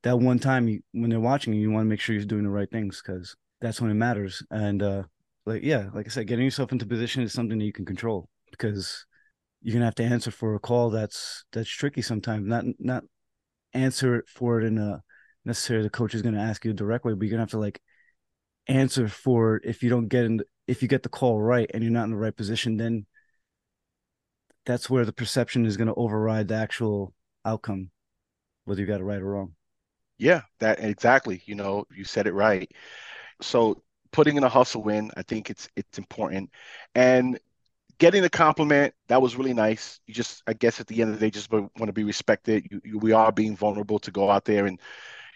that 0.07 0.17
one 0.17 0.39
time 0.39 0.69
you 0.69 0.79
when 0.93 1.09
they're 1.09 1.19
watching 1.19 1.53
you, 1.53 1.59
you 1.59 1.69
want 1.69 1.83
to 1.83 1.89
make 1.89 1.99
sure 1.99 2.15
you're 2.15 2.23
doing 2.23 2.45
the 2.45 2.49
right 2.49 2.71
things 2.71 3.01
because 3.05 3.35
that's 3.59 3.81
when 3.81 3.91
it 3.91 3.95
matters. 3.95 4.41
And 4.49 4.81
uh 4.81 5.03
like 5.45 5.63
yeah, 5.63 5.89
like 5.93 6.05
I 6.05 6.09
said, 6.09 6.27
getting 6.27 6.45
yourself 6.45 6.71
into 6.71 6.85
position 6.85 7.23
is 7.23 7.33
something 7.33 7.59
that 7.59 7.65
you 7.65 7.73
can 7.73 7.85
control 7.85 8.29
because 8.49 9.05
you're 9.61 9.73
gonna 9.73 9.83
have 9.83 9.95
to 9.95 10.05
answer 10.05 10.31
for 10.31 10.55
a 10.55 10.59
call 10.59 10.91
that's 10.91 11.43
that's 11.51 11.69
tricky 11.69 12.01
sometimes. 12.01 12.47
Not 12.47 12.63
not 12.79 13.03
answer 13.73 14.23
for 14.29 14.61
it 14.61 14.65
in 14.65 14.77
a 14.77 15.03
necessarily 15.43 15.83
the 15.83 15.89
coach 15.89 16.15
is 16.15 16.21
gonna 16.21 16.41
ask 16.41 16.63
you 16.63 16.71
directly, 16.71 17.13
but 17.13 17.23
you're 17.23 17.31
gonna 17.31 17.41
have 17.41 17.49
to 17.51 17.59
like 17.59 17.81
answer 18.67 19.09
for 19.09 19.59
if 19.65 19.83
you 19.83 19.89
don't 19.89 20.07
get 20.07 20.23
in 20.23 20.39
if 20.67 20.81
you 20.81 20.87
get 20.87 21.03
the 21.03 21.09
call 21.09 21.41
right 21.41 21.69
and 21.73 21.83
you're 21.83 21.91
not 21.91 22.05
in 22.05 22.11
the 22.11 22.17
right 22.17 22.35
position, 22.35 22.77
then 22.77 23.05
that's 24.65 24.89
where 24.89 25.03
the 25.03 25.11
perception 25.11 25.65
is 25.65 25.75
gonna 25.75 25.95
override 25.95 26.47
the 26.47 26.55
actual 26.55 27.13
outcome, 27.43 27.91
whether 28.63 28.79
you 28.79 28.87
got 28.87 29.01
it 29.01 29.03
right 29.03 29.21
or 29.21 29.25
wrong. 29.25 29.56
Yeah, 30.17 30.41
that 30.59 30.79
exactly. 30.79 31.41
You 31.45 31.55
know, 31.55 31.85
you 31.95 32.03
said 32.03 32.27
it 32.27 32.33
right. 32.33 32.71
So 33.41 33.83
putting 34.11 34.37
in 34.37 34.43
a 34.43 34.49
hustle 34.49 34.89
in, 34.89 35.11
I 35.17 35.23
think 35.23 35.49
it's 35.49 35.69
it's 35.75 35.97
important. 35.97 36.51
And 36.95 37.39
getting 37.99 38.23
the 38.23 38.29
compliment, 38.29 38.93
that 39.09 39.21
was 39.21 39.37
really 39.37 39.53
nice. 39.53 39.99
You 40.07 40.13
just, 40.15 40.43
I 40.47 40.53
guess, 40.53 40.79
at 40.81 40.87
the 40.87 41.01
end 41.01 41.11
of 41.13 41.19
the 41.19 41.27
day, 41.27 41.31
just 41.31 41.51
want 41.51 41.71
to 41.87 41.93
be 41.93 42.05
respected. 42.05 42.67
You, 42.71 42.81
you, 42.85 42.99
we 42.99 43.13
are 43.13 43.31
being 43.31 43.55
vulnerable 43.57 43.99
to 44.01 44.11
go 44.11 44.29
out 44.31 44.45
there 44.45 44.67
and, 44.67 44.79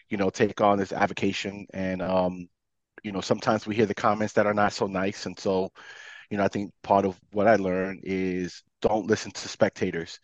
you 0.10 0.18
know, 0.18 0.30
take 0.32 0.62
on 0.62 0.78
this 0.80 0.94
avocation. 0.94 1.68
And, 1.74 2.02
um, 2.02 2.50
you 3.04 3.12
know, 3.14 3.22
sometimes 3.22 3.68
we 3.68 3.76
hear 3.76 3.88
the 3.88 3.96
comments 3.96 4.34
that 4.36 4.48
are 4.48 4.54
not 4.56 4.74
so 4.74 4.88
nice. 4.88 5.26
And 5.28 5.40
so, 5.40 5.72
you 6.30 6.38
know, 6.38 6.44
I 6.46 6.50
think 6.50 6.74
part 6.84 7.06
of 7.06 7.20
what 7.32 7.48
I 7.48 7.56
learned 7.58 8.02
is 8.04 8.64
don't 8.82 9.08
listen 9.08 9.32
to 9.32 9.48
spectators 9.48 10.20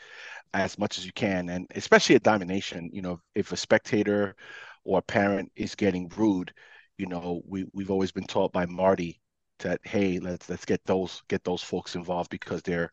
as 0.54 0.78
much 0.80 0.98
as 0.98 1.06
you 1.06 1.14
can. 1.14 1.50
And 1.50 1.68
especially 1.76 2.16
at 2.16 2.24
Diamond 2.24 2.50
Nation 2.50 2.90
you 2.94 3.02
know, 3.02 3.20
if 3.36 3.52
a 3.52 3.58
spectator 3.58 4.36
or 4.84 5.00
a 5.00 5.04
parent 5.04 5.52
is 5.56 5.76
getting 5.76 6.10
rude, 6.18 6.54
you 6.98 7.08
know, 7.08 7.42
we, 7.48 7.66
we've 7.74 7.92
always 7.92 8.12
been 8.12 8.26
taught 8.26 8.52
by 8.54 8.66
Marty 8.66 9.20
that 9.60 9.80
hey 9.84 10.20
let's 10.20 10.50
let's 10.50 10.66
get 10.66 10.84
those 10.86 11.24
get 11.30 11.44
those 11.44 11.64
folks 11.64 11.96
involved 11.96 12.30
because 12.30 12.62
they're 12.62 12.92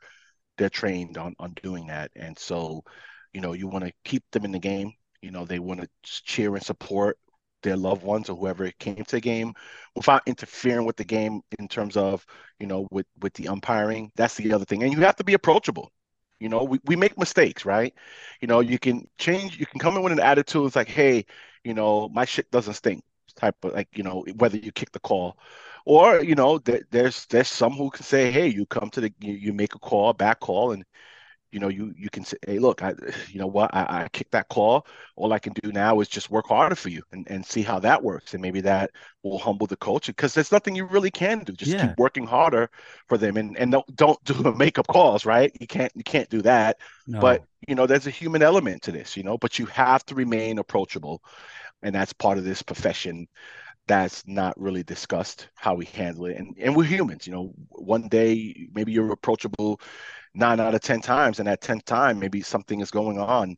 they're 0.57 0.71
trained 0.71 1.19
on 1.19 1.35
on 1.39 1.53
doing 1.63 1.87
that 1.89 2.11
and 2.17 2.39
so 2.39 2.83
you 3.33 3.41
know 3.41 3.53
you 3.53 3.69
want 3.69 3.85
to 3.85 3.93
keep 4.05 4.25
them 4.31 4.45
in 4.45 4.53
the 4.53 4.59
game 4.59 4.93
you 5.23 5.31
know 5.31 5.45
they 5.45 5.59
want 5.59 5.81
to 5.81 5.89
cheer 6.03 6.55
and 6.55 6.65
support 6.65 7.19
their 7.65 7.77
loved 7.77 8.05
ones 8.05 8.29
or 8.31 8.37
whoever 8.37 8.71
came 8.79 9.05
to 9.05 9.17
the 9.17 9.21
game 9.21 9.55
without 9.97 10.23
interfering 10.27 10.87
with 10.87 10.97
the 10.97 11.05
game 11.05 11.43
in 11.59 11.69
terms 11.69 11.97
of 11.97 12.25
you 12.61 12.67
know 12.67 12.87
with 12.93 13.07
with 13.21 13.35
the 13.35 13.49
umpiring 13.49 14.13
that's 14.17 14.37
the 14.37 14.53
other 14.53 14.65
thing. 14.67 14.83
And 14.85 14.93
you 14.93 15.01
have 15.01 15.17
to 15.17 15.25
be 15.25 15.35
approachable. 15.35 15.93
You 16.41 16.49
know 16.51 16.65
we, 16.65 16.81
we 16.85 16.97
make 16.97 17.19
mistakes 17.19 17.65
right? 17.65 17.95
You 18.41 18.49
know 18.49 18.61
you 18.61 18.79
can 18.79 19.09
change 19.19 19.59
you 19.59 19.67
can 19.67 19.81
come 19.81 19.97
in 19.97 20.03
with 20.03 20.13
an 20.13 20.21
attitude 20.21 20.67
it's 20.67 20.77
like 20.77 20.89
hey 20.89 21.27
you 21.65 21.75
know 21.75 22.09
my 22.11 22.25
shit 22.25 22.51
doesn't 22.51 22.75
stink 22.75 23.05
type 23.37 23.57
of 23.65 23.73
like 23.73 23.89
you 23.97 24.05
know 24.05 24.25
whether 24.37 24.57
you 24.57 24.71
kick 24.73 24.93
the 24.93 25.01
call 25.01 25.39
or 25.87 26.23
you 26.23 26.35
know 26.35 26.59
th- 26.59 26.85
there's 26.91 27.27
there's 27.27 27.49
some 27.49 27.73
who 27.73 27.91
can 27.91 28.05
say 28.05 28.31
hey 28.31 28.47
you 28.47 28.67
come 28.67 28.91
to 28.91 29.01
the 29.01 29.13
you, 29.21 29.33
you 29.35 29.53
make 29.53 29.75
a 29.75 29.79
call 29.79 30.13
back 30.13 30.41
call 30.41 30.73
and 30.73 30.85
you 31.55 31.61
know 31.61 31.69
you 31.69 31.95
you 31.97 32.11
can 32.11 32.25
say 32.25 32.37
hey 32.47 32.59
look 32.59 32.83
i 32.83 32.93
you 33.31 33.39
know 33.41 33.47
what? 33.47 33.75
I, 33.75 34.05
I 34.05 34.09
kicked 34.13 34.33
that 34.33 34.49
call 34.49 34.87
all 35.17 35.33
i 35.33 35.39
can 35.39 35.53
do 35.63 35.73
now 35.73 36.01
is 36.01 36.09
just 36.09 36.31
work 36.31 36.47
harder 36.49 36.75
for 36.75 36.89
you 36.91 37.03
and, 37.13 37.27
and 37.31 37.47
see 37.47 37.63
how 37.63 37.79
that 37.81 38.03
works. 38.03 38.35
And 38.35 38.43
maybe 38.43 38.61
that 38.63 38.91
will 39.23 39.39
humble 39.39 39.67
the 39.67 39.77
coach 39.77 40.07
because 40.09 40.35
there's 40.35 40.53
nothing 40.53 40.75
you 40.75 40.85
really 40.87 41.11
can 41.11 41.41
do. 41.45 41.53
Just 41.53 41.77
Yeah. 41.77 41.77
keep 41.77 41.99
working 41.99 42.27
harder 42.27 42.71
for 43.09 43.19
them 43.19 43.37
and 43.37 43.57
and 43.59 43.73
don't, 43.73 43.97
don't 43.97 44.25
do 44.25 44.35
the 44.35 44.53
makeup 44.53 44.87
calls 44.89 45.25
right? 45.27 45.53
You 45.61 45.67
can't 45.67 45.93
you 45.95 46.05
can't 46.05 46.29
do 46.29 46.43
that. 46.43 46.79
No. 47.07 47.21
but 47.21 47.43
you 47.69 47.75
know 47.75 47.87
there's 47.87 48.07
a 48.07 48.11
human 48.11 48.43
element 48.43 48.83
to 48.83 48.93
this 48.93 49.17
you 49.17 49.23
know 49.23 49.39
but 49.39 49.59
you 49.59 49.67
have 49.67 50.05
to 50.07 50.15
remain 50.15 50.59
approachable. 50.59 51.23
And 51.83 51.95
that's 51.95 52.13
part 52.13 52.39
of 52.39 52.45
this 52.45 52.63
profession 52.63 53.29
that's 53.87 54.27
not 54.27 54.59
really 54.61 54.83
discussed 54.83 55.49
how 55.57 55.75
we 55.75 55.87
handle 55.87 56.27
it. 56.27 56.37
And 56.39 56.57
and 56.59 56.77
we're 56.77 56.85
humans 56.85 57.27
you 57.27 57.33
know 57.33 57.55
one 57.71 58.09
day 58.09 58.69
maybe 58.75 58.93
you're 58.93 59.13
approachable 59.13 59.81
nine 60.35 60.61
out 60.61 60.75
of 60.75 60.81
ten 60.81 61.01
times 61.01 61.39
and 61.39 61.49
that 61.49 61.61
10th 61.61 61.85
time 61.85 62.19
maybe 62.19 62.41
something 62.41 62.81
is 62.81 62.91
going 62.91 63.19
on 63.19 63.57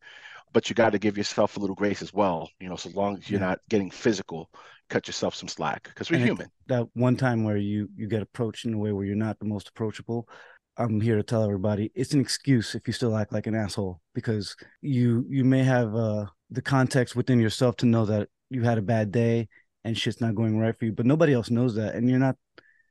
but 0.53 0.69
you 0.69 0.75
got 0.75 0.91
to 0.91 0.99
give 0.99 1.17
yourself 1.17 1.57
a 1.57 1.61
little 1.61 1.77
grace 1.77 2.03
as 2.03 2.13
well 2.13 2.49
you 2.61 2.69
know 2.69 2.77
so 2.77 2.91
long 2.91 3.17
as 3.17 3.29
you're 3.31 3.41
Yeah. 3.41 3.49
not 3.49 3.61
getting 3.69 3.91
physical 3.91 4.51
cut 4.89 5.07
yourself 5.07 5.35
some 5.35 5.49
slack 5.49 5.85
because 5.85 6.11
we're 6.11 6.17
And 6.17 6.25
human 6.29 6.49
that 6.69 6.87
one 6.95 7.17
time 7.17 7.45
where 7.45 7.57
you 7.57 7.89
you 7.97 8.09
get 8.09 8.23
approached 8.23 8.65
in 8.65 8.75
a 8.75 8.79
way 8.79 8.93
where 8.93 9.05
you're 9.05 9.17
not 9.17 9.39
the 9.39 9.45
most 9.45 9.69
approachable 9.69 10.29
i'm 10.77 11.01
here 11.01 11.17
to 11.17 11.23
tell 11.23 11.43
everybody 11.43 11.91
it's 11.95 12.13
an 12.13 12.21
excuse 12.21 12.75
if 12.75 12.87
you 12.87 12.93
still 12.93 13.17
act 13.17 13.33
like 13.33 13.47
an 13.47 13.55
asshole 13.55 14.01
because 14.15 14.55
you 14.83 15.25
you 15.29 15.45
may 15.45 15.63
have 15.65 15.95
uh 15.95 16.27
the 16.51 16.63
context 16.63 17.17
within 17.17 17.41
yourself 17.41 17.77
to 17.77 17.87
know 17.87 18.05
that 18.05 18.29
you 18.51 18.63
had 18.63 18.79
a 18.79 18.83
bad 18.83 19.11
day 19.11 19.49
and 19.85 19.97
shit's 19.97 20.21
not 20.21 20.35
going 20.35 20.59
right 20.59 20.79
for 20.79 20.85
you 20.85 20.93
but 20.93 21.07
nobody 21.07 21.33
else 21.33 21.51
knows 21.51 21.75
that 21.75 21.95
and 21.95 22.09
you're 22.09 22.19
not 22.19 22.37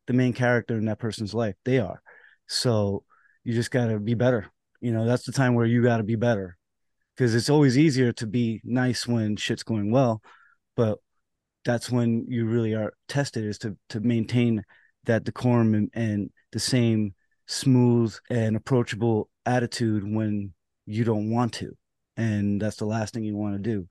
the 0.08 0.14
main 0.14 0.34
character 0.34 0.78
in 0.78 0.86
that 0.86 1.00
person's 1.00 1.34
life 1.34 1.56
they 1.64 1.80
are 1.80 2.02
so 2.48 3.04
you 3.46 3.54
just 3.54 3.72
got 3.72 3.88
to 3.88 4.00
be 4.00 4.16
better. 4.16 4.52
You 4.82 4.92
know 4.92 5.06
that's 5.06 5.26
the 5.26 5.32
time 5.32 5.54
where 5.54 5.66
you 5.66 5.82
got 5.82 5.98
to 5.98 6.04
be 6.04 6.16
better. 6.16 6.58
Because 7.16 7.34
it's 7.34 7.50
always 7.50 7.78
easier 7.78 8.12
to 8.12 8.28
be 8.28 8.60
nice 8.66 9.08
when 9.08 9.38
shit's 9.38 9.64
going 9.64 9.90
well 9.90 10.22
but 10.76 11.00
that's 11.64 11.90
when 11.90 12.26
you 12.28 12.46
really 12.46 12.74
are 12.74 12.94
tested 13.08 13.44
is 13.44 13.58
to 13.60 13.76
to 13.90 14.00
maintain 14.00 14.64
that 15.06 15.24
decorum 15.24 15.74
and, 15.74 15.90
and 15.94 16.30
the 16.52 16.60
same 16.60 17.14
smooth 17.48 18.16
and 18.30 18.56
approachable 18.56 19.30
attitude 19.46 20.04
when 20.04 20.54
you 20.86 21.04
don't 21.04 21.30
want 21.30 21.54
to. 21.54 21.76
And 22.18 22.62
that's 22.62 22.78
the 22.78 22.86
last 22.86 23.14
thing 23.14 23.24
you 23.24 23.36
want 23.36 23.56
to 23.56 23.60
do. 23.60 23.88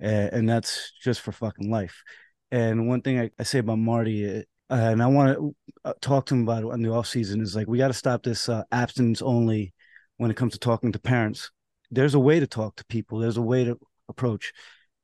And, 0.00 0.32
and 0.32 0.48
that's 0.48 0.92
just 1.02 1.20
for 1.20 1.32
fucking 1.32 1.70
life. 1.70 2.02
And 2.50 2.88
one 2.88 3.02
thing 3.02 3.18
i, 3.20 3.30
I 3.38 3.42
say 3.42 3.58
about 3.58 3.78
marty 3.78 4.44
and 4.70 5.02
i 5.02 5.06
want 5.06 5.36
to 5.36 5.54
uh, 5.84 5.92
talk 6.00 6.26
to 6.26 6.34
him 6.34 6.42
about 6.42 6.64
it 6.64 6.68
in 6.68 6.82
the 6.82 6.92
off 6.92 7.06
season 7.06 7.40
is 7.40 7.56
like 7.56 7.66
we 7.66 7.78
got 7.78 7.88
to 7.88 7.94
stop 7.94 8.22
this 8.22 8.48
uh, 8.48 8.62
abstinence 8.72 9.22
only 9.22 9.72
when 10.16 10.30
it 10.30 10.36
comes 10.36 10.52
to 10.52 10.58
talking 10.58 10.92
to 10.92 10.98
parents 10.98 11.50
there's 11.90 12.14
a 12.14 12.20
way 12.20 12.40
to 12.40 12.46
talk 12.46 12.76
to 12.76 12.84
people. 12.86 13.18
There's 13.18 13.36
a 13.36 13.42
way 13.42 13.64
to 13.64 13.78
approach, 14.08 14.52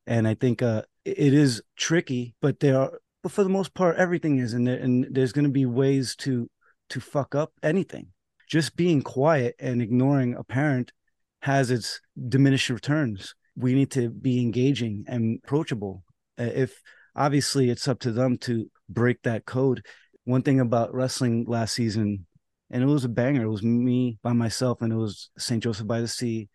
and 0.06 0.28
I 0.28 0.34
think 0.34 0.62
uh, 0.62 0.82
it 1.04 1.34
is 1.34 1.62
tricky, 1.76 2.34
but 2.40 2.60
there 2.60 2.78
are. 2.80 3.00
But 3.22 3.32
for 3.32 3.42
the 3.42 3.50
most 3.50 3.72
part, 3.72 3.96
everything 3.96 4.38
is, 4.38 4.52
and 4.52 4.66
there, 4.66 4.78
and 4.78 5.06
there's 5.10 5.32
going 5.32 5.46
to 5.46 5.50
be 5.50 5.66
ways 5.66 6.14
to 6.16 6.50
to 6.90 7.00
fuck 7.00 7.34
up 7.34 7.52
anything. 7.62 8.08
Just 8.48 8.76
being 8.76 9.00
quiet 9.00 9.56
and 9.58 9.80
ignoring 9.80 10.34
a 10.34 10.44
parent 10.44 10.92
has 11.40 11.70
its 11.70 12.00
diminished 12.28 12.68
returns. 12.68 13.34
We 13.56 13.74
need 13.74 13.90
to 13.92 14.10
be 14.10 14.40
engaging 14.40 15.04
and 15.08 15.40
approachable. 15.42 16.04
If 16.36 16.82
obviously 17.16 17.70
it's 17.70 17.88
up 17.88 18.00
to 18.00 18.12
them 18.12 18.36
to 18.38 18.70
break 18.88 19.22
that 19.22 19.44
code. 19.44 19.84
One 20.24 20.42
thing 20.42 20.60
about 20.60 20.94
wrestling 20.94 21.44
last 21.46 21.74
season, 21.74 22.26
and 22.70 22.82
it 22.82 22.86
was 22.86 23.04
a 23.04 23.08
banger. 23.08 23.44
It 23.44 23.50
was 23.50 23.62
me 23.62 24.18
by 24.22 24.32
myself, 24.32 24.82
and 24.82 24.92
it 24.92 24.96
was 24.96 25.30
St. 25.38 25.62
Joseph 25.62 25.86
by 25.86 26.00
the 26.00 26.08
Sea, 26.08 26.48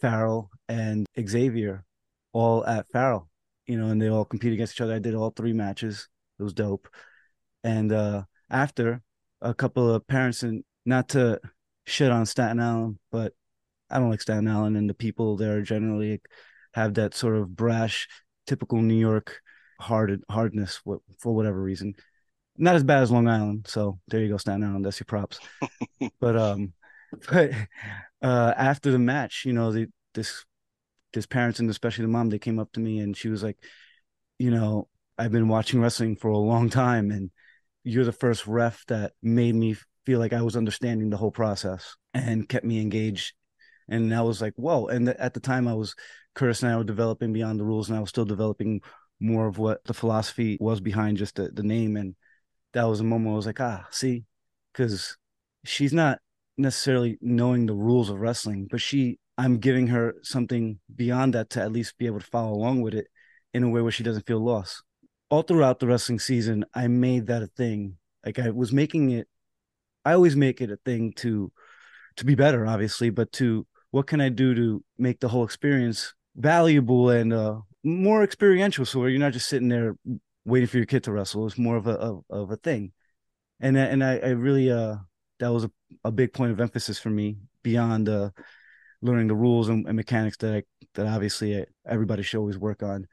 Farrell, 0.00 0.50
and 0.68 1.06
Xavier, 1.18 1.84
all 2.32 2.64
at 2.66 2.86
Farrell. 2.92 3.28
You 3.66 3.78
know, 3.78 3.88
and 3.88 4.00
they 4.00 4.08
all 4.08 4.24
compete 4.24 4.52
against 4.52 4.76
each 4.76 4.80
other. 4.80 4.94
I 4.94 4.98
did 4.98 5.14
all 5.14 5.30
three 5.30 5.52
matches. 5.52 6.08
It 6.38 6.42
was 6.42 6.52
dope. 6.52 6.88
And 7.64 7.90
uh, 7.90 8.24
after 8.50 9.02
a 9.40 9.54
couple 9.54 9.92
of 9.92 10.06
parents, 10.06 10.42
and 10.42 10.62
not 10.84 11.08
to 11.10 11.40
shit 11.84 12.12
on 12.12 12.26
Staten 12.26 12.60
Island, 12.60 12.98
but 13.10 13.32
I 13.90 13.98
don't 13.98 14.10
like 14.10 14.20
Staten 14.20 14.46
Island, 14.48 14.76
and 14.76 14.88
the 14.88 14.94
people 14.94 15.36
there 15.36 15.62
generally 15.62 16.20
have 16.74 16.94
that 16.94 17.14
sort 17.14 17.36
of 17.36 17.56
brash, 17.56 18.06
typical 18.46 18.80
New 18.82 18.94
York 18.94 19.40
hard 19.80 20.22
hardness 20.30 20.80
for 21.18 21.34
whatever 21.34 21.60
reason. 21.60 21.94
Not 22.58 22.76
as 22.76 22.84
bad 22.84 23.02
as 23.02 23.10
Long 23.10 23.28
Island, 23.28 23.66
so 23.68 23.98
there 24.08 24.20
you 24.20 24.28
go, 24.28 24.38
Staten 24.38 24.64
Island. 24.64 24.84
That's 24.84 24.98
your 24.98 25.04
props. 25.04 25.38
but 26.20 26.36
um, 26.36 26.72
but 27.30 27.50
uh, 28.22 28.54
after 28.56 28.90
the 28.90 28.98
match, 28.98 29.44
you 29.44 29.52
know, 29.52 29.72
the 29.72 29.88
this 30.14 30.44
this 31.12 31.26
parents 31.26 31.60
and 31.60 31.70
especially 31.70 32.02
the 32.02 32.10
mom, 32.10 32.30
they 32.30 32.38
came 32.38 32.58
up 32.58 32.72
to 32.72 32.80
me 32.80 33.00
and 33.00 33.16
she 33.16 33.28
was 33.28 33.42
like, 33.42 33.58
you 34.38 34.50
know, 34.50 34.88
I've 35.18 35.32
been 35.32 35.48
watching 35.48 35.80
wrestling 35.80 36.16
for 36.16 36.28
a 36.28 36.38
long 36.38 36.68
time, 36.70 37.10
and 37.10 37.30
you're 37.84 38.04
the 38.04 38.12
first 38.12 38.46
ref 38.46 38.84
that 38.86 39.12
made 39.22 39.54
me 39.54 39.76
feel 40.04 40.18
like 40.18 40.32
I 40.32 40.42
was 40.42 40.56
understanding 40.56 41.10
the 41.10 41.16
whole 41.16 41.30
process 41.30 41.96
and 42.14 42.48
kept 42.48 42.64
me 42.64 42.80
engaged. 42.80 43.34
And 43.88 44.14
I 44.14 44.22
was 44.22 44.42
like, 44.42 44.54
whoa. 44.56 44.88
And 44.88 45.08
at 45.08 45.34
the 45.34 45.40
time, 45.40 45.68
I 45.68 45.74
was 45.74 45.94
Curtis 46.34 46.62
and 46.62 46.72
I 46.72 46.76
were 46.76 46.84
developing 46.84 47.32
beyond 47.32 47.60
the 47.60 47.64
rules, 47.64 47.88
and 47.88 47.96
I 47.96 48.00
was 48.00 48.10
still 48.10 48.24
developing 48.24 48.82
more 49.20 49.46
of 49.46 49.58
what 49.58 49.84
the 49.84 49.94
philosophy 49.94 50.56
was 50.60 50.80
behind 50.80 51.16
just 51.16 51.36
the, 51.36 51.48
the 51.48 51.62
name. 51.62 51.96
And 51.96 52.14
that 52.72 52.84
was 52.84 53.00
a 53.00 53.04
moment 53.04 53.32
I 53.32 53.36
was 53.36 53.46
like, 53.46 53.60
ah, 53.60 53.86
see, 53.90 54.24
because 54.72 55.16
she's 55.64 55.92
not 55.92 56.18
necessarily 56.58 57.18
knowing 57.20 57.66
the 57.66 57.74
rules 57.74 58.10
of 58.10 58.18
wrestling, 58.18 58.68
but 58.70 58.80
she, 58.80 59.18
I'm 59.38 59.58
giving 59.58 59.88
her 59.88 60.14
something 60.22 60.78
beyond 60.94 61.34
that 61.34 61.50
to 61.50 61.62
at 61.62 61.72
least 61.72 61.98
be 61.98 62.06
able 62.06 62.20
to 62.20 62.26
follow 62.26 62.52
along 62.52 62.82
with 62.82 62.94
it 62.94 63.06
in 63.52 63.62
a 63.62 63.68
way 63.68 63.82
where 63.82 63.92
she 63.92 64.02
doesn't 64.02 64.26
feel 64.26 64.40
lost. 64.40 64.82
All 65.28 65.42
throughout 65.42 65.80
the 65.80 65.86
wrestling 65.86 66.18
season, 66.18 66.64
I 66.74 66.88
made 66.88 67.26
that 67.26 67.42
a 67.42 67.48
thing. 67.48 67.96
Like 68.24 68.38
I 68.38 68.50
was 68.50 68.72
making 68.72 69.10
it, 69.10 69.28
I 70.04 70.12
always 70.12 70.36
make 70.36 70.60
it 70.60 70.70
a 70.70 70.78
thing 70.84 71.12
to, 71.16 71.50
to 72.16 72.24
be 72.24 72.34
better, 72.34 72.66
obviously, 72.66 73.10
but 73.10 73.32
to 73.32 73.66
what 73.90 74.06
can 74.06 74.20
I 74.20 74.28
do 74.28 74.54
to 74.54 74.84
make 74.98 75.20
the 75.20 75.28
whole 75.28 75.44
experience 75.44 76.14
valuable 76.36 77.10
and 77.10 77.32
uh, 77.32 77.60
more 77.86 78.24
experiential 78.24 78.84
so 78.84 79.06
you're 79.06 79.18
not 79.20 79.32
just 79.32 79.48
sitting 79.48 79.68
there 79.68 79.94
waiting 80.44 80.66
for 80.66 80.76
your 80.76 80.86
kid 80.86 81.04
to 81.04 81.12
wrestle. 81.12 81.46
It's 81.46 81.56
more 81.58 81.76
of 81.76 81.86
a 81.86 81.92
of, 81.92 82.24
of 82.28 82.50
a 82.50 82.56
thing. 82.56 82.92
And 83.60 83.76
and 83.76 84.02
I, 84.02 84.18
I 84.18 84.28
really 84.30 84.70
uh 84.70 84.96
that 85.38 85.52
was 85.52 85.64
a, 85.64 85.70
a 86.04 86.10
big 86.10 86.32
point 86.32 86.52
of 86.52 86.60
emphasis 86.60 86.98
for 86.98 87.10
me 87.10 87.36
beyond 87.62 88.08
uh 88.08 88.30
learning 89.02 89.28
the 89.28 89.34
rules 89.34 89.68
and, 89.68 89.86
and 89.86 89.96
mechanics 89.96 90.36
that 90.38 90.54
I, 90.54 90.62
that 90.94 91.06
obviously 91.06 91.64
everybody 91.86 92.22
should 92.22 92.38
always 92.38 92.58
work 92.58 92.82
on. 92.82 93.06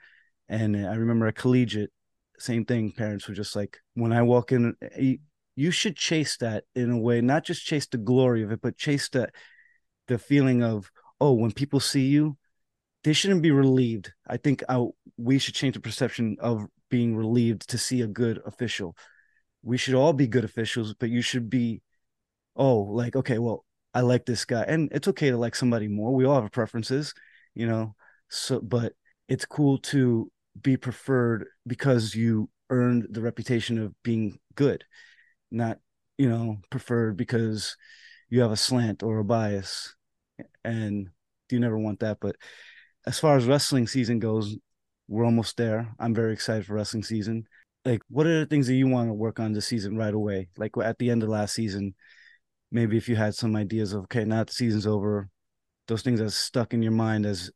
And 0.50 0.76
I 0.76 0.96
remember 0.96 1.28
a 1.28 1.34
collegiate 1.34 1.92
same 2.40 2.66
thing 2.66 2.92
parents 2.92 3.28
were 3.28 3.36
just 3.36 3.56
like 3.56 3.78
when 3.94 4.12
I 4.12 4.24
walk 4.24 4.52
in 4.52 4.76
you, 4.98 5.20
you 5.56 5.70
should 5.70 5.96
chase 5.96 6.36
that 6.38 6.64
in 6.76 6.90
a 6.90 6.98
way 6.98 7.22
not 7.22 7.46
just 7.46 7.66
chase 7.66 7.86
the 7.86 8.00
glory 8.00 8.42
of 8.42 8.52
it 8.52 8.60
but 8.60 8.76
chase 8.76 9.08
the 9.10 9.30
the 10.08 10.18
feeling 10.18 10.64
of 10.64 10.92
oh 11.22 11.34
when 11.34 11.52
people 11.52 11.80
see 11.80 12.08
you 12.08 12.36
they 13.04 13.14
shouldn't 13.14 13.42
be 13.42 13.52
relieved. 13.52 14.14
I 14.28 14.38
think 14.38 14.64
I, 14.70 14.86
we 15.18 15.40
should 15.40 15.56
change 15.56 15.76
the 15.76 15.82
perception 15.82 16.38
of 16.40 16.68
being 16.90 17.16
relieved 17.16 17.70
to 17.70 17.78
see 17.78 18.02
a 18.02 18.08
good 18.08 18.42
official. 18.46 18.96
We 19.62 19.78
should 19.78 19.96
all 19.96 20.14
be 20.14 20.28
good 20.28 20.44
officials, 20.44 20.94
but 20.94 21.10
you 21.10 21.22
should 21.22 21.50
be, 21.50 21.82
oh, 22.56 22.80
like, 22.80 23.16
okay, 23.16 23.40
well, 23.40 23.66
I 23.94 24.02
like 24.02 24.26
this 24.26 24.46
guy. 24.46 24.64
And 24.64 24.90
it's 24.92 25.08
okay 25.10 25.30
to 25.30 25.38
like 25.38 25.56
somebody 25.56 25.88
more. 25.88 26.14
We 26.14 26.26
all 26.26 26.42
have 26.42 26.52
preferences, 26.52 27.14
you 27.54 27.68
know. 27.68 27.96
So, 28.30 28.60
but 28.60 28.94
it's 29.28 29.46
cool 29.46 29.78
to 29.80 30.32
be 30.60 30.78
preferred 30.78 31.46
because 31.68 32.16
you 32.16 32.50
earned 32.70 33.08
the 33.10 33.22
reputation 33.22 33.80
of 33.80 33.94
being 34.04 34.40
good, 34.56 34.84
not, 35.52 35.80
you 36.18 36.30
know, 36.30 36.58
preferred 36.70 37.18
because 37.18 37.76
you 38.30 38.42
have 38.42 38.52
a 38.52 38.58
slant 38.58 39.04
or 39.04 39.20
a 39.20 39.24
bias. 39.24 39.96
And 40.64 41.10
you 41.50 41.60
never 41.60 41.78
want 41.78 42.00
that. 42.00 42.18
But 42.20 42.36
as 43.06 43.20
far 43.20 43.36
as 43.36 43.46
wrestling 43.46 43.88
season 43.88 44.20
goes, 44.20 44.56
we're 45.08 45.26
almost 45.26 45.58
there. 45.58 45.94
I'm 46.00 46.14
very 46.14 46.34
excited 46.34 46.66
for 46.66 46.74
wrestling 46.74 47.04
season. 47.04 47.46
Like, 47.86 48.02
what 48.10 48.26
are 48.26 48.40
the 48.40 48.46
things 48.46 48.68
that 48.68 48.76
you 48.76 48.88
want 48.88 49.10
to 49.10 49.14
work 49.14 49.40
on 49.40 49.52
this 49.52 49.68
season 49.68 49.98
right 49.98 50.14
away? 50.14 50.48
Like 50.58 50.72
at 50.82 50.98
the 50.98 51.10
end 51.10 51.24
of 51.24 51.30
last 51.30 51.54
season, 51.54 51.96
maybe 52.72 52.98
if 52.98 53.10
you 53.10 53.16
had 53.16 53.36
some 53.36 53.56
ideas 53.56 53.94
of 53.94 54.04
okay, 54.04 54.24
now 54.24 54.44
the 54.44 54.54
season's 54.54 54.88
over, 54.88 55.30
those 55.88 56.02
things 56.02 56.20
that 56.20 56.32
stuck 56.32 56.74
in 56.74 56.82
your 56.82 56.94
mind 56.94 57.26
as 57.26 57.52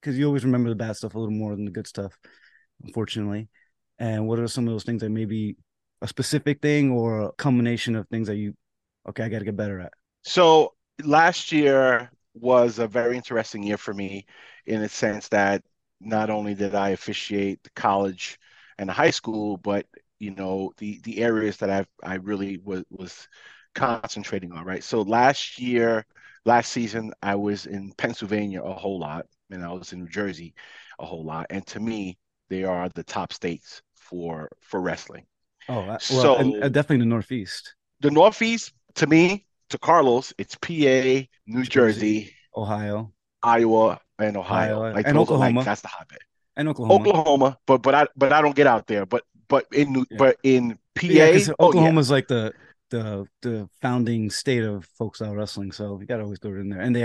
because 0.00 0.18
you 0.18 0.26
always 0.26 0.44
remember 0.44 0.68
the 0.68 0.74
bad 0.74 0.96
stuff 0.96 1.14
a 1.14 1.18
little 1.18 1.32
more 1.32 1.54
than 1.54 1.64
the 1.64 1.70
good 1.70 1.86
stuff, 1.86 2.12
unfortunately. 2.82 3.48
And 3.98 4.26
what 4.26 4.38
are 4.38 4.48
some 4.48 4.66
of 4.66 4.74
those 4.74 4.84
things 4.84 5.00
that 5.00 5.10
maybe 5.10 5.56
a 6.02 6.08
specific 6.08 6.60
thing 6.60 6.90
or 6.90 7.20
a 7.22 7.32
combination 7.32 7.94
of 7.94 8.08
things 8.08 8.26
that 8.26 8.36
you 8.36 8.54
okay, 9.08 9.22
I 9.22 9.28
got 9.28 9.38
to 9.38 9.44
get 9.44 9.56
better 9.56 9.80
at? 9.80 9.92
So 10.22 10.74
last 11.02 11.52
year 11.52 12.10
was 12.34 12.78
a 12.78 12.88
very 12.88 13.16
interesting 13.16 13.62
year 13.62 13.76
for 13.76 13.94
me 13.94 14.26
in 14.66 14.80
the 14.80 14.88
sense 14.88 15.28
that 15.28 15.62
not 16.00 16.30
only 16.30 16.54
did 16.54 16.74
I 16.74 16.90
officiate 16.90 17.62
the 17.62 17.70
college 17.70 18.38
and 18.78 18.88
the 18.88 18.92
high 18.92 19.10
school, 19.10 19.56
but 19.56 19.86
you 20.18 20.30
know 20.32 20.72
the 20.78 21.00
the 21.04 21.22
areas 21.22 21.58
that 21.58 21.70
I 21.70 21.86
I 22.02 22.16
really 22.16 22.58
was 22.58 22.84
was 22.90 23.28
concentrating 23.74 24.52
on. 24.52 24.64
Right. 24.64 24.84
So 24.84 25.02
last 25.02 25.58
year, 25.60 26.06
last 26.44 26.72
season, 26.72 27.12
I 27.22 27.34
was 27.36 27.66
in 27.66 27.92
Pennsylvania 27.96 28.62
a 28.62 28.72
whole 28.72 28.98
lot, 28.98 29.26
and 29.50 29.64
I 29.64 29.72
was 29.72 29.92
in 29.92 30.00
New 30.00 30.08
Jersey 30.08 30.54
a 30.98 31.06
whole 31.06 31.24
lot. 31.24 31.46
And 31.50 31.66
to 31.68 31.80
me, 31.80 32.18
they 32.48 32.64
are 32.64 32.88
the 32.90 33.04
top 33.04 33.32
states 33.32 33.82
for 33.94 34.50
for 34.60 34.80
wrestling. 34.80 35.26
Oh, 35.68 35.86
well, 35.86 35.98
so 35.98 36.36
and, 36.36 36.54
and 36.62 36.74
definitely 36.74 37.04
the 37.04 37.08
Northeast. 37.08 37.74
The 38.00 38.10
Northeast, 38.10 38.72
to 38.96 39.06
me, 39.06 39.46
to 39.70 39.78
Carlos, 39.78 40.32
it's 40.38 40.54
PA, 40.56 41.26
New 41.46 41.64
Jersey, 41.64 42.34
Ohio, 42.56 43.12
Iowa, 43.42 44.00
and 44.18 44.36
Ohio. 44.36 44.78
Ohio. 44.78 44.94
Like 44.94 45.06
and 45.06 45.18
Oklahoma. 45.18 45.60
Like, 45.60 45.66
that's 45.66 45.80
the 45.80 45.88
hotbed. 45.88 46.18
And 46.56 46.68
Oklahoma. 46.68 47.08
Oklahoma, 47.08 47.58
but 47.66 47.82
but 47.82 47.94
I 47.94 48.06
but 48.16 48.32
I 48.32 48.40
don't 48.42 48.54
get 48.54 48.66
out 48.66 48.86
there. 48.86 49.06
But 49.06 49.24
but 49.48 49.66
in 49.72 49.92
New, 49.92 50.06
yeah. 50.10 50.16
but 50.18 50.36
in 50.42 50.78
PA, 50.94 51.06
yeah, 51.06 51.38
Oklahoma's 51.58 52.10
oh, 52.10 52.14
yeah. 52.14 52.16
like 52.16 52.28
the 52.28 52.52
the 52.90 53.26
the 53.42 53.68
founding 53.82 54.30
state 54.30 54.62
of 54.62 54.84
folk 54.98 55.16
style 55.16 55.34
wrestling. 55.34 55.72
So 55.72 55.98
you 56.00 56.06
got 56.06 56.18
to 56.18 56.22
always 56.22 56.38
go 56.38 56.50
in 56.50 56.68
there. 56.68 56.80
And 56.80 56.94
they, 56.94 57.00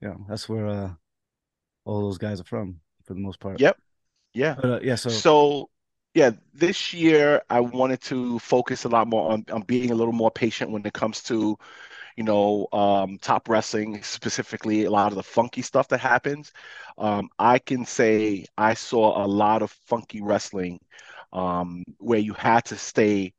you 0.00 0.08
know, 0.08 0.26
that's 0.28 0.48
where 0.48 0.66
uh 0.66 0.90
all 1.84 2.02
those 2.02 2.18
guys 2.18 2.40
are 2.40 2.44
from 2.44 2.80
for 3.04 3.14
the 3.14 3.20
most 3.20 3.38
part. 3.38 3.60
Yep. 3.60 3.76
Yeah. 4.34 4.56
But, 4.60 4.70
uh, 4.70 4.80
yeah. 4.82 4.96
So 4.96 5.10
so 5.10 5.70
yeah, 6.16 6.30
this 6.54 6.94
year 6.94 7.42
I 7.50 7.60
wanted 7.60 8.00
to 8.04 8.38
focus 8.38 8.84
a 8.84 8.88
lot 8.88 9.06
more 9.06 9.30
on, 9.30 9.44
on 9.52 9.60
being 9.62 9.90
a 9.90 9.94
little 9.94 10.14
more 10.14 10.30
patient 10.30 10.70
when 10.70 10.84
it 10.86 10.94
comes 10.94 11.22
to 11.24 11.58
you 12.16 12.24
know, 12.24 12.66
um, 12.72 13.18
top 13.18 13.46
wrestling, 13.46 14.02
specifically 14.02 14.84
a 14.84 14.90
lot 14.90 15.12
of 15.12 15.16
the 15.16 15.22
funky 15.22 15.60
stuff 15.60 15.88
that 15.88 15.98
happens. 15.98 16.50
Um, 16.96 17.28
I 17.38 17.58
can 17.58 17.84
say 17.84 18.46
I 18.56 18.72
saw 18.72 19.22
a 19.22 19.26
lot 19.26 19.60
of 19.60 19.70
funky 19.70 20.22
wrestling 20.22 20.80
um, 21.34 21.84
where 21.98 22.18
you 22.18 22.32
had 22.32 22.64
to 22.66 22.76
stay, 22.78 23.34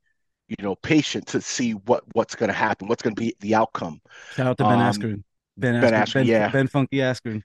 you 0.46 0.56
know, 0.62 0.76
patient 0.76 1.26
to 1.28 1.40
see 1.40 1.72
what 1.72 2.04
what's 2.12 2.36
going 2.36 2.50
to 2.50 2.54
happen, 2.54 2.86
what's 2.86 3.02
going 3.02 3.16
to 3.16 3.20
be 3.20 3.34
the 3.40 3.56
outcome. 3.56 4.00
Shout 4.36 4.46
out 4.46 4.58
to 4.58 4.64
Ben 4.64 4.74
um, 4.74 4.92
Askren. 4.92 5.24
Ben 5.56 5.74
Askren, 5.74 5.80
ben, 5.80 5.92
Askren, 5.94 6.14
ben, 6.14 6.26
yeah. 6.26 6.48
Ben 6.50 6.68
Funky 6.68 6.98
Askren. 6.98 7.42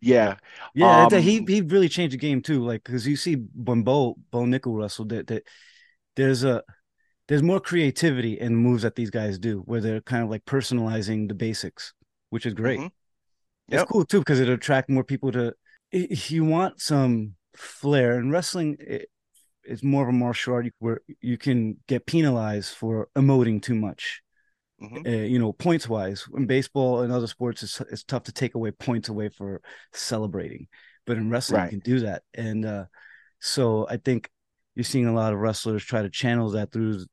Yeah, 0.00 0.36
yeah, 0.74 1.06
um, 1.06 1.20
he 1.20 1.44
he 1.48 1.60
really 1.60 1.88
changed 1.88 2.14
the 2.14 2.18
game 2.18 2.40
too. 2.40 2.64
Like 2.64 2.84
because 2.84 3.06
you 3.06 3.16
see 3.16 3.34
when 3.54 3.82
Bo 3.82 4.16
Bo 4.30 4.42
Nickal 4.42 4.78
wrestled, 4.78 5.08
that 5.08 5.26
that 5.26 5.44
there's 6.14 6.44
a 6.44 6.62
there's 7.28 7.42
more 7.42 7.60
creativity 7.60 8.40
in 8.40 8.56
moves 8.56 8.82
that 8.82 8.96
these 8.96 9.10
guys 9.10 9.38
do 9.38 9.60
where 9.60 9.80
they're 9.80 10.00
kind 10.00 10.24
of 10.24 10.30
like 10.30 10.44
personalizing 10.44 11.28
the 11.28 11.34
basics 11.34 11.94
which 12.30 12.44
is 12.44 12.54
great 12.54 12.80
mm-hmm. 12.80 13.72
yep. 13.72 13.82
it's 13.82 13.90
cool 13.90 14.04
too 14.04 14.18
because 14.18 14.40
it 14.40 14.48
attract 14.48 14.90
more 14.90 15.04
people 15.04 15.30
to 15.30 15.54
if 15.92 16.30
you 16.30 16.44
want 16.44 16.80
some 16.80 17.34
flair 17.54 18.18
and 18.18 18.32
wrestling 18.32 18.76
it, 18.80 19.08
it's 19.62 19.84
more 19.84 20.02
of 20.02 20.08
a 20.08 20.12
martial 20.12 20.54
art 20.54 20.66
where 20.78 21.00
you 21.20 21.38
can 21.38 21.76
get 21.86 22.06
penalized 22.06 22.74
for 22.74 23.08
emoting 23.14 23.62
too 23.62 23.74
much 23.74 24.22
Mm-hmm. 24.80 25.06
Uh, 25.06 25.26
you 25.26 25.40
know, 25.40 25.52
points 25.52 25.88
wise, 25.88 26.24
in 26.36 26.46
baseball 26.46 27.00
and 27.00 27.12
other 27.12 27.26
sports, 27.26 27.64
it's, 27.64 27.80
it's 27.90 28.04
tough 28.04 28.22
to 28.24 28.32
take 28.32 28.54
away 28.54 28.70
points 28.70 29.08
away 29.08 29.28
for 29.28 29.60
celebrating, 29.92 30.68
but 31.04 31.16
in 31.16 31.30
wrestling, 31.30 31.60
right. 31.60 31.72
you 31.72 31.80
can 31.80 31.92
do 31.92 32.00
that. 32.00 32.22
And 32.34 32.64
uh, 32.64 32.84
so 33.40 33.88
I 33.90 33.96
think 33.96 34.30
you're 34.76 34.84
seeing 34.84 35.06
a 35.06 35.14
lot 35.14 35.32
of 35.32 35.40
wrestlers 35.40 35.84
try 35.84 36.02
to 36.02 36.08
channel 36.08 36.50
that 36.50 36.70
through 36.70 37.04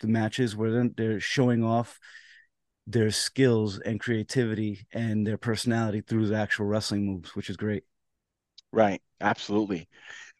the 0.00 0.08
matches 0.08 0.56
where 0.56 0.72
they're, 0.72 0.90
they're 0.96 1.20
showing 1.20 1.62
off 1.62 2.00
their 2.88 3.12
skills 3.12 3.78
and 3.78 4.00
creativity 4.00 4.86
and 4.92 5.24
their 5.24 5.38
personality 5.38 6.00
through 6.00 6.26
the 6.26 6.36
actual 6.36 6.66
wrestling 6.66 7.06
moves, 7.06 7.36
which 7.36 7.48
is 7.48 7.56
great. 7.56 7.84
Right. 8.72 9.00
Absolutely. 9.20 9.88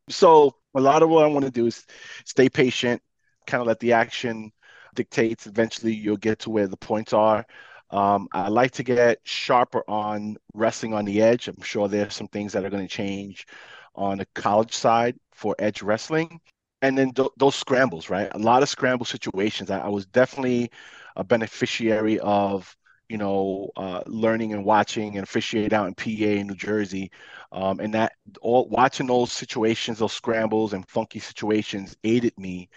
So 0.08 0.56
a 0.74 0.80
lot 0.80 1.04
of 1.04 1.08
what 1.08 1.24
I 1.24 1.28
want 1.28 1.44
to 1.44 1.50
do 1.52 1.66
is 1.66 1.86
stay 2.26 2.48
patient, 2.48 3.00
kind 3.46 3.60
of 3.60 3.68
let 3.68 3.78
the 3.78 3.92
action 3.92 4.50
dictate. 4.94 5.46
Eventually, 5.46 5.94
you'll 5.94 6.16
get 6.16 6.38
to 6.40 6.50
where 6.50 6.66
the 6.66 6.76
points 6.76 7.12
are. 7.12 7.46
Um, 7.90 8.28
I 8.32 8.48
like 8.48 8.72
to 8.72 8.82
get 8.82 9.20
sharper 9.24 9.84
on 9.88 10.36
wrestling 10.54 10.94
on 10.94 11.04
the 11.04 11.22
edge. 11.22 11.48
I'm 11.48 11.62
sure 11.62 11.88
there's 11.88 12.14
some 12.14 12.28
things 12.28 12.52
that 12.52 12.64
are 12.64 12.70
going 12.70 12.86
to 12.86 12.92
change 12.92 13.46
on 13.94 14.18
the 14.18 14.26
college 14.34 14.74
side 14.74 15.16
for 15.32 15.54
edge 15.58 15.82
wrestling. 15.82 16.40
And 16.82 16.98
then 16.98 17.12
th- 17.12 17.28
those 17.38 17.54
scrambles, 17.54 18.10
right? 18.10 18.28
A 18.32 18.38
lot 18.38 18.62
of 18.62 18.68
scramble 18.68 19.06
situations. 19.06 19.70
I, 19.70 19.80
I 19.80 19.88
was 19.88 20.06
definitely 20.06 20.70
a 21.16 21.24
beneficiary 21.24 22.18
of 22.20 22.76
you 23.08 23.18
know, 23.18 23.70
uh, 23.76 24.02
learning 24.06 24.52
and 24.52 24.64
watching 24.64 25.16
and 25.16 25.24
officiate 25.24 25.72
out 25.72 25.86
in 25.86 25.94
PA 25.94 26.24
in 26.24 26.46
New 26.46 26.54
Jersey. 26.54 27.10
Um, 27.52 27.80
and 27.80 27.92
that 27.94 28.12
all 28.40 28.68
watching 28.68 29.06
those 29.06 29.32
situations, 29.32 29.98
those 29.98 30.12
scrambles 30.12 30.72
and 30.72 30.88
funky 30.88 31.18
situations 31.18 31.96
aided 32.04 32.36
me 32.38 32.68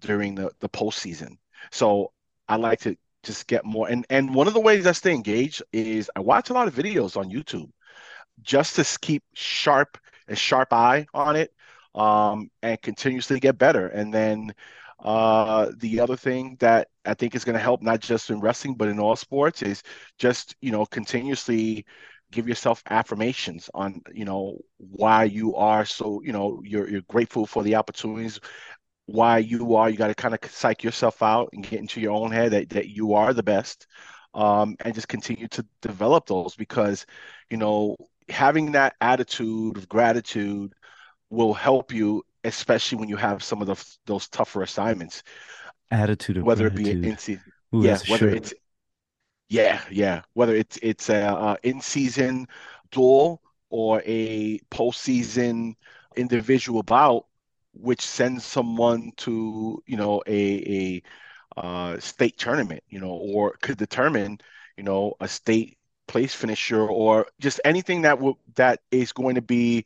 during 0.00 0.34
the, 0.34 0.50
the 0.60 0.68
postseason. 0.68 1.36
So 1.70 2.12
I 2.48 2.56
like 2.56 2.80
to 2.80 2.96
just 3.22 3.46
get 3.46 3.64
more. 3.64 3.88
And, 3.88 4.06
and 4.10 4.34
one 4.34 4.46
of 4.46 4.54
the 4.54 4.60
ways 4.60 4.86
I 4.86 4.92
stay 4.92 5.12
engaged 5.12 5.62
is 5.72 6.10
I 6.16 6.20
watch 6.20 6.50
a 6.50 6.52
lot 6.52 6.68
of 6.68 6.74
videos 6.74 7.16
on 7.16 7.30
YouTube 7.30 7.70
just 8.42 8.76
to 8.76 8.98
keep 9.00 9.22
sharp, 9.34 9.98
a 10.28 10.36
sharp 10.36 10.72
eye 10.72 11.06
on 11.14 11.36
it 11.36 11.52
um, 11.94 12.50
and 12.62 12.80
continuously 12.82 13.40
get 13.40 13.58
better. 13.58 13.88
And 13.88 14.12
then 14.12 14.54
uh, 15.00 15.72
the 15.76 16.00
other 16.00 16.16
thing 16.16 16.56
that 16.60 16.88
I 17.04 17.14
think 17.14 17.34
is 17.34 17.44
going 17.44 17.54
to 17.54 17.62
help 17.62 17.82
not 17.82 18.00
just 18.00 18.30
in 18.30 18.40
wrestling 18.40 18.74
but 18.76 18.88
in 18.88 18.98
all 18.98 19.16
sports 19.16 19.62
is 19.62 19.82
just 20.18 20.56
you 20.60 20.72
know 20.72 20.86
continuously 20.86 21.84
give 22.32 22.48
yourself 22.48 22.82
affirmations 22.90 23.70
on 23.74 24.00
you 24.12 24.24
know 24.24 24.58
why 24.78 25.24
you 25.24 25.54
are 25.54 25.84
so 25.84 26.20
you 26.22 26.32
know 26.32 26.60
you're 26.64 26.88
you're 26.88 27.02
grateful 27.02 27.46
for 27.46 27.62
the 27.62 27.74
opportunities 27.74 28.40
why 29.06 29.38
you 29.38 29.76
are 29.76 29.88
you 29.88 29.96
got 29.96 30.08
to 30.08 30.14
kind 30.14 30.34
of 30.34 30.50
psych 30.50 30.82
yourself 30.82 31.22
out 31.22 31.50
and 31.52 31.66
get 31.66 31.80
into 31.80 32.00
your 32.00 32.12
own 32.12 32.30
head 32.30 32.52
that, 32.52 32.68
that 32.70 32.88
you 32.88 33.14
are 33.14 33.32
the 33.32 33.42
best 33.42 33.86
um, 34.34 34.76
and 34.80 34.94
just 34.94 35.08
continue 35.08 35.48
to 35.48 35.64
develop 35.80 36.26
those 36.26 36.54
because 36.56 37.06
you 37.50 37.56
know 37.56 37.96
having 38.28 38.72
that 38.72 38.94
attitude 39.00 39.76
of 39.76 39.88
gratitude 39.88 40.72
will 41.30 41.54
help 41.54 41.92
you 41.92 42.22
especially 42.46 42.98
when 42.98 43.08
you 43.08 43.16
have 43.16 43.42
some 43.42 43.60
of 43.60 43.66
the, 43.66 43.96
those 44.06 44.28
tougher 44.28 44.62
assignments. 44.62 45.22
Attitude 45.90 46.38
of 46.38 46.44
whether 46.44 46.70
gratitude. 46.70 46.98
it 46.98 47.02
be 47.02 47.08
in 47.10 47.18
season, 47.18 47.52
yeah, 47.72 47.98
whether 48.08 48.28
it's 48.28 48.54
yeah, 49.48 49.80
yeah, 49.90 50.22
whether 50.32 50.54
it's 50.54 50.78
it's 50.82 51.08
a, 51.08 51.22
a 51.22 51.58
in 51.62 51.80
season 51.80 52.46
duel 52.90 53.40
or 53.70 54.02
a 54.04 54.58
postseason 54.70 55.74
individual 56.16 56.82
bout, 56.82 57.26
which 57.80 58.02
sends 58.02 58.44
someone 58.44 59.12
to 59.18 59.82
you 59.86 59.96
know 59.96 60.22
a 60.26 61.02
a 61.56 61.60
uh, 61.60 61.98
state 62.00 62.38
tournament, 62.38 62.82
you 62.88 63.00
know, 63.00 63.10
or 63.10 63.56
could 63.62 63.78
determine 63.78 64.38
you 64.76 64.84
know 64.84 65.14
a 65.20 65.28
state 65.28 65.78
place 66.08 66.34
finisher 66.34 66.86
or 66.86 67.26
just 67.40 67.60
anything 67.64 68.02
that 68.02 68.20
will 68.20 68.38
that 68.54 68.80
is 68.90 69.12
going 69.12 69.34
to 69.36 69.42
be 69.42 69.84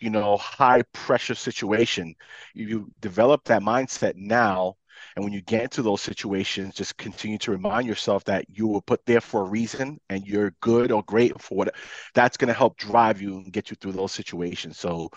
you 0.00 0.10
know 0.10 0.36
high 0.36 0.82
pressure 0.92 1.34
situation. 1.34 2.14
You 2.54 2.90
develop 3.00 3.44
that 3.44 3.62
mindset 3.62 4.14
now 4.16 4.76
and 5.16 5.24
when 5.24 5.32
you 5.32 5.40
get 5.42 5.62
into 5.64 5.82
those 5.82 6.00
situations 6.00 6.74
just 6.74 6.96
continue 6.96 7.38
to 7.38 7.50
remind 7.50 7.86
yourself 7.86 8.24
that 8.24 8.44
you 8.48 8.66
were 8.66 8.80
put 8.80 9.04
there 9.06 9.20
for 9.20 9.42
a 9.42 9.48
reason 9.48 9.98
and 10.08 10.26
you're 10.26 10.52
good 10.60 10.92
or 10.92 11.02
great 11.04 11.40
for 11.40 11.56
what 11.56 11.74
that's 12.14 12.36
going 12.36 12.48
to 12.48 12.54
help 12.54 12.76
drive 12.76 13.20
you 13.20 13.36
and 13.36 13.52
get 13.52 13.70
you 13.70 13.76
through 13.76 13.92
those 13.92 14.12
situations. 14.12 14.78
So 14.78 15.10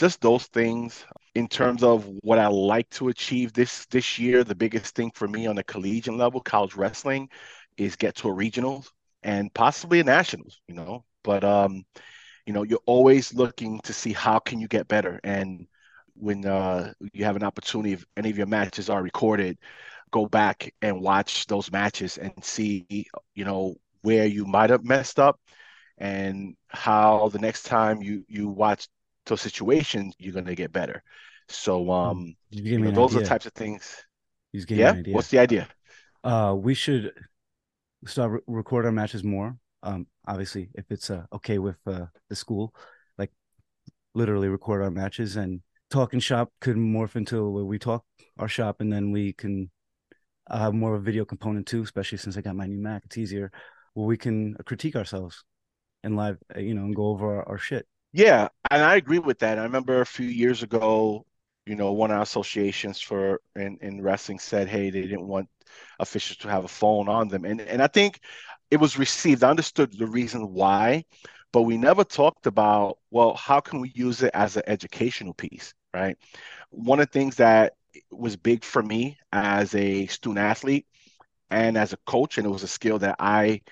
just 0.00 0.20
those 0.22 0.46
things 0.46 1.04
in 1.34 1.46
terms 1.46 1.82
of 1.82 2.06
what 2.22 2.38
I 2.38 2.48
like 2.48 2.88
to 2.90 3.08
achieve 3.08 3.52
this 3.52 3.86
this 3.86 4.18
year 4.18 4.44
the 4.44 4.54
biggest 4.54 4.94
thing 4.94 5.10
for 5.14 5.28
me 5.28 5.46
on 5.46 5.56
the 5.56 5.64
collegiate 5.64 6.16
level 6.16 6.40
college 6.40 6.74
wrestling 6.74 7.28
is 7.76 7.96
get 7.96 8.16
to 8.16 8.28
a 8.28 8.32
regionals 8.32 8.88
and 9.22 9.52
possibly 9.54 10.00
a 10.00 10.04
nationals, 10.04 10.60
you 10.66 10.74
know. 10.74 11.04
But 11.22 11.44
um, 11.44 11.84
you 12.46 12.52
know, 12.54 12.62
you're 12.62 12.80
always 12.86 13.34
looking 13.34 13.80
to 13.80 13.92
see 13.92 14.12
how 14.12 14.38
can 14.38 14.60
you 14.60 14.68
get 14.68 14.88
better. 14.88 15.20
And 15.22 15.66
when 16.14 16.46
uh, 16.46 16.92
you 17.12 17.24
have 17.26 17.36
an 17.36 17.44
opportunity, 17.44 17.92
if 17.92 18.04
any 18.16 18.30
of 18.30 18.38
your 18.38 18.46
matches 18.46 18.90
are 18.90 19.02
recorded, 19.02 19.58
go 20.10 20.26
back 20.26 20.74
and 20.82 21.00
watch 21.00 21.46
those 21.46 21.70
matches 21.70 22.18
and 22.18 22.32
see, 22.42 22.86
you 23.34 23.44
know, 23.44 23.76
where 24.02 24.26
you 24.26 24.46
might 24.46 24.70
have 24.70 24.84
messed 24.84 25.20
up 25.20 25.38
and 25.98 26.56
how 26.68 27.28
the 27.28 27.38
next 27.38 27.64
time 27.64 28.02
you 28.02 28.24
you 28.28 28.48
watch 28.48 28.88
those 29.26 29.40
situations 29.40 30.14
you're 30.18 30.32
going 30.32 30.46
to 30.46 30.54
get 30.54 30.72
better. 30.72 31.02
So 31.48 31.90
um, 31.90 32.34
you 32.50 32.78
know, 32.78 32.90
those 32.90 33.10
idea. 33.10 33.18
are 33.18 33.22
the 33.22 33.28
types 33.28 33.46
of 33.46 33.52
things. 33.52 33.96
yeah. 34.52 34.94
What's 35.08 35.28
the 35.28 35.38
idea? 35.38 35.68
Uh, 36.22 36.54
we 36.56 36.74
should 36.74 37.12
start 38.06 38.32
re- 38.32 38.40
record 38.46 38.86
our 38.86 38.92
matches 38.92 39.24
more. 39.24 39.56
Um, 39.82 40.06
obviously, 40.26 40.70
if 40.74 40.84
it's 40.90 41.10
uh, 41.10 41.24
okay 41.32 41.58
with 41.58 41.78
uh, 41.86 42.06
the 42.28 42.36
school, 42.36 42.74
like 43.18 43.30
literally 44.14 44.48
record 44.48 44.82
our 44.82 44.90
matches 44.90 45.36
and 45.36 45.60
talking 45.90 46.20
shop 46.20 46.52
could 46.60 46.76
morph 46.76 47.16
into 47.16 47.48
where 47.50 47.64
we 47.64 47.78
talk 47.78 48.04
our 48.38 48.48
shop 48.48 48.80
and 48.80 48.92
then 48.92 49.10
we 49.10 49.32
can 49.32 49.70
uh, 50.48 50.58
have 50.58 50.74
more 50.74 50.94
of 50.94 51.00
a 51.00 51.04
video 51.04 51.24
component 51.24 51.66
too, 51.66 51.82
especially 51.82 52.18
since 52.18 52.36
I 52.36 52.40
got 52.40 52.56
my 52.56 52.66
new 52.66 52.78
Mac. 52.78 53.02
It's 53.06 53.18
easier 53.18 53.50
where 53.94 54.06
we 54.06 54.16
can 54.16 54.54
critique 54.66 54.96
ourselves 54.96 55.44
and 56.02 56.16
live, 56.16 56.38
uh, 56.54 56.60
you 56.60 56.74
know, 56.74 56.82
and 56.82 56.94
go 56.94 57.06
over 57.06 57.38
our, 57.38 57.48
our 57.48 57.58
shit. 57.58 57.86
Yeah, 58.12 58.48
and 58.70 58.82
I 58.82 58.96
agree 58.96 59.18
with 59.18 59.38
that. 59.40 59.58
I 59.58 59.62
remember 59.64 60.00
a 60.00 60.06
few 60.06 60.26
years 60.26 60.62
ago, 60.62 61.26
you 61.66 61.76
know, 61.76 61.92
one 61.92 62.10
of 62.10 62.16
our 62.16 62.22
associations 62.22 63.00
for 63.00 63.40
in, 63.54 63.78
in 63.80 64.02
wrestling 64.02 64.38
said, 64.40 64.68
hey, 64.68 64.90
they 64.90 65.02
didn't 65.02 65.28
want 65.28 65.48
officials 66.00 66.38
to 66.38 66.48
have 66.48 66.64
a 66.64 66.68
phone 66.68 67.08
on 67.08 67.28
them. 67.28 67.44
And 67.44 67.60
and 67.60 67.80
I 67.82 67.86
think 67.86 68.20
it 68.70 68.78
was 68.78 68.98
received. 68.98 69.44
I 69.44 69.50
understood 69.50 69.96
the 69.96 70.06
reason 70.06 70.52
why, 70.52 71.04
but 71.52 71.62
we 71.62 71.78
never 71.78 72.02
talked 72.04 72.46
about, 72.46 72.98
well, 73.10 73.34
how 73.34 73.60
can 73.60 73.80
we 73.80 73.92
use 73.94 74.22
it 74.22 74.32
as 74.34 74.56
an 74.56 74.62
educational 74.66 75.34
piece, 75.34 75.72
right? 75.94 76.16
One 76.70 77.00
of 77.00 77.08
the 77.08 77.12
things 77.12 77.36
that 77.36 77.74
was 78.10 78.36
big 78.36 78.64
for 78.64 78.82
me 78.82 79.18
as 79.32 79.74
a 79.74 80.06
student 80.08 80.38
athlete 80.40 80.86
and 81.50 81.76
as 81.76 81.92
a 81.92 81.96
coach, 82.06 82.38
and 82.38 82.46
it 82.46 82.50
was 82.50 82.62
a 82.62 82.68
skill 82.68 82.98
that 83.00 83.16
I 83.18 83.62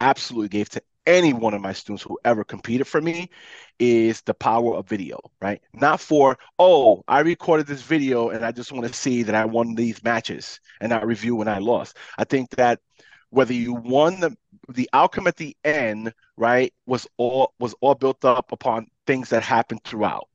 absolutely 0.00 0.48
gave 0.48 0.68
to 0.70 0.82
any 1.06 1.32
one 1.32 1.54
of 1.54 1.60
my 1.60 1.72
students 1.72 2.02
who 2.02 2.18
ever 2.24 2.44
competed 2.44 2.86
for 2.86 3.00
me 3.00 3.30
is 3.78 4.20
the 4.22 4.34
power 4.34 4.74
of 4.76 4.88
video, 4.88 5.18
right? 5.40 5.60
Not 5.72 6.00
for, 6.00 6.38
oh, 6.58 7.02
I 7.08 7.20
recorded 7.20 7.66
this 7.66 7.82
video 7.82 8.30
and 8.30 8.44
I 8.44 8.52
just 8.52 8.72
want 8.72 8.86
to 8.86 8.92
see 8.92 9.22
that 9.22 9.34
I 9.34 9.44
won 9.44 9.74
these 9.74 10.02
matches 10.02 10.60
and 10.80 10.90
not 10.90 11.06
review 11.06 11.36
when 11.36 11.48
I 11.48 11.58
lost. 11.58 11.96
I 12.18 12.24
think 12.24 12.50
that 12.50 12.80
whether 13.30 13.52
you 13.52 13.74
won 13.74 14.20
the 14.20 14.36
the 14.68 14.88
outcome 14.92 15.28
at 15.28 15.36
the 15.36 15.56
end, 15.64 16.12
right, 16.36 16.72
was 16.86 17.06
all 17.18 17.54
was 17.58 17.74
all 17.80 17.94
built 17.94 18.24
up 18.24 18.52
upon 18.52 18.88
things 19.06 19.28
that 19.30 19.42
happened 19.42 19.82
throughout. 19.84 20.28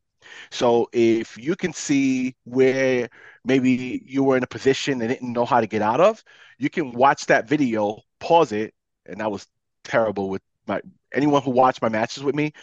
So 0.52 0.88
if 0.94 1.38
you 1.38 1.56
can 1.56 1.74
see 1.74 2.36
where 2.46 3.10
maybe 3.44 4.04
you 4.06 4.24
were 4.24 4.38
in 4.38 4.44
a 4.44 4.48
position 4.48 5.02
and 5.02 5.10
didn't 5.10 5.34
know 5.34 5.46
how 5.46 5.62
to 5.62 5.68
get 5.68 5.82
out 5.82 6.00
of, 6.00 6.24
you 6.60 6.70
can 6.70 6.92
watch 6.92 7.26
that 7.28 7.48
video, 7.48 8.02
pause 8.20 8.52
it, 8.52 8.74
and 9.06 9.22
I 9.22 9.28
was 9.28 9.48
terrible 9.84 10.30
with 10.30 10.42
my 10.72 10.82
anyone 11.14 11.42
who 11.42 11.52
watched 11.52 11.82
my 11.82 11.90
matches 11.90 12.24
with 12.24 12.36
me, 12.36 12.54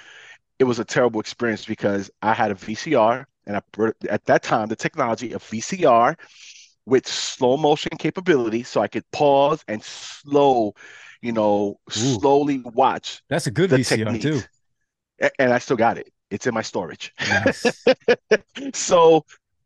it 0.58 0.64
was 0.64 0.78
a 0.78 0.84
terrible 0.84 1.20
experience 1.20 1.64
because 1.64 2.10
I 2.22 2.32
had 2.34 2.50
a 2.50 2.54
VCR 2.54 3.26
and 3.46 3.56
I 3.56 3.62
at 4.08 4.24
that 4.26 4.42
time 4.42 4.68
the 4.68 4.76
technology 4.76 5.32
of 5.32 5.42
VCR 5.42 6.16
with 6.86 7.06
slow 7.06 7.56
motion 7.56 7.96
capability, 7.98 8.62
so 8.62 8.80
I 8.80 8.88
could 8.88 9.08
pause 9.10 9.62
and 9.68 9.82
slow, 9.82 10.74
you 11.20 11.32
know, 11.32 11.78
Ooh, 11.90 11.92
slowly 11.92 12.62
watch. 12.64 13.22
That's 13.28 13.46
a 13.46 13.50
good 13.50 13.70
VCR 13.70 13.88
techniques. 13.88 14.24
too. 14.24 15.30
And 15.38 15.52
I 15.52 15.58
still 15.58 15.76
got 15.76 15.98
it. 15.98 16.12
It's 16.30 16.46
in 16.46 16.54
my 16.54 16.62
storage. 16.62 17.12
Nice. 17.28 17.84
so 18.72 19.24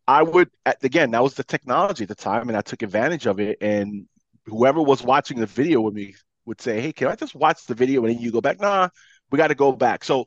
I 0.09 0.23
would 0.23 0.51
again, 0.83 1.11
that 1.13 1.23
was 1.23 1.35
the 1.35 1.45
technology 1.45 2.05
at 2.05 2.09
the 2.09 2.15
time, 2.15 2.49
and 2.49 2.57
I 2.57 2.63
took 2.63 2.83
advantage 2.83 3.27
of 3.27 3.39
it. 3.39 3.59
And 3.61 4.07
whoever 4.47 4.83
was 4.83 5.03
watching 5.03 5.39
the 5.39 5.47
video 5.47 5.81
with 5.81 5.95
me 5.95 6.15
would 6.47 6.61
say, 6.61 6.81
"Hey, 6.81 6.93
can 6.93 7.09
I 7.09 7.17
just 7.17 7.35
watch 7.35 7.67
the 7.67 7.75
video 7.75 8.05
and 8.05 8.15
then 8.15 8.23
you 8.23 8.33
go 8.33 8.41
back?" 8.41 8.61
Nah, 8.61 8.89
we 9.31 9.39
got 9.39 9.49
to 9.49 9.55
go 9.55 9.73
back. 9.73 10.05
So 10.05 10.27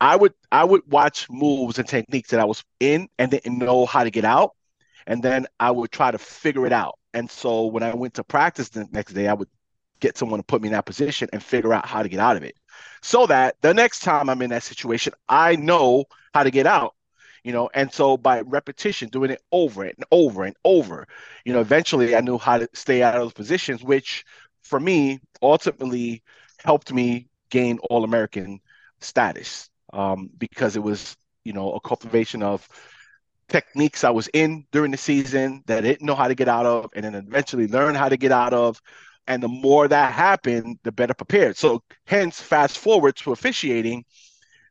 I 0.00 0.16
would 0.16 0.34
I 0.52 0.64
would 0.64 0.82
watch 0.90 1.28
moves 1.30 1.78
and 1.78 1.88
techniques 1.88 2.30
that 2.30 2.40
I 2.40 2.44
was 2.44 2.64
in 2.80 3.08
and 3.18 3.30
didn't 3.30 3.58
know 3.58 3.86
how 3.86 4.04
to 4.04 4.10
get 4.10 4.24
out, 4.24 4.52
and 5.06 5.22
then 5.22 5.46
I 5.58 5.70
would 5.70 5.90
try 5.92 6.10
to 6.10 6.18
figure 6.18 6.66
it 6.66 6.72
out. 6.72 6.98
And 7.14 7.30
so 7.30 7.66
when 7.66 7.82
I 7.82 7.94
went 7.94 8.14
to 8.14 8.24
practice 8.24 8.68
the 8.70 8.86
next 8.92 9.12
day, 9.14 9.28
I 9.28 9.34
would 9.34 9.48
get 10.00 10.16
someone 10.16 10.40
to 10.40 10.44
put 10.44 10.62
me 10.62 10.68
in 10.68 10.72
that 10.72 10.86
position 10.86 11.28
and 11.32 11.42
figure 11.42 11.74
out 11.74 11.86
how 11.86 12.02
to 12.02 12.08
get 12.08 12.20
out 12.20 12.36
of 12.36 12.42
it 12.42 12.56
so 13.02 13.26
that 13.26 13.56
the 13.60 13.74
next 13.74 14.00
time 14.00 14.28
I'm 14.28 14.42
in 14.42 14.50
that 14.50 14.62
situation, 14.62 15.12
I 15.28 15.56
know 15.56 16.04
how 16.34 16.42
to 16.44 16.50
get 16.50 16.66
out. 16.66 16.94
You 17.44 17.52
know, 17.52 17.70
and 17.72 17.90
so 17.90 18.18
by 18.18 18.42
repetition, 18.42 19.08
doing 19.08 19.30
it 19.30 19.40
over 19.50 19.84
and 19.84 20.04
over 20.10 20.44
and 20.44 20.56
over, 20.64 21.08
you 21.44 21.54
know, 21.54 21.60
eventually 21.60 22.14
I 22.14 22.20
knew 22.20 22.36
how 22.36 22.58
to 22.58 22.68
stay 22.74 23.02
out 23.02 23.14
of 23.14 23.22
those 23.22 23.32
positions, 23.32 23.82
which 23.82 24.24
for 24.70 24.80
me 24.80 25.20
ultimately 25.42 26.22
helped 26.64 26.92
me 26.92 27.28
gain 27.50 27.78
All 27.90 28.04
American 28.04 28.60
status 29.00 29.68
um, 29.92 30.30
because 30.38 30.76
it 30.76 30.82
was, 30.82 31.16
you 31.44 31.52
know, 31.52 31.72
a 31.72 31.80
cultivation 31.80 32.42
of 32.42 32.66
techniques 33.48 34.04
I 34.04 34.10
was 34.10 34.28
in 34.32 34.64
during 34.70 34.92
the 34.92 34.96
season 34.96 35.64
that 35.66 35.78
I 35.78 35.80
didn't 35.80 36.06
know 36.06 36.14
how 36.14 36.28
to 36.28 36.36
get 36.36 36.48
out 36.48 36.66
of, 36.66 36.90
and 36.94 37.04
then 37.04 37.16
eventually 37.16 37.66
learn 37.66 37.96
how 37.96 38.08
to 38.08 38.16
get 38.16 38.30
out 38.30 38.54
of. 38.54 38.80
And 39.26 39.42
the 39.42 39.48
more 39.48 39.88
that 39.88 40.12
happened, 40.12 40.78
the 40.84 40.92
better 40.92 41.14
prepared. 41.14 41.56
So, 41.56 41.82
hence, 42.06 42.40
fast 42.40 42.78
forward 42.78 43.16
to 43.16 43.32
officiating, 43.32 44.04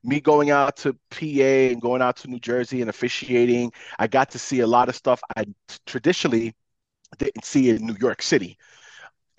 me 0.04 0.22
going 0.22 0.50
out 0.50 0.78
to 0.78 0.94
PA 1.12 1.72
and 1.72 1.82
going 1.82 2.02
out 2.02 2.16
to 2.18 2.30
New 2.30 2.40
Jersey 2.40 2.82
and 2.82 2.90
officiating, 2.90 3.72
I 4.00 4.08
got 4.08 4.32
to 4.32 4.40
see 4.40 4.62
a 4.62 4.68
lot 4.68 4.88
of 4.90 4.96
stuff 4.96 5.22
I 5.36 5.44
traditionally 5.86 6.56
didn't 7.18 7.46
see 7.46 7.70
in 7.70 7.86
New 7.86 7.98
York 8.00 8.22
City. 8.22 8.58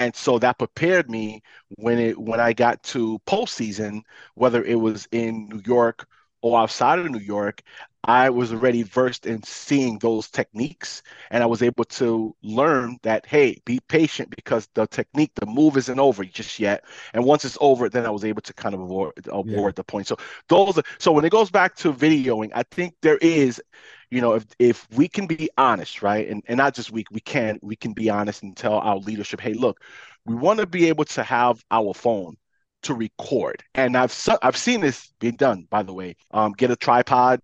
And 0.00 0.16
so 0.16 0.38
that 0.40 0.58
prepared 0.58 1.10
me 1.10 1.42
when 1.76 1.98
it 2.00 2.18
when 2.18 2.40
I 2.40 2.54
got 2.54 2.82
to 2.84 3.20
postseason, 3.26 4.02
whether 4.34 4.64
it 4.64 4.80
was 4.80 5.06
in 5.12 5.48
New 5.48 5.62
York 5.64 6.08
or 6.42 6.58
outside 6.60 6.98
of 6.98 7.10
New 7.10 7.18
York, 7.20 7.62
I 8.04 8.30
was 8.30 8.52
already 8.52 8.82
versed 8.82 9.26
in 9.26 9.42
seeing 9.42 9.98
those 9.98 10.30
techniques 10.30 11.02
and 11.30 11.42
I 11.42 11.46
was 11.46 11.62
able 11.62 11.84
to 11.84 12.34
learn 12.42 12.98
that, 13.02 13.26
hey, 13.26 13.60
be 13.66 13.78
patient 13.88 14.30
because 14.34 14.68
the 14.74 14.86
technique, 14.86 15.32
the 15.34 15.46
move 15.46 15.76
isn't 15.76 16.00
over 16.00 16.24
just 16.24 16.58
yet. 16.58 16.84
And 17.12 17.24
once 17.26 17.44
it's 17.44 17.58
over, 17.60 17.90
then 17.90 18.06
I 18.06 18.10
was 18.10 18.24
able 18.24 18.42
to 18.42 18.54
kind 18.54 18.74
of 18.74 18.80
avoid, 18.80 19.12
avoid 19.28 19.46
yeah. 19.46 19.70
the 19.76 19.84
point. 19.84 20.06
So 20.06 20.16
those, 20.48 20.78
are, 20.78 20.82
so 20.98 21.12
when 21.12 21.26
it 21.26 21.30
goes 21.30 21.50
back 21.50 21.76
to 21.76 21.92
videoing, 21.92 22.50
I 22.54 22.62
think 22.70 22.94
there 23.02 23.18
is, 23.18 23.62
you 24.10 24.20
know, 24.20 24.34
if, 24.34 24.46
if 24.58 24.86
we 24.92 25.08
can 25.08 25.26
be 25.26 25.50
honest, 25.56 26.02
right. 26.02 26.28
And, 26.28 26.42
and 26.48 26.58
not 26.58 26.74
just 26.74 26.90
we, 26.90 27.04
we 27.10 27.20
can, 27.20 27.58
we 27.62 27.76
can 27.76 27.92
be 27.92 28.10
honest 28.10 28.42
and 28.42 28.56
tell 28.56 28.74
our 28.74 28.96
leadership, 28.96 29.40
hey, 29.40 29.54
look, 29.54 29.80
we 30.24 30.34
want 30.34 30.60
to 30.60 30.66
be 30.66 30.88
able 30.88 31.04
to 31.04 31.22
have 31.22 31.62
our 31.70 31.94
phone 31.94 32.36
to 32.82 32.94
record. 32.94 33.62
And 33.74 33.96
I've 33.96 34.16
I've 34.42 34.56
seen 34.56 34.80
this 34.80 35.12
being 35.20 35.36
done, 35.36 35.66
by 35.70 35.82
the 35.82 35.92
way. 35.92 36.16
Um, 36.30 36.52
get 36.52 36.70
a 36.70 36.76
tripod, 36.76 37.40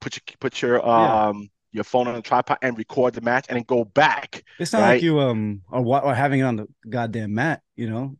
put 0.00 0.16
your 0.16 0.36
put 0.40 0.62
your 0.62 0.88
um 0.88 1.42
yeah. 1.42 1.48
your 1.72 1.84
phone 1.84 2.08
on 2.08 2.14
a 2.14 2.22
tripod 2.22 2.58
and 2.62 2.78
record 2.78 3.14
the 3.14 3.20
match, 3.20 3.46
and 3.48 3.56
then 3.56 3.64
go 3.66 3.84
back. 3.84 4.44
It's 4.58 4.72
not 4.72 4.82
right? 4.82 4.88
like 4.94 5.02
you 5.02 5.20
um 5.20 5.62
are, 5.70 5.84
are 5.84 6.14
having 6.14 6.40
it 6.40 6.44
on 6.44 6.56
the 6.56 6.68
goddamn 6.88 7.34
mat, 7.34 7.62
you 7.74 7.90
know. 7.90 8.16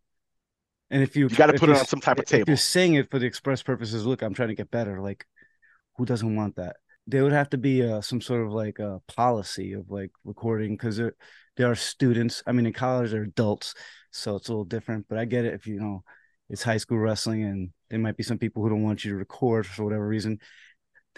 And 0.90 1.02
if 1.02 1.16
you 1.16 1.28
you 1.28 1.36
got 1.36 1.46
to 1.46 1.54
put 1.54 1.68
it 1.68 1.76
on 1.76 1.86
some 1.86 2.00
type 2.00 2.18
of 2.18 2.26
table. 2.26 2.42
If 2.42 2.48
you're 2.48 2.56
saying 2.56 2.94
it 2.94 3.10
for 3.10 3.18
the 3.18 3.26
express 3.26 3.62
purposes, 3.62 4.06
look, 4.06 4.22
I'm 4.22 4.34
trying 4.34 4.48
to 4.48 4.54
get 4.54 4.70
better. 4.70 5.00
Like, 5.00 5.26
who 5.96 6.04
doesn't 6.04 6.36
want 6.36 6.56
that? 6.56 6.76
There 7.06 7.22
would 7.22 7.32
have 7.32 7.50
to 7.50 7.58
be 7.58 7.82
uh, 7.82 8.00
some 8.00 8.20
sort 8.20 8.46
of 8.46 8.52
like 8.52 8.78
a 8.78 9.00
policy 9.06 9.72
of 9.72 9.90
like 9.90 10.10
recording 10.24 10.72
because 10.72 10.96
there 10.96 11.14
there 11.56 11.70
are 11.70 11.76
students. 11.76 12.42
I 12.46 12.52
mean, 12.52 12.66
in 12.66 12.72
college 12.72 13.12
they're 13.12 13.22
adults, 13.22 13.74
so 14.10 14.36
it's 14.36 14.48
a 14.48 14.52
little 14.52 14.64
different. 14.64 15.06
But 15.08 15.18
I 15.18 15.24
get 15.24 15.44
it 15.44 15.54
if 15.54 15.66
you 15.66 15.80
know 15.80 16.02
it's 16.48 16.62
high 16.62 16.76
school 16.76 16.98
wrestling 16.98 17.44
and 17.44 17.70
there 17.90 17.98
might 17.98 18.16
be 18.16 18.22
some 18.22 18.38
people 18.38 18.62
who 18.62 18.70
don't 18.70 18.82
want 18.82 19.04
you 19.04 19.12
to 19.12 19.16
record 19.16 19.66
for 19.66 19.84
whatever 19.84 20.06
reason 20.06 20.38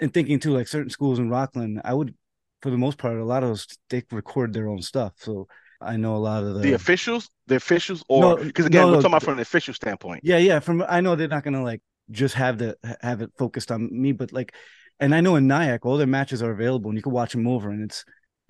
and 0.01 0.13
thinking 0.13 0.39
too 0.39 0.53
like 0.53 0.69
certain 0.69 0.91
schools 0.91 1.19
in 1.19 1.29
rockland 1.29 1.81
i 1.85 1.93
would 1.93 2.15
for 2.63 2.71
the 2.71 2.79
most 2.79 2.99
part 2.99 3.17
a 3.17 3.25
lot 3.25 3.43
of 3.43 3.51
those 3.51 3.67
they 3.91 4.03
record 4.11 4.53
their 4.53 4.69
own 4.69 4.81
stuff 4.81 5.13
so 5.17 5.47
i 5.81 5.97
know 5.97 6.17
a 6.17 6.19
lot 6.19 6.43
of 6.43 6.55
the 6.55 6.61
the 6.61 6.73
officials 6.73 7.29
the 7.47 7.57
officials 7.57 8.03
or 8.09 8.37
because 8.37 8.65
no, 8.65 8.67
again 8.67 8.83
no, 8.83 8.89
we're 8.89 8.95
talking 8.97 9.11
about 9.11 9.23
from 9.23 9.35
an 9.35 9.41
official 9.41 9.75
standpoint 9.75 10.21
yeah 10.25 10.39
yeah 10.39 10.59
from 10.59 10.85
i 10.89 11.01
know 11.01 11.15
they're 11.15 11.29
not 11.29 11.45
gonna 11.45 11.63
like 11.63 11.83
just 12.11 12.35
have 12.35 12.59
the 12.59 12.77
have 13.03 13.21
it 13.21 13.31
focused 13.39 13.71
on 13.71 13.89
me 13.93 14.13
but 14.13 14.33
like 14.33 14.55
and 15.01 15.15
i 15.15 15.21
know 15.21 15.37
in 15.37 15.47
nyack 15.47 15.85
all 15.85 15.97
their 15.97 16.07
matches 16.07 16.43
are 16.43 16.51
available 16.51 16.91
and 16.91 16.99
you 16.99 17.03
can 17.03 17.13
watch 17.13 17.33
them 17.33 17.47
over 17.47 17.71
and 17.71 17.83
it's 17.83 18.05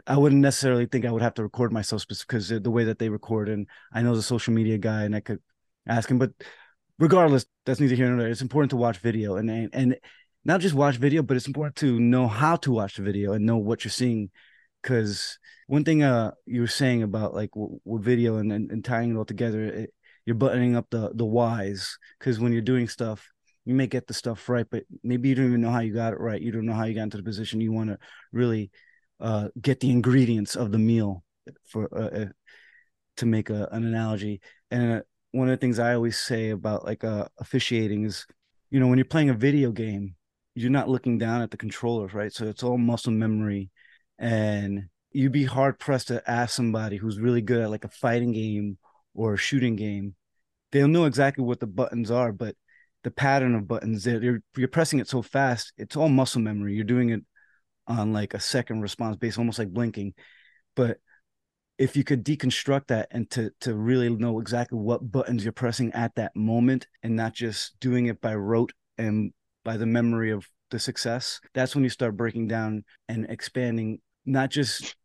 I 0.08 0.16
wouldn't 0.16 0.40
necessarily 0.40 0.86
think 0.86 1.04
I 1.04 1.10
would 1.10 1.22
have 1.22 1.34
to 1.34 1.42
record 1.42 1.70
myself 1.70 2.06
because 2.08 2.48
the 2.48 2.70
way 2.70 2.84
that 2.84 2.98
they 2.98 3.10
record, 3.10 3.48
and 3.50 3.66
I 3.92 4.00
know 4.00 4.16
the 4.16 4.22
social 4.22 4.54
media 4.54 4.78
guy, 4.78 5.04
and 5.04 5.14
I 5.14 5.20
could 5.20 5.40
ask 5.86 6.10
him. 6.10 6.18
But 6.18 6.32
regardless, 6.98 7.44
that's 7.66 7.78
neither 7.78 7.94
here 7.94 8.08
nor 8.08 8.18
there. 8.18 8.30
It's 8.30 8.40
important 8.40 8.70
to 8.70 8.76
watch 8.76 8.98
video 8.98 9.36
and 9.36 9.50
and 9.50 9.96
not 10.44 10.60
just 10.60 10.74
watch 10.74 10.96
video, 10.96 11.22
but 11.22 11.36
it's 11.36 11.46
important 11.46 11.76
to 11.76 12.00
know 12.00 12.26
how 12.26 12.56
to 12.56 12.72
watch 12.72 12.96
the 12.96 13.02
video 13.02 13.34
and 13.34 13.44
know 13.44 13.58
what 13.58 13.84
you're 13.84 13.90
seeing. 13.90 14.30
Because 14.82 15.38
one 15.66 15.84
thing 15.84 16.02
uh 16.02 16.32
you 16.46 16.62
were 16.62 16.66
saying 16.68 17.02
about 17.02 17.34
like 17.34 17.50
w- 17.50 17.78
with 17.84 18.02
video 18.02 18.36
and, 18.36 18.50
and, 18.50 18.70
and 18.70 18.84
tying 18.84 19.10
it 19.10 19.18
all 19.18 19.26
together, 19.26 19.62
it, 19.64 19.94
you're 20.24 20.36
buttoning 20.36 20.74
up 20.74 20.86
the 20.90 21.10
the 21.14 21.26
whys. 21.26 21.98
Because 22.18 22.40
when 22.40 22.52
you're 22.52 22.62
doing 22.62 22.88
stuff, 22.88 23.28
you 23.68 23.74
may 23.74 23.86
get 23.86 24.06
the 24.06 24.14
stuff 24.14 24.48
right, 24.48 24.64
but 24.70 24.84
maybe 25.04 25.28
you 25.28 25.34
don't 25.34 25.48
even 25.48 25.60
know 25.60 25.70
how 25.70 25.80
you 25.80 25.92
got 25.92 26.14
it 26.14 26.20
right. 26.20 26.40
You 26.40 26.50
don't 26.50 26.64
know 26.64 26.72
how 26.72 26.84
you 26.84 26.94
got 26.94 27.02
into 27.02 27.18
the 27.18 27.22
position. 27.22 27.60
You 27.60 27.70
want 27.70 27.90
to 27.90 27.98
really 28.32 28.70
uh, 29.20 29.48
get 29.60 29.80
the 29.80 29.90
ingredients 29.90 30.56
of 30.56 30.72
the 30.72 30.78
meal 30.78 31.22
for 31.66 31.86
uh, 31.94 32.22
uh, 32.22 32.26
to 33.18 33.26
make 33.26 33.50
a, 33.50 33.68
an 33.70 33.84
analogy. 33.84 34.40
And 34.70 34.92
uh, 34.92 35.00
one 35.32 35.50
of 35.50 35.52
the 35.52 35.58
things 35.58 35.78
I 35.78 35.92
always 35.92 36.16
say 36.18 36.48
about 36.48 36.86
like 36.86 37.04
uh, 37.04 37.26
officiating 37.38 38.06
is, 38.06 38.24
you 38.70 38.80
know, 38.80 38.86
when 38.86 38.96
you're 38.96 39.04
playing 39.04 39.28
a 39.28 39.34
video 39.34 39.70
game, 39.70 40.14
you're 40.54 40.70
not 40.70 40.88
looking 40.88 41.18
down 41.18 41.42
at 41.42 41.50
the 41.50 41.58
controllers, 41.58 42.14
right? 42.14 42.32
So 42.32 42.46
it's 42.46 42.62
all 42.62 42.78
muscle 42.78 43.12
memory, 43.12 43.68
and 44.18 44.84
you'd 45.12 45.32
be 45.32 45.44
hard 45.44 45.78
pressed 45.78 46.08
to 46.08 46.22
ask 46.26 46.54
somebody 46.54 46.96
who's 46.96 47.20
really 47.20 47.42
good 47.42 47.60
at 47.60 47.70
like 47.70 47.84
a 47.84 47.90
fighting 47.90 48.32
game 48.32 48.78
or 49.12 49.34
a 49.34 49.38
shooting 49.38 49.76
game. 49.76 50.14
They'll 50.72 50.88
know 50.88 51.04
exactly 51.04 51.44
what 51.44 51.60
the 51.60 51.66
buttons 51.66 52.10
are, 52.10 52.32
but 52.32 52.56
the 53.04 53.10
pattern 53.10 53.54
of 53.54 53.68
buttons, 53.68 54.04
that 54.04 54.22
you're 54.22 54.40
you're 54.56 54.68
pressing 54.68 54.98
it 54.98 55.08
so 55.08 55.22
fast, 55.22 55.72
it's 55.76 55.96
all 55.96 56.08
muscle 56.08 56.40
memory. 56.40 56.74
You're 56.74 56.84
doing 56.84 57.10
it 57.10 57.20
on 57.86 58.12
like 58.12 58.34
a 58.34 58.40
second 58.40 58.82
response 58.82 59.16
base, 59.16 59.38
almost 59.38 59.58
like 59.58 59.72
blinking. 59.72 60.14
But 60.76 60.98
if 61.78 61.96
you 61.96 62.04
could 62.04 62.24
deconstruct 62.24 62.88
that 62.88 63.08
and 63.10 63.30
to 63.30 63.50
to 63.60 63.74
really 63.74 64.10
know 64.10 64.40
exactly 64.40 64.78
what 64.78 65.10
buttons 65.10 65.44
you're 65.44 65.52
pressing 65.52 65.92
at 65.92 66.14
that 66.16 66.34
moment 66.34 66.86
and 67.02 67.16
not 67.16 67.32
just 67.32 67.78
doing 67.80 68.06
it 68.06 68.20
by 68.20 68.34
rote 68.34 68.72
and 68.98 69.32
by 69.64 69.76
the 69.76 69.86
memory 69.86 70.30
of 70.30 70.46
the 70.70 70.78
success 70.78 71.40
that's 71.54 71.74
when 71.74 71.84
you 71.84 71.90
start 71.90 72.16
breaking 72.16 72.46
down 72.46 72.84
and 73.08 73.26
expanding 73.30 73.98
not 74.26 74.50
just 74.50 74.96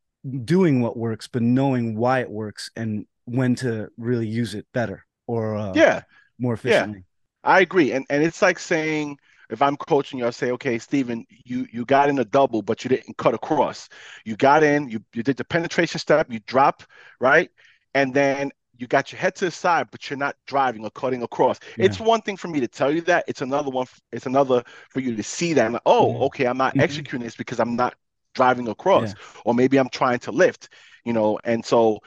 doing 0.43 0.81
what 0.81 0.97
works 0.97 1.27
but 1.27 1.41
knowing 1.41 1.95
why 1.95 2.19
it 2.19 2.29
works 2.29 2.69
and 2.75 3.05
when 3.25 3.55
to 3.55 3.87
really 3.97 4.27
use 4.27 4.55
it 4.55 4.65
better 4.73 5.05
or 5.27 5.55
uh, 5.55 5.71
yeah 5.73 6.01
more 6.39 6.53
efficiently 6.53 6.99
yeah, 6.99 7.12
i 7.43 7.59
agree 7.59 7.91
and 7.91 8.05
and 8.09 8.23
it's 8.23 8.41
like 8.41 8.59
saying 8.59 9.17
if 9.49 9.61
I'm 9.61 9.77
coaching 9.77 10.19
you, 10.19 10.25
I 10.25 10.31
say, 10.31 10.51
okay, 10.51 10.79
Stephen, 10.79 11.25
you 11.29 11.67
you 11.71 11.85
got 11.85 12.09
in 12.09 12.17
a 12.19 12.25
double, 12.25 12.61
but 12.61 12.83
you 12.83 12.89
didn't 12.89 13.17
cut 13.17 13.33
across. 13.33 13.87
You 14.25 14.35
got 14.35 14.63
in, 14.63 14.89
you 14.89 14.99
you 15.13 15.21
did 15.21 15.37
the 15.37 15.43
penetration 15.43 15.99
step, 15.99 16.31
you 16.31 16.39
drop, 16.47 16.83
right? 17.19 17.51
And 17.93 18.13
then 18.13 18.51
you 18.77 18.87
got 18.87 19.11
your 19.11 19.19
head 19.19 19.35
to 19.35 19.45
the 19.45 19.51
side, 19.51 19.87
but 19.91 20.09
you're 20.09 20.17
not 20.17 20.35
driving 20.47 20.83
or 20.83 20.89
cutting 20.89 21.21
across. 21.23 21.59
Yeah. 21.77 21.85
It's 21.85 21.99
one 21.99 22.21
thing 22.21 22.37
for 22.37 22.47
me 22.47 22.59
to 22.61 22.67
tell 22.67 22.91
you 22.91 23.01
that. 23.01 23.25
It's 23.27 23.41
another 23.41 23.69
one. 23.69 23.85
It's 24.11 24.25
another 24.25 24.63
for 24.89 24.99
you 24.99 25.15
to 25.15 25.23
see 25.23 25.53
that. 25.53 25.71
Like, 25.71 25.81
oh, 25.85 26.11
yeah. 26.11 26.25
okay, 26.25 26.45
I'm 26.45 26.57
not 26.57 26.71
mm-hmm. 26.71 26.81
executing 26.81 27.23
this 27.23 27.35
because 27.35 27.59
I'm 27.59 27.75
not 27.75 27.95
driving 28.33 28.67
across, 28.67 29.09
yeah. 29.09 29.41
or 29.45 29.53
maybe 29.53 29.77
I'm 29.77 29.89
trying 29.89 30.19
to 30.19 30.31
lift, 30.31 30.69
you 31.05 31.13
know. 31.13 31.39
And 31.43 31.63
so, 31.63 31.99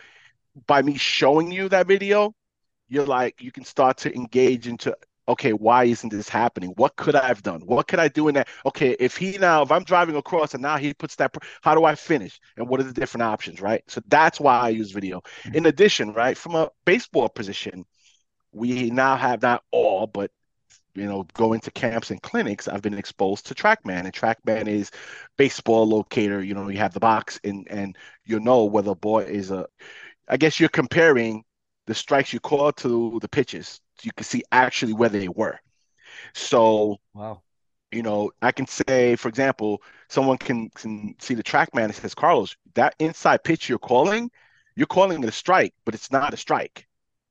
by 0.67 0.83
me 0.83 0.97
showing 0.97 1.53
you 1.53 1.69
that 1.69 1.87
video, 1.87 2.35
you're 2.89 3.07
like, 3.07 3.41
you 3.41 3.53
can 3.53 3.65
start 3.65 3.99
to 3.99 4.15
engage 4.15 4.67
into 4.67 4.97
okay, 5.29 5.53
why 5.53 5.85
isn't 5.85 6.11
this 6.11 6.29
happening? 6.29 6.71
What 6.77 6.97
could 6.97 7.15
I 7.15 7.27
have 7.27 7.43
done? 7.43 7.61
What 7.63 7.89
could 7.89 7.99
I 7.99 8.09
do 8.09 8.29
in 8.29 8.35
that? 8.35 8.49
Okay, 8.65 8.97
if 8.99 9.17
he 9.17 9.39
now, 9.39 9.63
if 9.63 9.73
I'm 9.73 9.85
driving 9.85 10.17
across 10.17 10.55
and 10.55 10.63
now 10.63 10.77
he 10.77 10.95
puts 10.95 11.17
that, 11.17 11.35
how 11.63 11.75
do 11.75 11.85
I 11.85 11.95
finish? 11.95 12.41
And 12.57 12.69
what 12.69 12.81
are 12.81 12.85
the 12.85 12.93
different 12.93 13.23
options, 13.23 13.61
right? 13.61 13.83
So 13.89 14.01
that's 14.09 14.41
why 14.41 14.59
I 14.59 14.69
use 14.71 14.93
video. 14.93 15.23
In 15.53 15.67
addition, 15.67 16.13
right, 16.13 16.37
from 16.37 16.55
a 16.55 16.71
baseball 16.85 17.29
position, 17.29 17.85
we 18.53 18.91
now 18.91 19.17
have 19.17 19.43
not 19.43 19.65
all, 19.71 20.07
but 20.07 20.31
you 20.95 21.05
know, 21.05 21.27
going 21.35 21.61
to 21.61 21.71
camps 21.71 22.11
and 22.11 22.23
clinics, 22.23 22.69
I've 22.69 22.81
been 22.81 22.95
exposed 22.95 23.47
to 23.47 23.55
TrackMan, 23.55 24.05
and 24.05 24.13
TrackMan 24.13 24.67
is 24.67 24.91
baseball 25.37 25.87
locator. 25.87 26.43
You 26.43 26.55
know, 26.55 26.69
you 26.71 26.79
have 26.79 26.95
the 26.95 27.01
box, 27.01 27.39
and 27.45 27.67
and 27.71 27.97
you 28.25 28.41
know 28.41 28.65
whether 28.65 28.93
a 28.93 28.95
ball 28.95 29.19
is 29.19 29.51
a. 29.51 29.67
I 30.29 30.39
guess 30.39 30.59
you're 30.59 30.71
comparing 30.71 31.45
the 31.87 31.95
strikes 31.95 32.33
you 32.33 32.41
call 32.41 32.73
to 32.73 33.19
the 33.21 33.29
pitches 33.29 33.81
you 34.03 34.13
can 34.13 34.25
see 34.25 34.43
actually 34.53 34.93
where 34.93 35.09
they 35.09 35.29
were. 35.29 35.59
So, 36.35 36.99
wow. 37.15 37.43
You 37.93 38.03
know, 38.03 38.33
I 38.43 38.51
can 38.53 38.67
say, 38.67 39.17
for 39.17 39.29
example, 39.29 39.81
someone 40.09 40.39
can, 40.39 40.71
can 40.71 41.15
see 41.21 41.35
the 41.35 41.43
TrackMan 41.43 41.85
and 41.85 41.95
says, 41.95 42.15
Carlos, 42.15 42.57
that 42.75 42.95
inside 42.99 43.45
pitch 43.45 43.69
you're 43.69 43.79
calling, 43.79 44.31
you're 44.75 44.87
calling 44.87 45.23
it 45.23 45.29
a 45.29 45.33
strike, 45.33 45.73
but 45.85 45.95
it's 45.95 46.11
not 46.11 46.35
a 46.35 46.37
strike. 46.37 46.87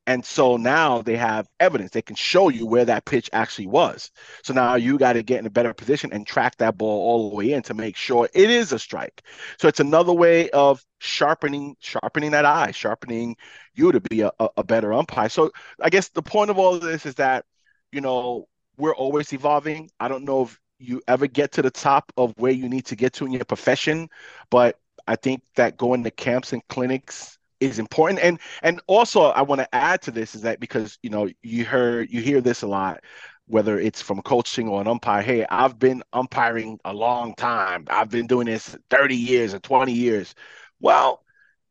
And 0.07 0.23
so 0.23 0.57
now 0.57 1.01
they 1.01 1.17
have 1.17 1.47
evidence. 1.59 1.91
They 1.91 2.01
can 2.01 2.15
show 2.15 2.49
you 2.49 2.67
where 2.67 2.85
that 2.85 3.05
pitch 3.05 3.29
actually 3.33 3.67
was. 3.67 4.11
So 4.43 4.53
now 4.53 4.75
you 4.75 4.97
got 4.99 5.13
to 5.13 5.23
get 5.23 5.39
in 5.39 5.47
a 5.47 5.49
better 5.49 5.73
position 5.73 6.13
and 6.13 6.27
track 6.27 6.57
that 6.57 6.77
ball 6.77 7.01
all 7.01 7.29
the 7.29 7.35
way 7.35 7.53
in 7.53 7.63
to 7.63 7.73
make 7.73 7.95
sure 7.95 8.29
it 8.33 8.49
is 8.49 8.71
a 8.71 8.77
strike. 8.77 9.23
So 9.57 9.67
it's 9.67 9.79
another 9.79 10.13
way 10.13 10.49
of 10.51 10.83
sharpening 10.99 11.75
sharpening 11.79 12.31
that 12.31 12.45
eye, 12.45 12.71
sharpening 12.71 13.35
you 13.73 13.91
to 13.91 13.99
be 13.99 14.21
a, 14.21 14.31
a 14.39 14.63
better 14.63 14.93
umpire. 14.93 15.29
So 15.29 15.51
I 15.81 15.89
guess 15.89 16.09
the 16.09 16.21
point 16.21 16.51
of 16.51 16.59
all 16.59 16.75
of 16.75 16.81
this 16.81 17.05
is 17.05 17.15
that, 17.15 17.45
you 17.91 18.01
know, 18.01 18.47
we're 18.77 18.95
always 18.95 19.33
evolving. 19.33 19.89
I 19.99 20.07
don't 20.07 20.25
know 20.25 20.43
if 20.43 20.59
you 20.77 21.01
ever 21.07 21.25
get 21.27 21.53
to 21.53 21.61
the 21.61 21.71
top 21.71 22.11
of 22.17 22.33
where 22.37 22.51
you 22.51 22.69
need 22.69 22.85
to 22.85 22.95
get 22.95 23.13
to 23.13 23.25
in 23.25 23.31
your 23.31 23.45
profession, 23.45 24.09
but 24.51 24.79
I 25.07 25.15
think 25.15 25.41
that 25.55 25.77
going 25.77 26.03
to 26.03 26.11
camps 26.11 26.53
and 26.53 26.67
clinics 26.67 27.37
is 27.59 27.79
important. 27.79 28.19
And 28.19 28.39
and 28.61 28.81
also 28.87 29.23
I 29.23 29.41
want 29.41 29.59
to 29.59 29.75
add 29.75 30.01
to 30.03 30.11
this 30.11 30.35
is 30.35 30.41
that 30.41 30.59
because 30.59 30.97
you 31.01 31.09
know 31.09 31.29
you 31.41 31.65
heard 31.65 32.11
you 32.11 32.21
hear 32.21 32.41
this 32.41 32.61
a 32.61 32.67
lot, 32.67 33.03
whether 33.47 33.79
it's 33.79 34.01
from 34.01 34.21
coaching 34.21 34.67
or 34.67 34.81
an 34.81 34.87
umpire. 34.87 35.21
Hey, 35.21 35.45
I've 35.49 35.79
been 35.79 36.03
umpiring 36.13 36.79
a 36.85 36.93
long 36.93 37.35
time. 37.35 37.85
I've 37.89 38.09
been 38.09 38.27
doing 38.27 38.47
this 38.47 38.75
30 38.89 39.15
years 39.15 39.53
or 39.53 39.59
20 39.59 39.91
years. 39.91 40.35
Well, 40.79 41.23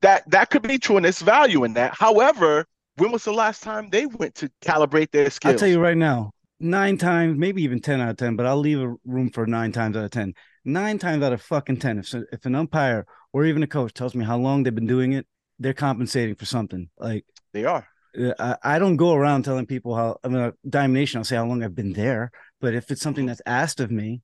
that 0.02 0.28
that 0.30 0.50
could 0.50 0.62
be 0.62 0.78
true 0.78 0.96
and 0.96 1.04
there's 1.04 1.20
value 1.20 1.64
in 1.64 1.74
that. 1.74 1.94
However, 1.94 2.66
when 2.96 3.10
was 3.10 3.24
the 3.24 3.32
last 3.32 3.62
time 3.62 3.88
they 3.90 4.06
went 4.06 4.34
to 4.36 4.50
calibrate 4.62 5.10
their 5.10 5.30
skills? 5.30 5.54
I'll 5.54 5.58
tell 5.58 5.68
you 5.68 5.80
right 5.80 5.96
now, 5.96 6.30
nine 6.60 6.96
times, 6.96 7.36
maybe 7.38 7.62
even 7.62 7.80
10 7.80 8.00
out 8.00 8.10
of 8.10 8.16
10, 8.16 8.36
but 8.36 8.46
I'll 8.46 8.56
leave 8.56 8.80
a 8.80 8.94
room 9.04 9.30
for 9.30 9.46
nine 9.46 9.72
times 9.72 9.96
out 9.96 10.04
of 10.04 10.10
10. 10.10 10.34
Nine 10.64 10.98
times 10.98 11.22
out 11.22 11.32
of 11.32 11.42
fucking 11.42 11.78
10, 11.78 11.98
if, 11.98 12.14
if 12.32 12.46
an 12.46 12.54
umpire 12.54 13.06
or 13.32 13.44
even 13.44 13.62
a 13.62 13.66
coach 13.66 13.92
tells 13.92 14.14
me 14.14 14.24
how 14.24 14.38
long 14.38 14.62
they've 14.62 14.74
been 14.74 14.86
doing 14.86 15.12
it, 15.12 15.26
they're 15.58 15.74
compensating 15.74 16.34
for 16.34 16.46
something. 16.46 16.88
Like 16.98 17.24
they 17.52 17.64
are. 17.64 17.86
Uh, 18.18 18.32
I, 18.38 18.76
I 18.76 18.78
don't 18.78 18.96
go 18.96 19.14
around 19.14 19.44
telling 19.44 19.66
people 19.66 19.94
how 19.96 20.18
I'm 20.22 20.34
a 20.34 20.52
Diamond 20.68 20.94
Nation. 20.94 21.18
I'll 21.18 21.24
say 21.24 21.36
how 21.36 21.46
long 21.46 21.62
I've 21.62 21.74
been 21.74 21.92
there, 21.92 22.30
but 22.60 22.74
if 22.74 22.90
it's 22.90 23.02
something 23.02 23.22
mm-hmm. 23.22 23.28
that's 23.28 23.42
asked 23.46 23.80
of 23.80 23.90
me, 23.90 24.22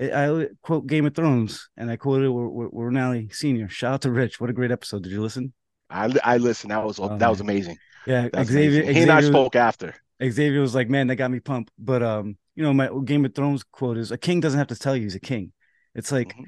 I 0.00 0.48
quote 0.62 0.86
Game 0.86 1.06
of 1.06 1.14
Thrones 1.14 1.68
and 1.76 1.90
I 1.90 1.96
quoted 1.96 2.30
Rinaldi 2.30 3.28
Senior. 3.30 3.68
Shout 3.68 3.94
out 3.94 4.02
to 4.02 4.10
Rich. 4.10 4.40
What 4.40 4.50
a 4.50 4.52
great 4.52 4.72
episode. 4.72 5.04
Did 5.04 5.12
you 5.12 5.22
listen? 5.22 5.52
I 5.90 6.12
I 6.24 6.38
listened. 6.38 6.72
That 6.72 6.84
was 6.84 6.98
oh, 6.98 7.16
that 7.16 7.30
was 7.30 7.40
amazing. 7.40 7.76
Yeah, 8.06 8.28
Xavier, 8.44 8.82
amazing. 8.82 8.94
He 8.94 9.02
and 9.02 9.10
I 9.10 9.20
spoke 9.20 9.56
after. 9.56 9.94
Xavier 10.22 10.60
was 10.60 10.74
like, 10.74 10.88
"Man, 10.88 11.06
that 11.08 11.16
got 11.16 11.30
me 11.30 11.40
pumped." 11.40 11.72
But 11.78 12.02
um, 12.02 12.36
you 12.54 12.62
know, 12.62 12.72
my 12.72 12.90
Game 13.04 13.24
of 13.24 13.34
Thrones 13.34 13.62
quote 13.62 13.98
is, 13.98 14.10
"A 14.10 14.18
king 14.18 14.40
doesn't 14.40 14.58
have 14.58 14.68
to 14.68 14.76
tell 14.76 14.96
you 14.96 15.02
he's 15.02 15.14
a 15.14 15.20
king." 15.20 15.52
It's 15.94 16.10
like 16.10 16.28
mm-hmm. 16.28 16.44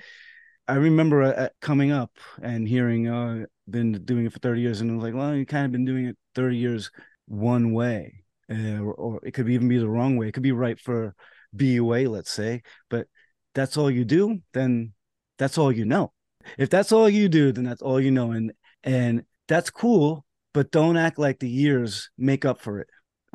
I 0.69 0.75
remember 0.75 1.23
uh, 1.23 1.49
coming 1.61 1.93
up 1.93 2.11
and 2.43 2.67
hearing, 2.67 3.09
uh, 3.09 3.47
been 3.69 3.93
doing 4.05 4.27
it 4.27 4.33
for 4.33 4.39
30 4.39 4.61
years. 4.61 4.81
And 4.81 4.91
I 4.91 4.95
was 4.95 5.05
like, 5.05 5.15
well, 5.15 5.35
you 5.35 5.47
kind 5.47 5.67
of 5.67 5.73
been 5.73 5.85
doing 5.85 6.07
it 6.07 6.17
30 6.35 6.57
years 6.57 6.91
one 7.27 7.73
way. 7.73 8.25
Uh, 8.51 8.79
or, 8.79 8.95
or, 8.95 9.21
it 9.25 9.33
could 9.33 9.49
even 9.49 9.69
be 9.69 9.79
the 9.79 9.89
wrong 9.89 10.17
way. 10.17 10.29
It 10.29 10.33
could 10.33 10.43
be 10.43 10.53
right 10.53 10.79
for 10.79 11.15
BUA, 11.57 12.09
let's 12.09 12.31
say, 12.31 12.63
but 12.89 13.09
that's 13.55 13.77
all 13.77 13.91
you 13.91 14.05
do, 14.05 14.41
then 14.53 14.93
that's 15.39 15.59
all 15.59 15.73
you 15.73 15.85
know. 15.85 16.13
If 16.59 16.71
that's 16.71 16.93
all 16.93 17.09
you 17.09 17.29
do, 17.29 17.51
then 17.51 17.65
that's 17.65 17.83
all 17.83 18.01
you 18.01 18.13
know. 18.13 18.31
And 18.31 18.53
and 18.85 19.25
that's 19.49 19.71
cool, 19.71 20.25
but 20.55 20.71
don't 20.71 20.97
act 20.97 21.19
like 21.19 21.41
the 21.41 21.49
years 21.49 22.11
make 22.17 22.45
up 22.45 22.61
for 22.61 22.79
it. 22.79 22.89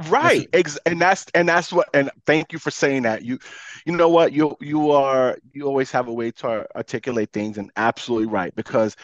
Right. 0.08 0.48
Ex- 0.54 0.80
and 0.86 1.02
that's 1.02 1.26
and 1.36 1.48
that's 1.48 1.72
what 1.72 1.90
and 1.94 2.10
thank 2.26 2.54
you 2.54 2.60
for 2.60 2.72
saying 2.72 3.04
that. 3.04 3.24
You 3.24 3.38
you 3.86 3.96
know 3.96 4.10
what? 4.10 4.32
You 4.32 4.56
you 4.60 4.92
are 4.92 5.38
you 5.52 5.66
always 5.66 5.92
have 5.92 6.08
a 6.08 6.14
way 6.14 6.32
to 6.32 6.66
articulate 6.76 7.32
things 7.32 7.58
and 7.58 7.72
absolutely 7.76 8.28
right 8.28 8.56
because 8.56 8.96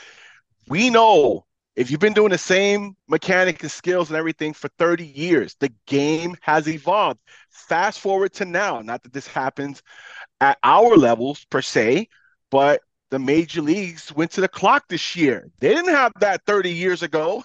we 0.68 0.90
know 0.90 1.46
if 1.76 1.92
you've 1.92 2.00
been 2.00 2.14
doing 2.14 2.32
the 2.32 2.38
same 2.38 2.96
mechanic 3.08 3.62
and 3.62 3.72
skills 3.72 4.10
and 4.10 4.18
everything 4.18 4.54
for 4.54 4.68
30 4.80 5.06
years, 5.06 5.56
the 5.60 5.72
game 5.86 6.36
has 6.42 6.68
evolved. 6.68 7.20
Fast 7.50 8.00
forward 8.00 8.34
to 8.34 8.46
now, 8.46 8.82
not 8.82 9.04
that 9.04 9.14
this 9.14 9.28
happens 9.28 9.84
at 10.42 10.58
our 10.64 10.96
levels 10.98 11.46
per 11.46 11.62
se, 11.62 12.10
but 12.50 12.82
the 13.12 13.20
major 13.20 13.62
leagues 13.62 14.14
went 14.14 14.32
to 14.32 14.42
the 14.42 14.48
clock 14.48 14.88
this 14.90 15.16
year. 15.16 15.50
They 15.60 15.70
didn't 15.74 15.94
have 15.94 16.14
that 16.20 16.42
30 16.46 16.72
years 16.72 17.04
ago. 17.04 17.44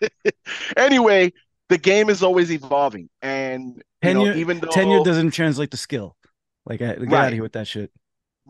anyway, 0.76 1.32
the 1.68 1.78
game 1.78 2.08
is 2.08 2.22
always 2.22 2.50
evolving, 2.50 3.08
and 3.22 3.82
tenure, 4.02 4.32
know, 4.32 4.38
even 4.38 4.58
though 4.58 4.68
tenure 4.68 5.04
doesn't 5.04 5.32
translate 5.32 5.70
to 5.70 5.76
skill, 5.76 6.16
like 6.64 6.80
get 6.80 6.98
right. 6.98 7.12
out 7.12 7.26
of 7.28 7.34
here 7.34 7.42
with 7.42 7.52
that 7.52 7.68
shit. 7.68 7.92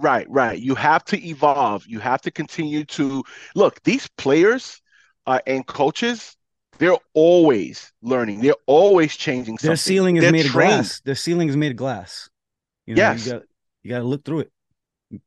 Right, 0.00 0.26
right. 0.30 0.58
You 0.58 0.74
have 0.76 1.04
to 1.06 1.22
evolve. 1.22 1.86
You 1.86 1.98
have 1.98 2.22
to 2.22 2.30
continue 2.30 2.84
to 2.86 3.22
look. 3.54 3.82
These 3.82 4.08
players 4.16 4.80
uh, 5.26 5.40
and 5.46 5.66
coaches, 5.66 6.36
they're 6.78 6.96
always 7.12 7.92
learning. 8.00 8.40
They're 8.40 8.54
always 8.66 9.14
changing. 9.14 9.58
Something. 9.58 9.68
Their 9.68 9.76
ceiling 9.76 10.16
is 10.16 10.22
they're 10.22 10.32
made 10.32 10.46
trained. 10.46 10.72
of 10.72 10.78
glass. 10.78 11.00
Their 11.02 11.14
ceiling 11.14 11.48
is 11.50 11.56
made 11.56 11.72
of 11.72 11.76
glass. 11.76 12.30
You 12.86 12.94
know, 12.94 13.02
yes, 13.02 13.26
you 13.26 13.32
got 13.32 13.42
you 13.82 13.90
got 13.90 13.98
to 13.98 14.04
look 14.04 14.24
through 14.24 14.40
it. 14.40 14.52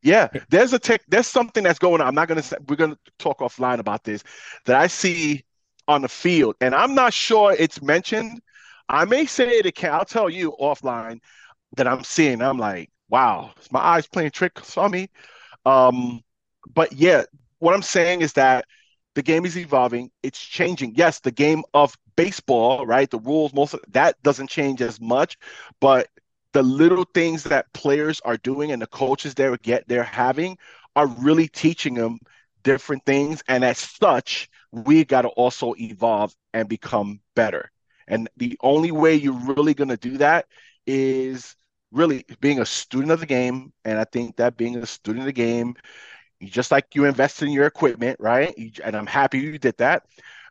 Yeah, 0.02 0.30
there's 0.50 0.74
a 0.74 0.80
tech. 0.80 1.04
There's 1.08 1.28
something 1.28 1.64
that's 1.64 1.78
going 1.78 2.02
on. 2.02 2.08
I'm 2.08 2.16
not 2.16 2.28
gonna. 2.28 2.42
Say, 2.42 2.58
we're 2.68 2.76
gonna 2.76 2.98
talk 3.20 3.40
offline 3.40 3.78
about 3.78 4.04
this. 4.04 4.24
That 4.66 4.76
I 4.76 4.88
see 4.88 5.44
on 5.88 6.02
the 6.02 6.10
field, 6.10 6.56
and 6.62 6.74
I'm 6.74 6.96
not 6.96 7.14
sure 7.14 7.54
it's 7.54 7.80
mentioned. 7.82 8.42
I 8.90 9.06
may 9.06 9.28
say 9.28 9.50
it. 9.50 9.84
I'll 9.84 10.06
tell 10.06 10.30
you 10.30 10.56
offline 10.60 11.20
that 11.78 11.88
I'm 11.88 12.04
seeing. 12.04 12.42
I'm 12.42 12.58
like, 12.58 12.90
wow, 13.10 13.52
my 13.72 13.80
eyes 13.80 14.08
playing 14.08 14.32
tricks 14.32 14.78
on 14.78 14.92
me? 14.92 15.10
Um, 15.66 16.22
but 16.74 16.94
yeah, 16.94 17.24
what 17.60 17.74
I'm 17.74 17.82
saying 17.82 18.22
is 18.22 18.34
that 18.34 18.66
the 19.16 19.22
game 19.22 19.46
is 19.46 19.58
evolving. 19.58 20.10
It's 20.24 20.40
changing. 20.40 20.96
Yes, 20.96 21.20
the 21.20 21.32
game 21.32 21.64
of 21.74 21.96
baseball, 22.16 22.86
right? 22.86 23.10
The 23.10 23.20
rules, 23.20 23.54
most 23.54 23.76
that 23.90 24.22
doesn't 24.24 24.50
change 24.50 24.82
as 24.82 25.00
much, 25.00 25.38
but 25.80 26.08
the 26.54 26.64
little 26.64 27.06
things 27.14 27.44
that 27.44 27.72
players 27.74 28.22
are 28.22 28.38
doing 28.38 28.72
and 28.72 28.82
the 28.82 28.88
coaches 28.88 29.34
they 29.34 29.54
get 29.62 29.88
they're 29.88 30.04
having 30.04 30.58
are 30.96 31.08
really 31.08 31.48
teaching 31.48 31.96
them 31.96 32.20
different 32.64 33.06
things. 33.06 33.44
And 33.48 33.64
as 33.64 33.80
such, 33.80 34.50
we 34.72 35.04
got 35.04 35.24
to 35.24 35.30
also 35.30 35.74
evolve 35.80 36.36
and 36.54 36.70
become 36.70 37.20
better. 37.36 37.72
And 38.08 38.30
the 38.38 38.58
only 38.62 38.92
way 38.92 39.16
you're 39.16 39.34
really 39.34 39.74
going 39.74 39.90
to 39.90 39.98
do 39.98 40.18
that 40.18 40.46
is 40.86 41.56
really 41.94 42.26
being 42.42 42.60
a 42.60 42.66
student 42.66 43.12
of 43.12 43.22
the 43.22 43.28
game. 43.28 43.74
And 43.86 44.00
I 44.00 44.06
think 44.06 44.38
that 44.38 44.58
being 44.58 44.78
a 44.78 44.86
student 44.88 45.22
of 45.22 45.28
the 45.28 45.34
game, 45.34 45.76
just 46.44 46.72
like 46.72 46.96
you 46.96 47.06
invested 47.06 47.48
in 47.48 47.54
your 47.54 47.66
equipment, 47.66 48.18
right? 48.20 48.54
And 48.84 48.96
I'm 48.96 49.08
happy 49.08 49.40
you 49.40 49.58
did 49.60 49.78
that. 49.78 50.04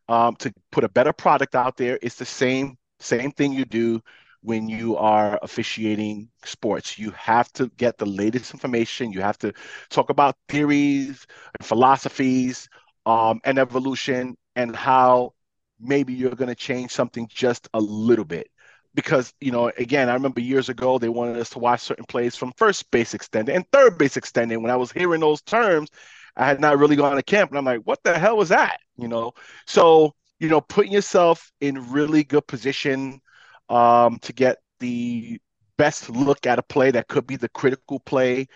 Um, 0.09 0.37
to 0.37 0.53
put 0.73 0.85
a 0.85 0.89
better 0.89 1.13
product 1.13 1.55
out 1.55 1.77
there, 1.77 1.99
it's 2.03 2.17
the 2.17 2.25
same 2.27 2.77
same 3.01 3.33
thing 3.33 3.53
you 3.53 3.65
do 3.65 4.01
when 4.43 4.69
you 4.69 4.97
are 4.97 5.39
officiating 5.43 6.29
sports. 6.45 6.99
You 6.99 7.11
have 7.13 7.53
to 7.55 7.69
get 7.77 7.99
the 7.99 8.07
latest 8.07 8.53
information. 8.55 9.13
You 9.13 9.21
have 9.23 9.39
to 9.39 9.53
talk 9.91 10.11
about 10.11 10.37
theories 10.49 11.27
and 11.59 11.67
philosophies 11.67 12.69
um, 13.07 13.41
and 13.45 13.59
evolution 13.59 14.37
and 14.57 14.75
how 14.75 15.35
maybe 15.81 16.13
you're 16.15 16.35
going 16.35 16.49
to 16.49 16.55
change 16.55 16.93
something 16.93 17.29
just 17.29 17.69
a 17.75 17.81
little 17.81 18.25
bit. 18.25 18.49
Because, 18.95 19.33
you 19.41 19.51
know, 19.51 19.73
again, 19.79 20.09
I 20.09 20.15
remember 20.15 20.41
years 20.41 20.69
ago 20.69 20.99
they 20.99 21.09
wanted 21.09 21.39
us 21.39 21.51
to 21.51 21.59
watch 21.59 21.81
certain 21.81 22.05
plays 22.05 22.37
from 22.37 22.53
first 22.57 22.91
base 22.91 23.15
extended 23.15 23.55
and 23.55 23.65
third 23.73 23.97
base 23.99 24.17
extended. 24.17 24.59
When 24.59 24.71
I 24.71 24.77
was 24.77 24.93
hearing 24.93 25.21
those 25.21 25.41
terms, 25.43 25.89
I 26.37 26.47
had 26.47 26.61
not 26.61 26.79
really 26.79 26.97
gone 26.97 27.17
to 27.17 27.23
camp. 27.23 27.51
And 27.51 27.59
I'm 27.59 27.65
like, 27.65 27.81
what 27.85 28.03
the 28.03 28.19
hell 28.19 28.37
was 28.37 28.51
that? 28.51 28.79
You 28.97 29.09
know? 29.09 29.33
So, 29.67 30.15
you 30.41 30.49
know, 30.49 30.61
putting 30.61 30.93
yourself 30.93 31.51
in 31.61 31.91
really 31.91 32.25
good 32.25 32.47
position 32.47 33.21
um, 33.69 34.19
to 34.21 34.33
get 34.33 34.59
the 34.81 35.41
best 35.79 36.11
look 36.11 36.47
at 36.47 36.59
a 36.59 36.63
play 36.63 36.91
that 36.91 37.09
could 37.09 37.27
be 37.27 37.37
the 37.37 37.49
critical 37.49 38.01
play 38.01 38.47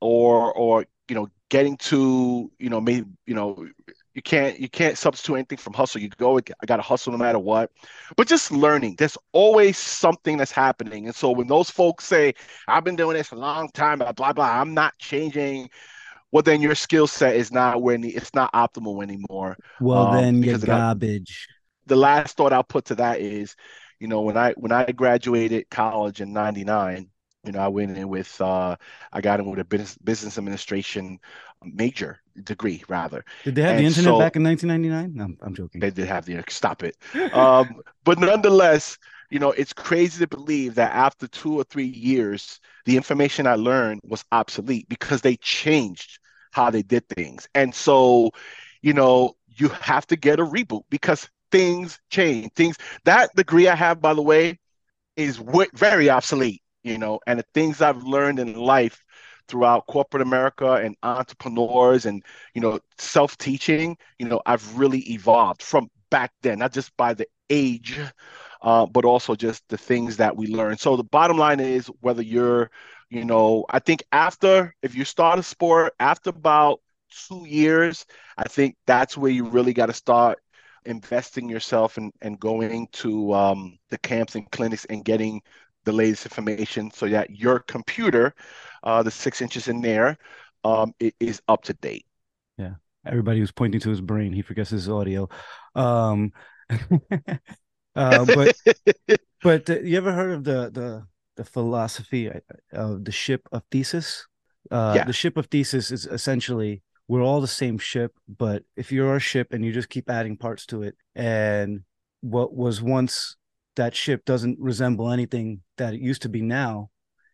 or 0.00 0.52
or 0.52 0.84
you 1.08 1.14
know 1.14 1.28
getting 1.48 1.76
to 1.76 2.50
you 2.58 2.68
know 2.68 2.80
maybe 2.80 3.06
you 3.26 3.34
know 3.34 3.66
you 4.14 4.22
can't 4.22 4.58
you 4.58 4.68
can't 4.68 4.96
substitute 4.96 5.34
anything 5.34 5.58
from 5.58 5.72
hustle. 5.72 6.00
You 6.00 6.08
go 6.08 6.38
i 6.38 6.66
gotta 6.66 6.82
hustle 6.82 7.12
no 7.12 7.18
matter 7.18 7.38
what. 7.38 7.70
But 8.16 8.28
just 8.28 8.50
learning 8.52 8.96
there's 8.98 9.18
always 9.32 9.76
something 9.76 10.36
that's 10.36 10.52
happening. 10.52 11.06
And 11.06 11.14
so 11.14 11.30
when 11.30 11.46
those 11.46 11.70
folks 11.70 12.04
say 12.04 12.34
i've 12.68 12.84
been 12.84 12.96
doing 12.96 13.16
this 13.16 13.32
a 13.32 13.36
long 13.36 13.68
time 13.70 13.98
blah 13.98 14.12
blah 14.12 14.32
blah 14.32 14.60
i'm 14.60 14.74
not 14.74 14.96
changing 14.98 15.68
well 16.32 16.42
then 16.42 16.60
your 16.60 16.74
skill 16.74 17.06
set 17.06 17.36
is 17.36 17.52
not 17.52 17.82
where 17.82 17.98
it's 18.00 18.34
not 18.34 18.52
optimal 18.52 19.02
anymore 19.02 19.56
well 19.80 20.08
um, 20.08 20.14
then 20.14 20.42
you're 20.42 20.58
garbage. 20.58 21.48
The 21.86 21.96
last 21.96 22.36
thought 22.36 22.52
i'll 22.52 22.62
put 22.62 22.86
to 22.86 22.94
that 22.96 23.20
is 23.20 23.56
you 24.00 24.08
know, 24.08 24.20
when 24.20 24.36
I 24.36 24.52
when 24.52 24.72
I 24.72 24.92
graduated 24.92 25.70
college 25.70 26.20
in 26.20 26.32
'99, 26.32 27.08
you 27.44 27.52
know, 27.52 27.58
I 27.58 27.68
went 27.68 27.96
in 27.96 28.08
with 28.08 28.38
uh, 28.40 28.76
I 29.12 29.20
got 29.20 29.40
in 29.40 29.46
with 29.46 29.60
a 29.60 29.64
business 29.64 29.96
business 29.98 30.36
administration 30.38 31.18
major 31.62 32.20
degree 32.42 32.82
rather. 32.88 33.24
Did 33.44 33.54
they 33.54 33.62
have 33.62 33.72
and 33.72 33.80
the 33.80 33.86
internet 33.86 34.12
so, 34.12 34.18
back 34.18 34.36
in 34.36 34.42
1999? 34.42 35.14
No, 35.14 35.46
I'm 35.46 35.54
joking. 35.54 35.80
They 35.80 35.90
did 35.90 36.06
have 36.06 36.24
the 36.24 36.42
stop 36.48 36.82
it. 36.82 36.96
um, 37.32 37.80
but 38.04 38.18
nonetheless, 38.18 38.98
you 39.30 39.38
know, 39.38 39.52
it's 39.52 39.72
crazy 39.72 40.20
to 40.20 40.28
believe 40.28 40.74
that 40.76 40.92
after 40.92 41.26
two 41.26 41.58
or 41.58 41.64
three 41.64 41.86
years, 41.86 42.60
the 42.84 42.96
information 42.96 43.46
I 43.46 43.54
learned 43.54 44.00
was 44.04 44.24
obsolete 44.32 44.88
because 44.88 45.22
they 45.22 45.36
changed 45.36 46.18
how 46.52 46.70
they 46.70 46.82
did 46.82 47.08
things. 47.08 47.48
And 47.54 47.74
so, 47.74 48.30
you 48.82 48.92
know, 48.92 49.36
you 49.56 49.68
have 49.68 50.06
to 50.08 50.16
get 50.16 50.40
a 50.40 50.44
reboot 50.44 50.84
because 50.90 51.28
things 51.50 51.98
change. 52.10 52.52
Things 52.54 52.76
that 53.04 53.34
degree 53.34 53.68
I 53.68 53.74
have, 53.74 54.00
by 54.00 54.14
the 54.14 54.22
way, 54.22 54.58
is 55.16 55.40
very 55.74 56.10
obsolete. 56.10 56.62
You 56.82 56.98
know, 56.98 57.18
and 57.26 57.38
the 57.38 57.44
things 57.54 57.80
I've 57.80 58.02
learned 58.02 58.38
in 58.38 58.54
life 58.54 59.02
throughout 59.48 59.86
corporate 59.86 60.22
America 60.22 60.74
and 60.74 60.96
entrepreneurs 61.02 62.06
and 62.06 62.22
you 62.54 62.60
know 62.60 62.80
self-teaching, 62.98 63.96
you 64.18 64.28
know, 64.28 64.40
I've 64.46 64.78
really 64.78 65.00
evolved 65.12 65.62
from 65.62 65.90
back 66.10 66.32
then, 66.42 66.58
not 66.60 66.72
just 66.72 66.96
by 66.96 67.14
the 67.14 67.26
age, 67.50 67.98
uh, 68.62 68.86
but 68.86 69.04
also 69.04 69.34
just 69.34 69.62
the 69.68 69.76
things 69.78 70.16
that 70.18 70.36
we 70.36 70.46
learn. 70.46 70.76
So 70.78 70.96
the 70.96 71.04
bottom 71.04 71.36
line 71.38 71.60
is 71.60 71.86
whether 72.00 72.22
you're, 72.22 72.70
you 73.10 73.24
know, 73.24 73.64
I 73.70 73.78
think 73.80 74.02
after 74.12 74.74
if 74.82 74.94
you 74.94 75.04
start 75.04 75.38
a 75.38 75.42
sport 75.42 75.94
after 76.00 76.30
about 76.30 76.80
two 77.28 77.46
years, 77.46 78.06
I 78.36 78.44
think 78.44 78.76
that's 78.86 79.16
where 79.16 79.30
you 79.30 79.44
really 79.44 79.72
got 79.72 79.86
to 79.86 79.92
start 79.92 80.38
investing 80.86 81.48
yourself 81.48 81.96
and, 81.96 82.12
and 82.20 82.38
going 82.38 82.88
to 82.92 83.32
um, 83.32 83.78
the 83.90 83.98
camps 83.98 84.34
and 84.34 84.50
clinics 84.50 84.84
and 84.86 85.04
getting 85.04 85.40
the 85.84 85.92
latest 85.92 86.26
information 86.26 86.90
so 86.90 87.08
that 87.08 87.30
your 87.30 87.60
computer, 87.60 88.34
uh, 88.82 89.02
the 89.02 89.10
six 89.10 89.40
inches 89.40 89.68
in 89.68 89.80
there, 89.80 90.18
um, 90.64 90.94
is 91.20 91.42
up 91.48 91.62
to 91.64 91.74
date. 91.74 92.06
Yeah. 92.56 92.74
Everybody 93.06 93.40
was 93.40 93.52
pointing 93.52 93.80
to 93.80 93.90
his 93.90 94.00
brain. 94.00 94.32
He 94.32 94.42
forgets 94.42 94.70
his 94.70 94.88
audio. 94.88 95.28
Um, 95.74 96.32
uh, 96.70 98.24
but 98.24 98.56
but 99.42 99.68
uh, 99.68 99.80
you 99.80 99.96
ever 99.98 100.12
heard 100.12 100.32
of 100.32 100.44
the 100.44 100.70
the 100.70 101.06
the 101.36 101.44
philosophy 101.44 102.30
uh, 102.30 102.40
of 102.72 103.04
the 103.04 103.12
ship 103.12 103.46
of 103.52 103.62
Theseus? 103.70 104.26
Uh, 104.70 104.94
yeah. 104.96 105.04
The 105.04 105.12
ship 105.12 105.36
of 105.36 105.46
Theseus 105.46 105.90
is 105.90 106.06
essentially 106.06 106.82
we're 107.06 107.22
all 107.22 107.42
the 107.42 107.46
same 107.46 107.76
ship, 107.76 108.12
but 108.26 108.62
if 108.76 108.90
you're 108.90 109.16
a 109.16 109.20
ship 109.20 109.52
and 109.52 109.62
you 109.62 109.72
just 109.72 109.90
keep 109.90 110.08
adding 110.08 110.38
parts 110.38 110.64
to 110.66 110.82
it, 110.82 110.96
and 111.14 111.80
what 112.22 112.54
was 112.54 112.80
once 112.80 113.36
that 113.76 113.94
ship 113.94 114.24
doesn't 114.24 114.58
resemble 114.58 115.10
anything 115.10 115.60
that 115.78 115.94
it 115.94 116.00
used 116.00 116.22
to 116.22 116.28
be 116.28 116.42
now, 116.42 116.90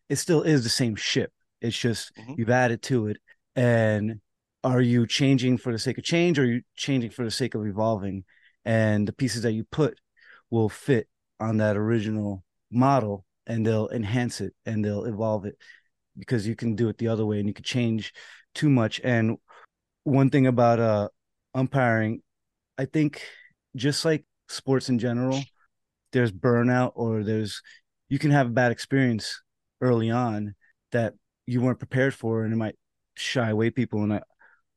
it 0.09 0.17
still 0.17 0.41
is 0.41 0.63
the 0.63 0.69
same 0.69 0.95
ship. 0.95 1.31
It's 1.61 1.77
just 1.77 2.15
mm-hmm. 2.15 2.33
you've 2.37 2.49
added 2.49 2.81
to 2.83 3.07
it. 3.07 3.17
And 3.55 4.21
are 4.63 4.81
you 4.81 5.07
changing 5.07 5.57
for 5.57 5.71
the 5.71 5.79
sake 5.79 5.97
of 5.97 6.03
change 6.03 6.37
or 6.37 6.43
are 6.43 6.45
you 6.45 6.61
changing 6.75 7.11
for 7.11 7.23
the 7.23 7.31
sake 7.31 7.55
of 7.55 7.65
evolving? 7.65 8.23
And 8.65 9.07
the 9.07 9.13
pieces 9.13 9.43
that 9.43 9.53
you 9.53 9.63
put 9.63 9.97
will 10.49 10.69
fit 10.69 11.07
on 11.39 11.57
that 11.57 11.77
original 11.77 12.43
model 12.71 13.25
and 13.47 13.65
they'll 13.65 13.89
enhance 13.89 14.41
it 14.41 14.53
and 14.65 14.83
they'll 14.85 15.05
evolve 15.05 15.45
it 15.45 15.55
because 16.17 16.47
you 16.47 16.55
can 16.55 16.75
do 16.75 16.89
it 16.89 16.97
the 16.97 17.07
other 17.07 17.25
way 17.25 17.39
and 17.39 17.47
you 17.47 17.53
can 17.53 17.63
change 17.63 18.13
too 18.53 18.69
much. 18.69 19.01
And 19.03 19.37
one 20.03 20.29
thing 20.29 20.47
about 20.47 20.79
uh 20.79 21.09
umpiring, 21.53 22.21
I 22.77 22.85
think 22.85 23.21
just 23.75 24.05
like 24.05 24.25
sports 24.47 24.89
in 24.89 24.99
general, 24.99 25.41
there's 26.11 26.31
burnout 26.31 26.91
or 26.95 27.23
there's 27.23 27.61
you 28.11 28.19
can 28.19 28.31
have 28.31 28.47
a 28.47 28.51
bad 28.51 28.73
experience 28.73 29.41
early 29.79 30.11
on 30.11 30.53
that 30.91 31.13
you 31.47 31.61
weren't 31.61 31.79
prepared 31.79 32.13
for 32.13 32.43
and 32.43 32.53
it 32.53 32.57
might 32.57 32.75
shy 33.15 33.49
away 33.49 33.69
people 33.69 34.03
and 34.03 34.13
I, 34.13 34.21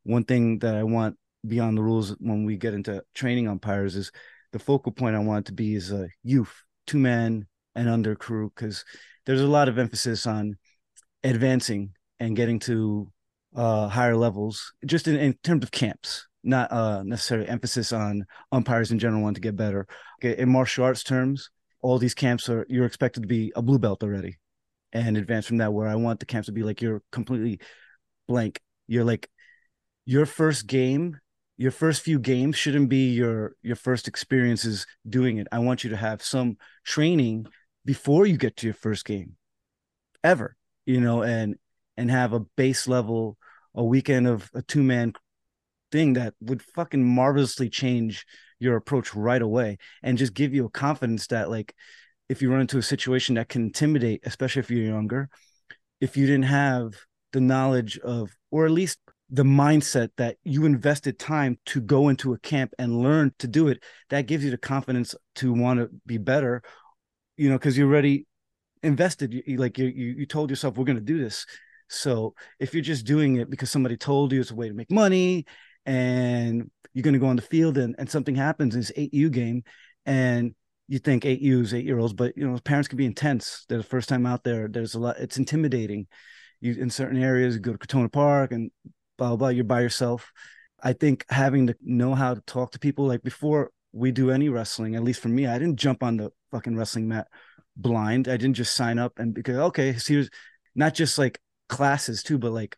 one 0.05 0.24
thing 0.24 0.61
that 0.61 0.76
i 0.76 0.85
want 0.85 1.16
beyond 1.47 1.76
the 1.76 1.82
rules 1.82 2.11
when 2.20 2.45
we 2.45 2.57
get 2.57 2.74
into 2.74 3.03
training 3.12 3.49
umpires 3.49 3.97
is 3.97 4.12
the 4.53 4.61
focal 4.61 4.93
point 4.93 5.16
i 5.16 5.18
want 5.18 5.47
to 5.47 5.53
be 5.53 5.74
is 5.74 5.91
a 5.91 6.09
youth 6.22 6.62
two 6.87 6.99
man 6.99 7.47
and 7.74 7.89
under 7.89 8.14
crew 8.14 8.53
because 8.55 8.85
there's 9.26 9.41
a 9.41 9.47
lot 9.47 9.68
of 9.68 9.78
emphasis 9.78 10.26
on 10.28 10.57
advancing 11.24 11.91
and 12.20 12.37
getting 12.37 12.61
to 12.61 13.11
uh, 13.57 13.89
higher 13.89 14.16
levels 14.16 14.72
just 14.87 15.09
in, 15.09 15.16
in 15.16 15.35
terms 15.43 15.64
of 15.64 15.72
camps 15.72 16.28
not 16.45 16.70
uh, 16.70 17.03
necessarily 17.03 17.49
emphasis 17.49 17.93
on 17.93 18.26
umpires 18.53 18.93
in 18.93 18.99
general 18.99 19.22
want 19.22 19.35
to 19.35 19.41
get 19.41 19.57
better. 19.57 19.87
Okay, 20.20 20.39
in 20.41 20.51
martial 20.51 20.85
arts 20.85 21.03
terms, 21.03 21.49
all 21.85 21.99
these 21.99 22.14
camps 22.14 22.49
are 22.49 22.64
you're 22.70 22.87
expected 22.87 23.20
to 23.20 23.28
be 23.28 23.53
a 23.55 23.61
blue 23.61 23.78
belt 23.78 24.03
already, 24.03 24.39
and 24.95 25.18
advance 25.18 25.47
from 25.47 25.59
that. 25.59 25.74
Where 25.74 25.87
I 25.87 25.97
want 25.97 26.18
the 26.18 26.26
camps 26.26 26.47
to 26.47 26.53
be 26.53 26.62
like 26.62 26.80
you're 26.80 27.03
completely 27.12 27.61
blank. 28.26 28.62
You're 28.87 29.05
like 29.05 29.28
your 30.07 30.24
first 30.24 30.66
game, 30.66 31.20
your 31.59 31.70
first 31.70 32.01
few 32.01 32.18
games 32.18 32.57
shouldn't 32.57 32.89
be 32.89 33.11
your 33.11 33.55
your 33.62 33.76
first 33.76 34.09
experiences 34.09 34.87
doing 35.07 35.37
it. 35.37 35.47
I 35.53 35.59
want 35.59 35.85
you 35.85 35.91
to 35.91 35.97
have 35.97 36.22
some 36.22 36.57
training 36.85 37.49
before 37.85 38.24
you 38.24 38.39
get 38.39 38.57
to 38.57 38.66
your 38.66 38.74
first 38.74 39.05
game, 39.05 39.37
ever. 40.24 40.57
You 40.87 41.03
know, 41.03 41.22
and 41.22 41.57
and 41.99 42.11
have 42.11 42.32
a 42.32 42.41
base 42.41 42.89
level 42.89 43.37
a 43.74 43.85
weekend 43.85 44.26
of 44.26 44.51
a 44.55 44.62
two 44.62 44.82
man 44.82 45.12
thing 45.95 46.14
that 46.14 46.34
would 46.40 46.61
fucking 46.61 47.05
marvelously 47.05 47.68
change 47.68 48.26
your 48.59 48.76
approach 48.76 49.14
right 49.14 49.42
away 49.42 49.78
and 50.03 50.18
just 50.18 50.34
give 50.34 50.53
you 50.53 50.64
a 50.64 50.70
confidence 50.70 51.28
that 51.28 51.49
like 51.51 51.72
if 52.28 52.42
you 52.42 52.51
run 52.51 52.62
into 52.62 52.78
a 52.78 52.82
situation 52.82 53.36
that 53.36 53.49
can 53.49 53.62
intimidate 53.62 54.20
especially 54.24 54.61
if 54.61 54.70
you're 54.70 54.84
younger 54.84 55.28
if 56.01 56.16
you 56.16 56.26
didn't 56.26 56.51
have 56.64 56.95
the 57.32 57.40
knowledge 57.40 57.99
of 57.99 58.30
or 58.51 58.64
at 58.64 58.72
least 58.72 58.99
the 59.30 59.45
mindset 59.45 60.09
that 60.16 60.36
you 60.42 60.64
invested 60.64 61.16
time 61.18 61.57
to 61.64 61.80
go 61.80 62.09
into 62.09 62.32
a 62.32 62.38
camp 62.38 62.72
and 62.78 63.01
learn 63.01 63.32
to 63.38 63.47
do 63.47 63.68
it 63.68 63.80
that 64.11 64.26
gives 64.26 64.45
you 64.45 64.51
the 64.51 64.59
confidence 64.59 65.14
to 65.36 65.53
want 65.53 65.78
to 65.78 65.88
be 66.07 66.18
better 66.18 66.61
you 67.36 67.49
know 67.49 67.57
because 67.57 67.78
you're 67.78 67.88
already 67.88 68.26
invested. 68.84 69.42
You, 69.47 69.57
like 69.57 69.78
you, 69.78 69.86
you 69.86 70.14
you 70.18 70.26
told 70.26 70.51
yourself 70.51 70.76
we're 70.76 70.84
going 70.84 70.97
to 70.97 71.03
do 71.03 71.18
this. 71.18 71.47
So 71.88 72.34
if 72.61 72.74
you're 72.74 72.82
just 72.82 73.07
doing 73.07 73.36
it 73.36 73.51
because 73.51 73.70
somebody 73.70 73.97
told 73.97 74.32
you 74.32 74.40
it's 74.40 74.51
a 74.51 74.55
way 74.55 74.68
to 74.68 74.74
make 74.74 74.90
money 74.90 75.47
and 75.87 76.70
you're 76.93 77.03
going 77.03 77.14
to 77.14 77.20
go 77.20 77.26
on 77.26 77.37
the 77.37 77.43
field 77.43 77.78
and, 77.78 77.95
and 77.99 78.11
something 78.11 78.35
happens 78.35 78.74
in 78.74 78.80
this 78.80 78.93
8U 78.97 79.30
game 79.30 79.64
and 80.07 80.55
you 80.87 80.99
think 80.99 81.24
8Us, 81.24 81.72
eight 81.72 81.85
year 81.85 81.99
olds, 81.99 82.12
but 82.12 82.37
you 82.37 82.47
know, 82.47 82.59
parents 82.59 82.89
can 82.89 82.99
be 82.99 83.07
intense. 83.07 83.64
They're 83.68 83.78
the 83.78 83.85
first 83.85 84.09
time 84.09 84.26
out 84.26 84.45
there. 84.45 84.68
There's 84.68 84.95
a 84.95 84.99
lot, 84.99 85.16
it's 85.18 85.39
intimidating. 85.39 86.07
You 86.61 86.74
in 86.74 86.91
certain 86.91 87.22
areas, 87.22 87.55
you 87.55 87.61
go 87.61 87.72
to 87.72 87.78
Crotona 87.78 88.12
Park 88.12 88.53
and 88.53 88.70
blah, 89.16 89.28
blah, 89.28 89.37
blah, 89.37 89.49
you're 89.49 89.64
by 89.64 89.80
yourself. 89.80 90.30
I 90.82 90.93
think 90.93 91.24
having 91.30 91.68
to 91.68 91.76
know 91.82 92.14
how 92.14 92.35
to 92.35 92.41
talk 92.43 92.72
to 92.72 92.78
people, 92.78 93.07
like 93.07 93.22
before 93.22 93.70
we 93.93 94.12
do 94.12 94.30
any 94.30 94.51
wrestling, 94.51 94.95
at 94.95 95.03
least 95.03 95.20
for 95.20 95.28
me, 95.28 95.47
I 95.47 95.59
didn't 95.59 95.76
jump 95.76 96.03
on 96.03 96.18
the 96.18 96.30
fucking 96.51 96.76
wrestling 96.76 97.09
mat 97.09 97.28
blind. 97.76 98.28
I 98.28 98.37
didn't 98.37 98.55
just 98.55 98.76
sign 98.76 98.99
up 98.99 99.18
and 99.18 99.32
because, 99.32 99.57
okay, 99.57 99.97
here's 100.07 100.28
not 100.74 100.95
just 100.95 101.18
like 101.18 101.41
classes 101.68 102.22
too, 102.22 102.39
but 102.39 102.53
like 102.53 102.76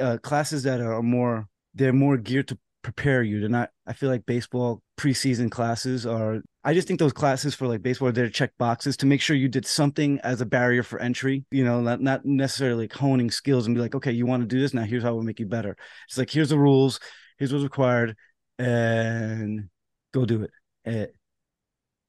uh, 0.00 0.16
classes 0.18 0.62
that 0.62 0.80
are 0.80 1.02
more 1.02 1.46
they're 1.74 1.92
more 1.92 2.16
geared 2.16 2.48
to 2.48 2.58
prepare 2.82 3.22
you. 3.22 3.40
They're 3.40 3.48
not. 3.48 3.70
I 3.86 3.92
feel 3.92 4.10
like 4.10 4.26
baseball 4.26 4.82
preseason 4.98 5.50
classes 5.50 6.06
are. 6.06 6.42
I 6.64 6.74
just 6.74 6.86
think 6.86 7.00
those 7.00 7.12
classes 7.12 7.54
for 7.54 7.66
like 7.66 7.82
baseball 7.82 8.12
to 8.12 8.30
check 8.30 8.52
boxes 8.58 8.96
to 8.98 9.06
make 9.06 9.20
sure 9.20 9.34
you 9.34 9.48
did 9.48 9.66
something 9.66 10.20
as 10.20 10.40
a 10.40 10.46
barrier 10.46 10.82
for 10.82 10.98
entry. 10.98 11.44
You 11.50 11.64
know, 11.64 11.80
not 11.80 12.00
not 12.00 12.24
necessarily 12.24 12.84
like 12.84 12.92
honing 12.92 13.30
skills 13.30 13.66
and 13.66 13.74
be 13.74 13.80
like, 13.80 13.94
okay, 13.94 14.12
you 14.12 14.26
want 14.26 14.42
to 14.42 14.46
do 14.46 14.60
this 14.60 14.74
now. 14.74 14.84
Here's 14.84 15.02
how 15.02 15.14
we'll 15.14 15.24
make 15.24 15.40
you 15.40 15.46
better. 15.46 15.76
It's 16.08 16.18
like 16.18 16.30
here's 16.30 16.50
the 16.50 16.58
rules. 16.58 17.00
Here's 17.38 17.52
what's 17.52 17.64
required, 17.64 18.16
and 18.58 19.68
go 20.12 20.24
do 20.24 20.42
it. 20.42 20.50
it 20.84 21.10
eh, 21.10 21.12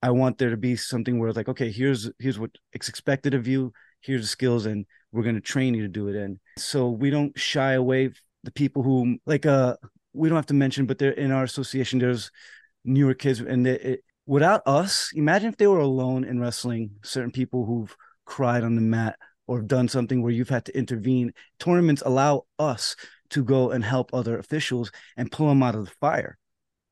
I 0.01 0.11
want 0.11 0.37
there 0.37 0.49
to 0.49 0.57
be 0.57 0.75
something 0.75 1.17
where 1.17 1.29
it's 1.29 1.37
like, 1.37 1.49
okay, 1.49 1.71
here's 1.71 2.11
here's 2.19 2.37
what 2.37 2.51
expected 2.73 3.33
of 3.33 3.47
you. 3.47 3.71
Here's 4.01 4.21
the 4.21 4.27
skills, 4.27 4.65
and 4.65 4.85
we're 5.13 5.23
going 5.23 5.35
to 5.35 5.41
train 5.41 5.73
you 5.75 5.83
to 5.83 5.87
do 5.87 6.09
it. 6.09 6.15
And 6.15 6.39
so 6.57 6.89
we 6.89 7.09
don't 7.09 7.37
shy 7.39 7.73
away 7.73 8.09
the 8.43 8.51
people 8.51 8.83
who 8.83 9.17
like 9.25 9.45
uh 9.45 9.75
we 10.13 10.29
don't 10.29 10.35
have 10.35 10.45
to 10.47 10.53
mention, 10.53 10.85
but 10.85 10.99
they're 10.99 11.11
in 11.11 11.31
our 11.31 11.43
association. 11.43 11.99
There's 11.99 12.31
newer 12.85 13.13
kids, 13.13 13.39
and 13.39 13.65
they, 13.65 13.79
it, 13.79 14.03
without 14.25 14.61
us, 14.65 15.11
imagine 15.15 15.49
if 15.49 15.57
they 15.57 15.67
were 15.67 15.79
alone 15.79 16.23
in 16.23 16.39
wrestling. 16.39 16.91
Certain 17.03 17.31
people 17.31 17.65
who've 17.65 17.95
cried 18.25 18.63
on 18.63 18.75
the 18.75 18.81
mat 18.81 19.17
or 19.47 19.61
done 19.61 19.87
something 19.87 20.21
where 20.21 20.31
you've 20.31 20.49
had 20.49 20.65
to 20.65 20.77
intervene. 20.77 21.33
Tournaments 21.59 22.03
allow 22.05 22.45
us 22.59 22.95
to 23.31 23.43
go 23.43 23.71
and 23.71 23.83
help 23.83 24.13
other 24.13 24.37
officials 24.37 24.91
and 25.17 25.31
pull 25.31 25.49
them 25.49 25.63
out 25.63 25.75
of 25.75 25.85
the 25.85 25.91
fire. 25.99 26.37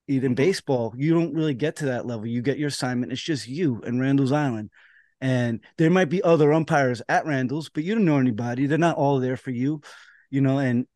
In 0.07 0.21
mm-hmm. 0.21 0.33
baseball, 0.33 0.93
you 0.97 1.13
don't 1.13 1.33
really 1.33 1.53
get 1.53 1.77
to 1.77 1.85
that 1.85 2.05
level. 2.05 2.25
You 2.25 2.41
get 2.41 2.57
your 2.57 2.67
assignment. 2.67 3.11
It's 3.11 3.21
just 3.21 3.47
you 3.47 3.81
and 3.85 4.01
Randall's 4.01 4.31
Island. 4.31 4.71
And 5.21 5.61
there 5.77 5.91
might 5.91 6.09
be 6.09 6.23
other 6.23 6.51
umpires 6.51 7.01
at 7.07 7.25
Randall's, 7.25 7.69
but 7.69 7.83
you 7.83 7.93
don't 7.93 8.05
know 8.05 8.17
anybody. 8.17 8.65
They're 8.65 8.79
not 8.79 8.97
all 8.97 9.19
there 9.19 9.37
for 9.37 9.51
you, 9.51 9.81
you 10.31 10.41
know. 10.41 10.57
And 10.57 10.87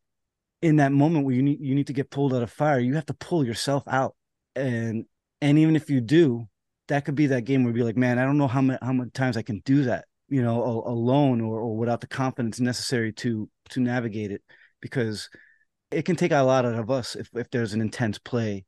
in 0.66 0.76
that 0.76 0.90
moment 0.90 1.24
where 1.24 1.34
you 1.34 1.44
need 1.44 1.60
you 1.60 1.76
need 1.76 1.86
to 1.86 1.92
get 1.92 2.10
pulled 2.10 2.34
out 2.34 2.42
of 2.42 2.50
fire, 2.50 2.80
you 2.80 2.94
have 2.94 3.06
to 3.06 3.14
pull 3.14 3.46
yourself 3.46 3.84
out. 3.86 4.16
And 4.56 5.04
and 5.40 5.58
even 5.60 5.76
if 5.76 5.88
you 5.88 6.00
do, 6.00 6.48
that 6.88 7.04
could 7.04 7.14
be 7.14 7.28
that 7.28 7.44
game 7.44 7.62
where 7.62 7.72
you 7.72 7.78
be 7.78 7.84
like, 7.84 7.96
man, 7.96 8.18
I 8.18 8.24
don't 8.24 8.36
know 8.36 8.48
how 8.48 8.62
many 8.62 8.76
how 8.82 8.92
many 8.92 9.10
times 9.10 9.36
I 9.36 9.42
can 9.42 9.60
do 9.64 9.84
that, 9.84 10.06
you 10.28 10.42
know, 10.42 10.82
alone 10.84 11.40
or 11.40 11.60
or 11.60 11.76
without 11.76 12.00
the 12.00 12.08
confidence 12.08 12.58
necessary 12.58 13.12
to 13.12 13.48
to 13.70 13.80
navigate 13.80 14.32
it, 14.32 14.42
because 14.80 15.28
it 15.92 16.02
can 16.02 16.16
take 16.16 16.32
a 16.32 16.42
lot 16.42 16.64
out 16.64 16.74
of 16.74 16.90
us 16.90 17.14
if 17.14 17.30
if 17.34 17.48
there's 17.50 17.72
an 17.72 17.80
intense 17.80 18.18
play 18.18 18.64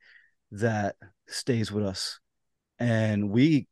that 0.53 0.95
stays 1.27 1.73
with 1.73 1.85
us, 1.85 2.21
and 2.79 3.29
we 3.29 3.67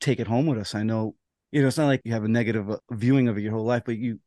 take 0.00 0.20
it 0.20 0.28
home 0.28 0.46
with 0.46 0.58
us. 0.58 0.76
I 0.76 0.84
know, 0.84 1.16
you 1.50 1.62
know, 1.62 1.66
it's 1.66 1.78
not 1.78 1.86
like 1.86 2.02
you 2.04 2.12
have 2.12 2.22
a 2.22 2.28
negative 2.28 2.70
uh, 2.70 2.78
viewing 2.92 3.26
of 3.26 3.36
it 3.36 3.42
your 3.42 3.52
whole 3.52 3.66
life, 3.66 3.82
but 3.84 3.98
you 3.98 4.20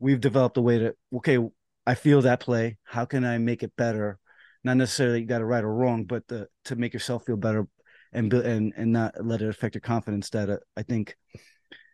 we've 0.00 0.20
developed 0.20 0.56
a 0.56 0.62
way 0.62 0.78
to 0.78 0.94
okay 1.16 1.38
I 1.86 1.94
feel 1.94 2.22
that 2.22 2.40
play. 2.40 2.78
How 2.84 3.04
can 3.04 3.24
I 3.24 3.38
make 3.38 3.62
it 3.62 3.72
better? 3.76 4.18
Not 4.64 4.76
necessarily 4.76 5.20
you 5.20 5.26
got 5.26 5.40
it 5.40 5.44
right 5.46 5.64
or 5.64 5.74
wrong, 5.74 6.04
but 6.04 6.26
the, 6.28 6.48
to 6.66 6.76
make 6.76 6.92
yourself 6.94 7.26
feel 7.26 7.36
better. 7.36 7.66
and 8.12 8.32
and 8.32 8.72
and 8.76 8.92
not 8.92 9.14
let 9.24 9.42
it 9.42 9.48
affect 9.48 9.74
your 9.74 9.80
confidence 9.80 10.30
that 10.30 10.50
uh, 10.50 10.58
I 10.76 10.82
think 10.82 11.16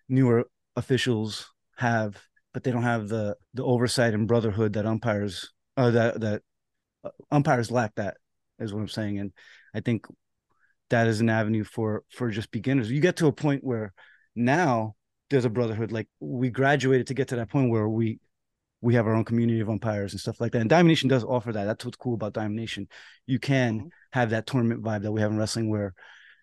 newer 0.09 0.45
officials 0.76 1.51
have, 1.76 2.20
but 2.53 2.64
they 2.64 2.70
don't 2.70 2.82
have 2.82 3.09
the 3.09 3.36
the 3.55 3.64
oversight 3.64 4.14
and 4.14 4.28
brotherhood 4.28 4.72
that 4.74 4.86
umpires 4.86 5.51
uh, 5.76 5.91
that 5.91 6.20
that 6.20 6.43
uh, 7.05 7.11
umpires 7.30 7.70
lack. 7.70 7.95
That 7.95 8.16
is 8.59 8.74
what 8.74 8.80
I'm 8.80 8.89
saying, 8.89 9.18
and 9.18 9.32
I 9.74 9.80
think 9.80 10.07
that 10.91 11.07
is 11.07 11.20
an 11.20 11.30
avenue 11.30 11.64
for 11.64 12.03
for 12.11 12.30
just 12.30 12.51
beginners. 12.51 12.91
You 12.91 13.01
get 13.01 13.16
to 13.16 13.26
a 13.28 13.32
point 13.32 13.62
where 13.64 13.93
now 14.34 14.97
there's 15.30 15.45
a 15.45 15.51
brotherhood. 15.51 15.93
Like 15.93 16.09
we 16.20 16.51
graduated 16.51 17.07
to 17.09 17.14
get 17.14 17.28
to 17.28 17.36
that 17.36 17.51
point 17.51 17.70
where 17.70 17.89
we 17.89 18.18
we 18.80 18.94
have 18.94 19.06
our 19.06 19.14
own 19.14 19.24
community 19.24 19.60
of 19.60 19.68
umpires 19.68 20.12
and 20.12 20.20
stuff 20.20 20.40
like 20.40 20.52
that. 20.52 20.60
And 20.60 20.70
Diamond 20.70 20.88
Nation 20.88 21.08
does 21.08 21.24
offer 21.24 21.52
that. 21.52 21.64
That's 21.64 21.84
what's 21.84 21.96
cool 21.96 22.14
about 22.14 22.32
Diamond 22.32 22.56
Nation. 22.56 22.88
You 23.26 23.38
can 23.38 23.78
mm-hmm. 23.78 23.88
have 24.12 24.30
that 24.30 24.46
tournament 24.46 24.82
vibe 24.82 25.02
that 25.02 25.12
we 25.12 25.20
have 25.20 25.30
in 25.30 25.36
wrestling 25.36 25.68
where 25.68 25.94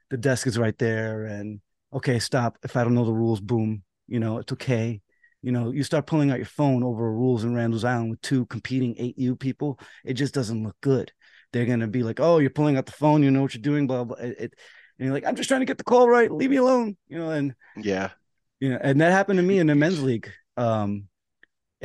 the 0.09 0.17
desk 0.17 0.47
is 0.47 0.57
right 0.57 0.77
there 0.77 1.25
and 1.25 1.61
okay, 1.93 2.19
stop. 2.19 2.57
If 2.63 2.75
I 2.75 2.83
don't 2.83 2.93
know 2.93 3.05
the 3.05 3.13
rules, 3.13 3.39
boom, 3.39 3.83
you 4.07 4.19
know, 4.19 4.39
it's 4.39 4.51
okay. 4.53 5.01
You 5.41 5.51
know, 5.51 5.71
you 5.71 5.83
start 5.83 6.07
pulling 6.07 6.31
out 6.31 6.37
your 6.37 6.45
phone 6.45 6.83
over 6.83 7.11
rules 7.11 7.43
in 7.43 7.53
Randall's 7.53 7.83
Island 7.83 8.09
with 8.09 8.21
two 8.21 8.45
competing 8.47 8.95
8U 8.95 9.39
people, 9.39 9.79
it 10.03 10.13
just 10.13 10.33
doesn't 10.33 10.63
look 10.63 10.75
good. 10.81 11.11
They're 11.53 11.65
gonna 11.65 11.87
be 11.87 12.03
like, 12.03 12.19
Oh, 12.19 12.39
you're 12.39 12.49
pulling 12.49 12.77
out 12.77 12.85
the 12.85 12.91
phone, 12.91 13.23
you 13.23 13.31
know 13.31 13.43
what 13.43 13.53
you're 13.53 13.61
doing, 13.61 13.87
blah 13.87 14.03
blah. 14.03 14.17
It, 14.17 14.35
it 14.39 14.53
and 14.97 15.05
you're 15.05 15.13
like, 15.13 15.25
I'm 15.25 15.35
just 15.35 15.47
trying 15.47 15.61
to 15.61 15.65
get 15.65 15.77
the 15.77 15.83
call 15.83 16.09
right, 16.09 16.31
leave 16.31 16.49
me 16.49 16.57
alone, 16.57 16.97
you 17.07 17.17
know, 17.17 17.29
and 17.29 17.55
yeah. 17.77 18.11
You 18.59 18.69
know, 18.71 18.79
and 18.81 19.01
that 19.01 19.11
happened 19.11 19.37
to 19.37 19.43
me 19.43 19.59
in 19.59 19.67
the 19.67 19.75
men's 19.75 20.01
league. 20.01 20.31
Um, 20.57 21.07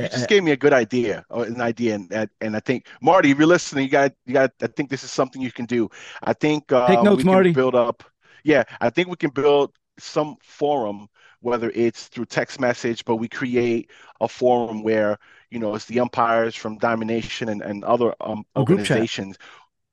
you 0.02 0.08
just 0.08 0.28
gave 0.28 0.42
me 0.42 0.52
a 0.52 0.56
good 0.56 0.72
idea, 0.72 1.24
an 1.30 1.60
idea, 1.60 1.94
and 1.94 2.30
and 2.40 2.56
I 2.56 2.60
think 2.60 2.86
Marty, 3.00 3.30
if 3.30 3.38
you're 3.38 3.46
listening, 3.46 3.84
you 3.84 3.90
got 3.90 4.12
you 4.26 4.34
got. 4.34 4.52
I 4.62 4.66
think 4.68 4.90
this 4.90 5.04
is 5.04 5.10
something 5.10 5.40
you 5.42 5.52
can 5.52 5.66
do. 5.66 5.88
I 6.22 6.32
think 6.32 6.72
uh, 6.72 6.86
take 6.86 7.02
notes, 7.02 7.24
we 7.24 7.30
Marty. 7.30 7.52
build 7.52 7.74
up. 7.74 8.04
Yeah, 8.44 8.64
I 8.80 8.90
think 8.90 9.08
we 9.08 9.16
can 9.16 9.30
build 9.30 9.72
some 9.98 10.36
forum, 10.42 11.08
whether 11.40 11.70
it's 11.74 12.08
through 12.08 12.26
text 12.26 12.60
message, 12.60 13.04
but 13.04 13.16
we 13.16 13.28
create 13.28 13.90
a 14.20 14.28
forum 14.28 14.82
where 14.82 15.18
you 15.50 15.58
know 15.58 15.74
it's 15.74 15.86
the 15.86 16.00
umpires 16.00 16.54
from 16.54 16.78
Diamond 16.78 17.08
Nation 17.08 17.48
and 17.48 17.62
and 17.62 17.84
other 17.84 18.14
um, 18.20 18.44
organizations, 18.56 19.38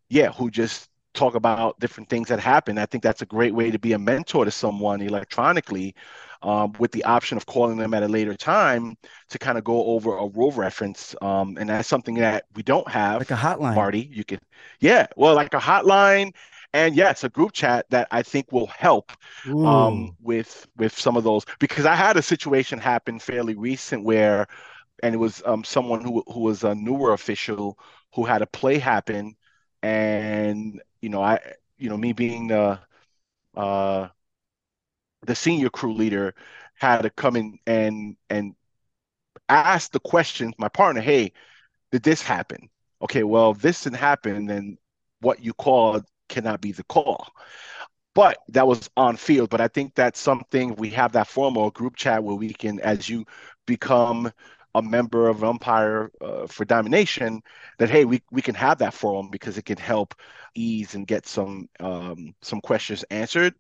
yeah, 0.09 0.31
who 0.31 0.49
just 0.49 0.89
talk 1.13 1.35
about 1.35 1.79
different 1.79 2.09
things 2.09 2.27
that 2.29 2.39
happen. 2.39 2.77
I 2.77 2.85
think 2.85 3.03
that's 3.03 3.21
a 3.23 3.25
great 3.25 3.53
way 3.53 3.71
to 3.71 3.79
be 3.79 3.93
a 3.93 3.99
mentor 3.99 4.45
to 4.45 4.51
someone 4.51 5.01
electronically 5.01 5.95
um, 6.41 6.73
with 6.79 6.91
the 6.91 7.03
option 7.03 7.38
of 7.38 7.45
calling 7.45 7.77
them 7.77 7.93
at 7.93 8.03
a 8.03 8.07
later 8.07 8.35
time 8.35 8.95
to 9.29 9.39
kind 9.39 9.57
of 9.57 9.63
go 9.63 9.85
over 9.85 10.17
a 10.17 10.27
rule 10.27 10.51
reference. 10.51 11.15
Um, 11.21 11.57
and 11.59 11.69
that's 11.69 11.88
something 11.88 12.15
that 12.15 12.45
we 12.55 12.63
don't 12.63 12.88
have. 12.89 13.19
Like 13.19 13.31
a 13.31 13.35
hotline. 13.35 13.75
Marty, 13.75 14.09
you 14.11 14.23
could, 14.23 14.39
yeah, 14.79 15.07
well, 15.15 15.35
like 15.35 15.53
a 15.53 15.59
hotline. 15.59 16.33
And 16.73 16.95
yes, 16.95 17.23
a 17.23 17.29
group 17.29 17.53
chat 17.53 17.85
that 17.89 18.07
I 18.11 18.21
think 18.21 18.51
will 18.51 18.67
help 18.67 19.11
um, 19.63 20.15
with 20.21 20.67
with 20.75 20.97
some 20.97 21.15
of 21.15 21.23
those 21.23 21.45
because 21.59 21.85
I 21.85 21.95
had 21.95 22.17
a 22.17 22.21
situation 22.21 22.77
happen 22.77 23.19
fairly 23.19 23.55
recent 23.55 24.03
where, 24.03 24.47
and 25.01 25.15
it 25.15 25.17
was 25.17 25.41
um, 25.45 25.63
someone 25.63 26.01
who 26.03 26.23
who 26.27 26.41
was 26.41 26.63
a 26.63 26.75
newer 26.75 27.13
official 27.13 27.79
who 28.13 28.25
had 28.25 28.41
a 28.41 28.47
play 28.47 28.79
happen, 28.79 29.35
and 29.81 30.81
you 31.01 31.09
know 31.09 31.21
I 31.21 31.39
you 31.77 31.89
know 31.89 31.97
me 31.97 32.13
being 32.13 32.47
the 32.47 32.79
uh, 33.55 34.09
the 35.26 35.36
senior 35.36 35.70
crew 35.70 35.93
leader 35.93 36.36
had 36.76 37.01
to 37.01 37.09
come 37.09 37.36
in 37.36 37.59
and 37.65 38.15
and 38.30 38.55
ask 39.49 39.91
the 39.91 39.99
question 39.99 40.53
my 40.57 40.68
partner 40.70 41.01
hey 41.01 41.32
did 41.91 42.03
this 42.03 42.22
happen? 42.22 42.70
Okay 43.01 43.24
well 43.24 43.53
this 43.53 43.84
didn't 43.84 43.97
happen 43.97 44.45
then 44.45 44.78
what 45.22 45.43
you 45.43 45.53
called 45.53 46.05
cannot 46.30 46.61
be 46.61 46.72
the 46.72 46.84
call. 46.84 47.28
But 48.13 48.39
that 48.49 48.68
was 48.68 48.89
on 48.97 49.15
field 49.15 49.49
but 49.49 49.61
i 49.61 49.68
think 49.68 49.93
that's 49.95 50.20
something 50.20 50.76
we 50.76 50.89
have 50.91 51.11
that 51.13 51.28
formal 51.28 51.70
group 51.72 51.95
chat 51.95 52.24
where 52.24 52.36
we 52.36 52.51
can 52.53 52.80
as 52.80 53.07
you 53.07 53.26
become 53.65 54.32
a 54.78 54.82
member 54.82 55.28
of 55.28 55.43
umpire 55.43 56.11
uh, 56.21 56.47
for 56.47 56.65
Diamond 56.65 56.91
Nation 56.91 57.41
that 57.80 57.89
hey 57.89 58.05
we, 58.05 58.21
we 58.32 58.41
can 58.41 58.55
have 58.55 58.78
that 58.80 58.93
forum 58.93 59.30
because 59.32 59.57
it 59.57 59.65
can 59.65 59.78
help 59.78 60.15
ease 60.55 60.95
and 60.95 61.07
get 61.07 61.25
some 61.28 61.67
um, 61.80 62.36
some 62.41 62.61
questions 62.61 63.03
answered. 63.09 63.55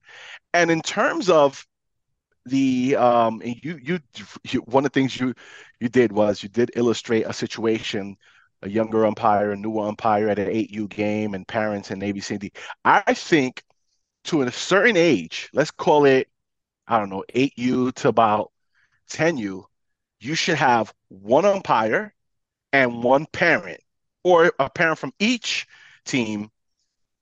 And 0.53 0.71
in 0.71 0.81
terms 0.81 1.29
of 1.29 1.65
the 2.45 2.95
um 2.95 3.41
you, 3.43 3.79
you 3.83 3.99
you 4.45 4.59
one 4.61 4.85
of 4.85 4.91
the 4.91 4.99
things 4.99 5.19
you 5.19 5.33
you 5.79 5.89
did 5.89 6.11
was 6.11 6.41
you 6.43 6.49
did 6.49 6.71
illustrate 6.75 7.23
a 7.23 7.33
situation 7.33 8.15
a 8.61 8.69
younger 8.69 9.05
umpire 9.05 9.51
a 9.51 9.57
newer 9.57 9.87
umpire 9.87 10.29
at 10.29 10.39
an 10.39 10.47
8u 10.47 10.89
game 10.89 11.33
and 11.33 11.47
parents 11.47 11.91
and 11.91 12.01
abcd 12.01 12.55
i 12.85 13.13
think 13.13 13.63
to 14.23 14.41
a 14.43 14.51
certain 14.51 14.97
age 14.97 15.49
let's 15.53 15.71
call 15.71 16.05
it 16.05 16.29
i 16.87 16.97
don't 16.97 17.09
know 17.09 17.23
8u 17.33 17.93
to 17.95 18.07
about 18.07 18.51
10u 19.09 19.65
you 20.19 20.35
should 20.35 20.57
have 20.57 20.93
one 21.09 21.45
umpire 21.45 22.13
and 22.73 23.03
one 23.03 23.25
parent 23.25 23.79
or 24.23 24.51
a 24.59 24.69
parent 24.69 24.99
from 24.99 25.13
each 25.19 25.67
team 26.05 26.49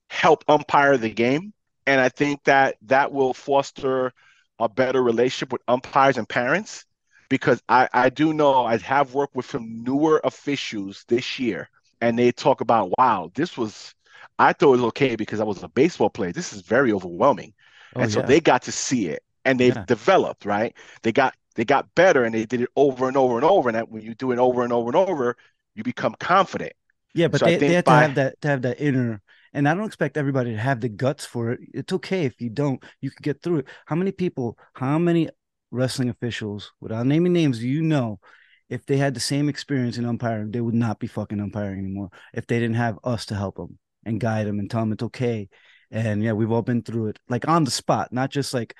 help 0.10 0.44
umpire 0.48 0.98
the 0.98 1.10
game. 1.10 1.54
And 1.88 2.02
i 2.02 2.10
think 2.10 2.44
that 2.46 2.78
that 2.84 3.12
will 3.12 3.34
foster 3.34 4.12
a 4.60 4.70
better 4.70 5.04
relationship 5.04 5.52
with 5.52 5.62
umpires 5.68 6.18
and 6.18 6.28
parents 6.28 6.86
because 7.30 7.62
I, 7.68 7.90
I 7.94 8.10
do 8.10 8.34
know 8.34 8.66
I 8.66 8.78
have 8.78 9.14
worked 9.14 9.36
with 9.36 9.46
some 9.46 9.84
newer 9.84 10.22
officials 10.24 11.06
this 11.08 11.40
year 11.40 11.70
and 12.02 12.18
they 12.18 12.32
talk 12.32 12.62
about 12.62 12.94
wow 12.98 13.32
this 13.36 13.58
was 13.58 13.94
I 14.40 14.54
thought 14.54 14.70
it 14.70 14.78
was 14.78 14.82
okay 14.82 15.16
because 15.16 15.40
I 15.40 15.44
was 15.46 15.64
a 15.64 15.70
baseball 15.70 16.10
player. 16.10 16.34
This 16.34 16.52
is 16.52 16.62
very 16.62 16.92
overwhelming. 16.92 17.54
Oh, 17.96 18.02
and 18.02 18.12
so 18.12 18.22
they 18.22 18.42
got 18.42 18.64
to 18.64 18.72
see 18.72 19.08
it 19.08 19.24
and 19.46 19.60
they've 19.60 19.76
yeah. 19.76 19.86
developed 19.86 20.46
right? 20.46 20.76
They 21.04 21.12
got 21.12 21.36
they 21.56 21.66
got 21.66 21.94
better 21.96 22.24
and 22.24 22.34
they 22.34 22.46
did 22.46 22.62
it 22.62 22.70
over 22.76 23.08
and 23.08 23.18
over 23.18 23.36
and 23.36 23.44
over 23.44 23.70
and 23.70 23.76
that 23.76 23.90
when 23.90 24.02
you 24.02 24.14
do 24.16 24.32
it 24.32 24.40
over 24.40 24.64
and 24.64 24.74
over 24.74 24.90
and 24.90 24.96
over 24.96 25.36
you 25.74 25.84
become 25.84 26.16
confident 26.20 26.74
yeah 27.14 27.28
but 27.28 27.40
so 27.40 27.46
they, 27.46 27.58
they 27.58 27.74
have 27.74 27.86
by, 27.86 28.02
to 28.02 28.08
have 28.08 28.16
that 28.16 28.42
to 28.42 28.48
have 28.48 28.62
that 28.62 28.80
inner 28.80 29.22
and 29.56 29.70
I 29.70 29.74
don't 29.74 29.86
expect 29.86 30.18
everybody 30.18 30.52
to 30.52 30.60
have 30.60 30.82
the 30.82 30.90
guts 30.90 31.26
for 31.26 31.52
it. 31.52 31.62
It's 31.74 31.94
okay 31.94 32.26
if 32.26 32.42
you 32.42 32.50
don't. 32.50 32.84
You 33.00 33.10
can 33.10 33.22
get 33.22 33.42
through 33.42 33.60
it. 33.60 33.68
How 33.86 33.96
many 33.96 34.12
people, 34.12 34.60
how 34.74 35.00
many 35.00 35.30
wrestling 35.72 36.10
officials, 36.10 36.74
without 36.82 37.06
naming 37.06 37.32
names, 37.32 37.64
you 37.64 37.82
know, 37.82 38.20
if 38.68 38.86
they 38.86 38.98
had 38.98 39.14
the 39.14 39.22
same 39.22 39.48
experience 39.48 39.98
in 39.98 40.04
umpiring, 40.04 40.52
they 40.52 40.60
would 40.60 40.76
not 40.76 41.00
be 41.00 41.08
fucking 41.08 41.40
umpiring 41.40 41.80
anymore. 41.80 42.10
If 42.34 42.48
they 42.48 42.60
didn't 42.60 42.76
have 42.76 43.00
us 43.06 43.28
to 43.28 43.36
help 43.36 43.56
them 43.56 43.80
and 44.04 44.20
guide 44.20 44.46
them 44.46 44.60
and 44.60 44.70
tell 44.70 44.82
them 44.82 44.92
it's 44.92 45.04
okay. 45.04 45.48
And 45.90 46.22
yeah, 46.22 46.34
we've 46.34 46.52
all 46.52 46.62
been 46.62 46.82
through 46.82 47.08
it, 47.08 47.20
like 47.30 47.48
on 47.48 47.64
the 47.64 47.72
spot, 47.72 48.12
not 48.12 48.32
just 48.32 48.54
like 48.54 48.76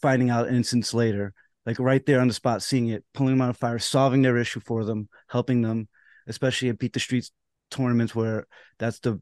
finding 0.00 0.30
out 0.30 0.48
instance 0.48 0.94
later, 0.94 1.34
like 1.66 1.78
right 1.78 2.04
there 2.06 2.20
on 2.20 2.28
the 2.28 2.34
spot, 2.34 2.62
seeing 2.62 2.88
it, 2.88 3.04
pulling 3.14 3.34
them 3.34 3.42
out 3.42 3.50
of 3.50 3.56
fire, 3.56 3.78
solving 3.78 4.22
their 4.22 4.38
issue 4.38 4.60
for 4.60 4.84
them, 4.84 5.08
helping 5.28 5.62
them, 5.62 5.88
especially 6.26 6.68
at 6.68 6.78
Beat 6.78 6.92
the 6.92 7.00
Streets 7.00 7.32
tournaments 7.70 8.14
where 8.14 8.46
that's 8.78 8.98
the 9.00 9.20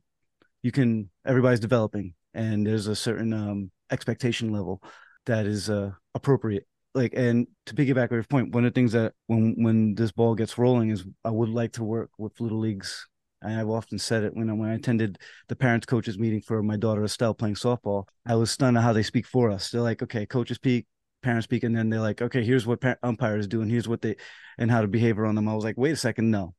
you 0.63 0.73
can 0.73 1.11
everybody's 1.25 1.61
developing 1.61 2.15
and 2.35 2.67
there's 2.67 2.87
a 2.87 2.97
certain 2.97 3.33
um, 3.33 3.71
expectation 3.91 4.53
level 4.53 4.83
that 5.27 5.47
is 5.47 5.71
uh, 5.71 5.91
appropriate. 6.15 6.67
Like 6.95 7.13
and 7.15 7.47
to 7.67 7.75
piggyback 7.75 8.11
on 8.11 8.17
your 8.17 8.25
point 8.25 8.55
one 8.55 8.65
of 8.65 8.73
the 8.73 8.79
things 8.79 8.93
that 8.93 9.13
when 9.27 9.55
when 9.63 9.95
this 9.95 10.11
ball 10.11 10.35
gets 10.35 10.57
rolling 10.59 10.91
is 10.91 11.05
i 11.25 11.31
would 11.31 11.51
like 11.51 11.73
to 11.73 11.85
work 11.85 12.11
with 12.19 12.41
little 12.41 12.59
leagues. 12.59 13.07
And 13.43 13.61
i've 13.61 13.69
often 13.69 13.99
said 13.99 14.25
it 14.25 14.35
when 14.35 14.51
I, 14.51 14.53
when 14.55 14.71
I 14.71 14.75
attended 14.75 15.19
the 15.49 15.55
parents 15.55 15.87
coaches 15.87 16.19
meeting 16.19 16.41
for 16.41 16.63
my 16.63 16.77
daughter 16.77 17.05
estelle 17.05 17.35
playing 17.35 17.55
softball 17.55 18.05
i 18.27 18.35
was 18.35 18.51
stunned 18.51 18.79
at 18.79 18.83
how 18.83 18.93
they 18.93 19.03
speak 19.03 19.27
for 19.27 19.51
us. 19.51 19.71
They're 19.71 19.83
like 19.83 20.03
okay 20.03 20.27
coaches 20.27 20.57
speak 20.57 20.87
parents 21.23 21.45
speak 21.45 21.65
and 21.65 21.77
then 21.77 21.91
they're 21.91 22.01
like 22.01 22.23
okay 22.23 22.45
here's 22.45 22.67
what 22.67 22.83
umpires 23.03 23.47
do 23.47 23.61
and 23.61 23.71
here's 23.71 23.89
what 23.89 24.03
they 24.03 24.15
and 24.59 24.71
how 24.71 24.81
to 24.81 24.89
behave 24.89 25.19
around 25.19 25.35
them 25.35 25.49
i 25.49 25.55
was 25.55 25.65
like 25.65 25.77
wait 25.77 25.93
a 25.93 25.97
second 25.97 26.31
no 26.31 26.55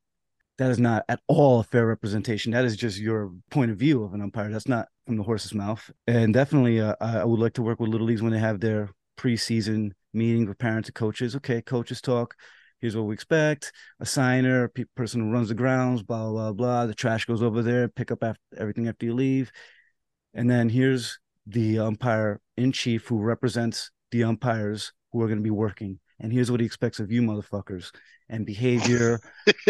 that 0.60 0.70
is 0.70 0.78
not 0.78 1.06
at 1.08 1.20
all 1.26 1.60
a 1.60 1.64
fair 1.64 1.86
representation. 1.86 2.52
That 2.52 2.66
is 2.66 2.76
just 2.76 2.98
your 2.98 3.32
point 3.50 3.70
of 3.70 3.78
view 3.78 4.04
of 4.04 4.12
an 4.12 4.20
umpire. 4.20 4.50
That's 4.50 4.68
not 4.68 4.88
from 5.06 5.16
the 5.16 5.22
horse's 5.22 5.54
mouth. 5.54 5.90
And 6.06 6.34
definitely, 6.34 6.82
uh, 6.82 6.96
I 7.00 7.24
would 7.24 7.40
like 7.40 7.54
to 7.54 7.62
work 7.62 7.80
with 7.80 7.88
little 7.88 8.06
leagues 8.06 8.20
when 8.20 8.32
they 8.32 8.38
have 8.38 8.60
their 8.60 8.90
preseason 9.18 9.92
meetings 10.12 10.48
with 10.48 10.58
parents 10.58 10.90
and 10.90 10.94
coaches. 10.94 11.34
Okay, 11.34 11.62
coaches 11.62 12.02
talk. 12.02 12.34
Here's 12.82 12.94
what 12.94 13.06
we 13.06 13.14
expect. 13.14 13.72
A 14.00 14.06
signer, 14.06 14.68
pe- 14.68 14.84
person 14.94 15.22
who 15.22 15.32
runs 15.32 15.48
the 15.48 15.54
grounds, 15.54 16.02
blah 16.02 16.28
blah 16.28 16.52
blah. 16.52 16.84
The 16.84 16.94
trash 16.94 17.24
goes 17.24 17.42
over 17.42 17.62
there. 17.62 17.88
Pick 17.88 18.10
up 18.10 18.22
after 18.22 18.42
everything 18.58 18.86
after 18.86 19.06
you 19.06 19.14
leave. 19.14 19.50
And 20.34 20.50
then 20.50 20.68
here's 20.68 21.18
the 21.46 21.78
umpire 21.78 22.38
in 22.58 22.72
chief 22.72 23.06
who 23.06 23.18
represents 23.18 23.92
the 24.10 24.24
umpires 24.24 24.92
who 25.12 25.22
are 25.22 25.26
going 25.26 25.38
to 25.38 25.42
be 25.42 25.50
working. 25.50 25.98
And 26.18 26.32
here's 26.32 26.50
what 26.50 26.60
he 26.60 26.66
expects 26.66 27.00
of 27.00 27.10
you, 27.10 27.22
motherfuckers 27.22 27.90
and 28.28 28.46
behavior 28.46 29.20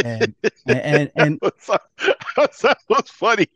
and 0.05 0.34
and 0.66 1.11
and, 1.14 1.38
and 1.41 1.41
that 1.41 2.76
was 2.88 3.11
funny. 3.11 3.49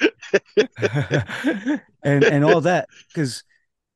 And 2.02 2.24
and 2.24 2.44
all 2.44 2.62
that 2.62 2.88
because 3.12 3.44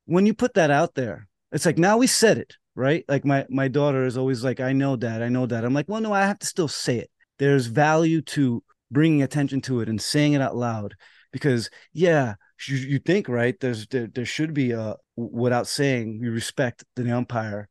when 0.04 0.26
you 0.26 0.34
put 0.34 0.52
that 0.54 0.70
out 0.70 0.94
there 0.94 1.26
it's 1.52 1.64
like 1.64 1.78
now 1.78 1.96
we 1.96 2.06
said 2.06 2.36
it 2.36 2.54
right? 2.76 3.04
Like 3.08 3.24
my 3.24 3.46
my 3.48 3.68
daughter 3.68 4.04
is 4.04 4.18
always 4.18 4.44
like 4.44 4.60
i 4.60 4.72
know 4.72 4.96
that 4.96 5.22
i 5.22 5.28
know 5.28 5.46
that 5.46 5.64
i'm 5.64 5.72
like 5.72 5.88
well 5.88 6.00
no 6.00 6.12
i 6.12 6.22
have 6.22 6.38
to 6.40 6.46
still 6.46 6.68
say 6.68 6.98
it. 6.98 7.10
There's 7.38 7.66
value 7.66 8.20
to 8.22 8.62
bringing 8.90 9.22
attention 9.22 9.60
to 9.62 9.80
it 9.80 9.88
and 9.88 10.00
saying 10.00 10.34
it 10.34 10.42
out 10.42 10.56
loud 10.56 10.94
because 11.32 11.70
yeah 11.92 12.34
you, 12.66 12.76
you 12.76 12.98
think 12.98 13.28
right 13.28 13.58
there's 13.60 13.86
there, 13.88 14.06
there 14.06 14.24
should 14.24 14.54
be 14.54 14.72
a 14.72 14.96
without 15.16 15.66
saying 15.66 16.20
we 16.20 16.28
respect 16.28 16.84
the 16.96 17.10
umpire. 17.10 17.68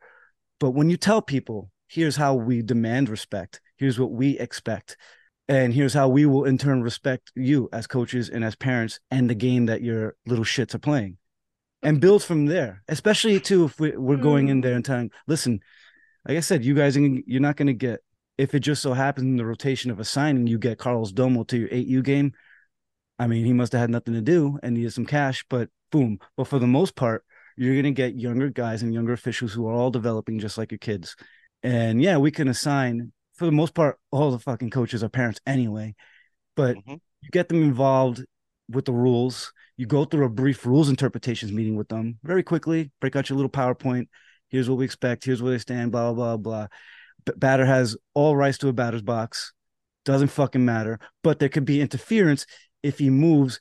But 0.60 0.72
when 0.72 0.90
you 0.90 0.98
tell 0.98 1.22
people 1.22 1.72
here's 1.94 2.16
how 2.16 2.34
we 2.34 2.62
demand 2.62 3.08
respect 3.08 3.62
here's 3.78 4.00
what 4.00 4.12
we 4.12 4.38
expect 4.40 4.98
and 5.48 5.74
here's 5.74 5.94
how 5.94 6.08
we 6.08 6.26
will 6.26 6.46
in 6.46 6.58
turn 6.58 6.82
respect 6.82 7.32
you 7.36 7.70
as 7.72 7.86
coaches 7.86 8.30
and 8.30 8.44
as 8.44 8.56
parents 8.56 9.00
and 9.12 9.30
the 9.30 9.36
game 9.36 9.68
that 9.68 9.82
your 9.82 10.16
little 10.26 10.46
shits 10.46 10.74
are 10.74 10.80
playing 10.80 11.18
and 11.84 12.02
build 12.02 12.24
from 12.24 12.48
there 12.48 12.82
especially 12.88 13.40
too 13.40 13.66
if 13.66 13.80
we, 13.80 13.92
are 13.92 14.18
going 14.18 14.48
in 14.48 14.62
there 14.62 14.74
mm. 14.74 14.78
and 14.78 14.86
telling 14.86 15.12
listen 15.28 15.60
like 16.28 16.38
i 16.38 16.40
said 16.40 16.66
you 16.66 16.74
guys 16.74 16.98
you're 16.98 17.40
not 17.40 17.58
going 17.58 17.68
to 17.68 17.74
get 17.74 18.00
if 18.38 18.56
it 18.56 18.62
just 18.62 18.82
so 18.82 18.94
happens 18.94 19.26
in 19.26 19.38
the 19.38 19.46
rotation 19.46 19.92
of 19.92 20.00
a 20.00 20.06
signing 20.06 20.48
you 20.48 20.58
get 20.58 20.80
carlos 20.80 21.12
domo 21.12 21.44
to 21.44 21.58
your 21.58 21.70
8u 21.70 22.04
game 22.04 22.34
i 23.20 23.28
mean 23.28 23.46
he 23.46 23.54
must 23.54 23.72
have 23.72 23.82
had 23.82 23.90
nothing 23.90 24.14
to 24.14 24.22
do 24.22 24.60
and 24.64 24.76
needed 24.76 24.94
some 24.94 25.06
cash 25.06 25.46
but 25.50 25.70
boom 25.92 26.20
but 26.38 26.48
for 26.48 26.60
the 26.60 26.68
most 26.68 26.96
part 26.96 27.24
you're 27.56 27.74
going 27.74 27.84
to 27.84 27.92
get 27.92 28.16
younger 28.16 28.50
guys 28.50 28.82
and 28.82 28.94
younger 28.94 29.14
officials 29.14 29.54
who 29.54 29.68
are 29.68 29.74
all 29.74 29.92
developing 29.92 30.40
just 30.40 30.58
like 30.58 30.72
your 30.72 30.80
kids 30.80 31.16
and 31.62 32.02
yeah 32.02 32.18
we 32.18 32.32
can 32.32 32.48
assign 32.48 33.12
for 33.36 33.46
the 33.46 33.52
most 33.52 33.74
part, 33.74 34.00
all 34.12 34.32
the 34.32 34.40
fucking 34.40 34.70
coaches 34.70 35.04
are 35.04 35.10
parents 35.10 35.42
anyway. 35.46 35.96
But 36.56 36.78
mm-hmm. 36.78 36.96
you 37.22 37.30
get 37.32 37.50
them 37.50 37.64
involved 37.64 38.24
with 38.70 38.86
the 38.86 38.94
rules. 38.94 39.52
You 39.78 39.88
go 39.88 40.06
through 40.06 40.26
a 40.26 40.30
brief 40.30 40.66
rules 40.66 40.90
interpretations 40.90 41.52
meeting 41.52 41.76
with 41.76 41.88
them 41.88 42.20
very 42.24 42.44
quickly. 42.44 42.92
Break 43.02 43.16
out 43.16 43.30
your 43.30 43.38
little 43.38 43.50
PowerPoint. 43.50 44.08
Here's 44.50 44.70
what 44.70 44.78
we 44.78 44.86
expect. 44.86 45.26
Here's 45.26 45.42
where 45.42 45.52
they 45.52 45.58
stand. 45.58 45.92
Blah 45.92 46.14
blah 46.14 46.38
blah. 46.38 46.68
B- 47.26 47.34
batter 47.36 47.66
has 47.66 47.98
all 48.14 48.36
rights 48.36 48.60
to 48.60 48.68
a 48.68 48.74
batter's 48.74 49.02
box. 49.02 49.52
Doesn't 50.06 50.28
fucking 50.28 50.64
matter. 50.64 51.00
But 51.24 51.40
there 51.40 51.50
could 51.50 51.66
be 51.66 51.82
interference 51.82 52.46
if 52.84 53.00
he 53.00 53.10
moves 53.10 53.60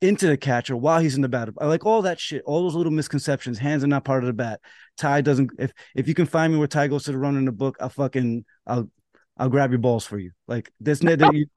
into 0.00 0.26
the 0.26 0.36
catcher 0.36 0.76
while 0.76 1.00
he's 1.00 1.16
in 1.16 1.22
the 1.22 1.28
bat. 1.28 1.50
I 1.58 1.66
like 1.66 1.84
all 1.84 2.02
that 2.02 2.18
shit, 2.18 2.42
all 2.46 2.62
those 2.62 2.74
little 2.74 2.92
misconceptions. 2.92 3.58
Hands 3.58 3.84
are 3.84 3.88
not 3.88 4.04
part 4.04 4.22
of 4.22 4.28
the 4.28 4.32
bat. 4.32 4.60
Tie 4.96 5.20
doesn't. 5.20 5.50
If 5.58 5.72
if 5.94 6.08
you 6.08 6.14
can 6.14 6.26
find 6.26 6.52
me 6.52 6.58
where 6.58 6.68
tie 6.68 6.88
goes 6.88 7.04
to 7.04 7.12
the 7.12 7.18
run 7.18 7.36
in 7.36 7.44
the 7.44 7.52
book, 7.52 7.76
I'll 7.80 7.88
fucking 7.90 8.44
I'll 8.66 8.90
I'll 9.36 9.48
grab 9.48 9.70
your 9.70 9.78
balls 9.78 10.06
for 10.06 10.18
you. 10.18 10.32
Like 10.48 10.70
this. 10.80 11.02
You... 11.02 11.46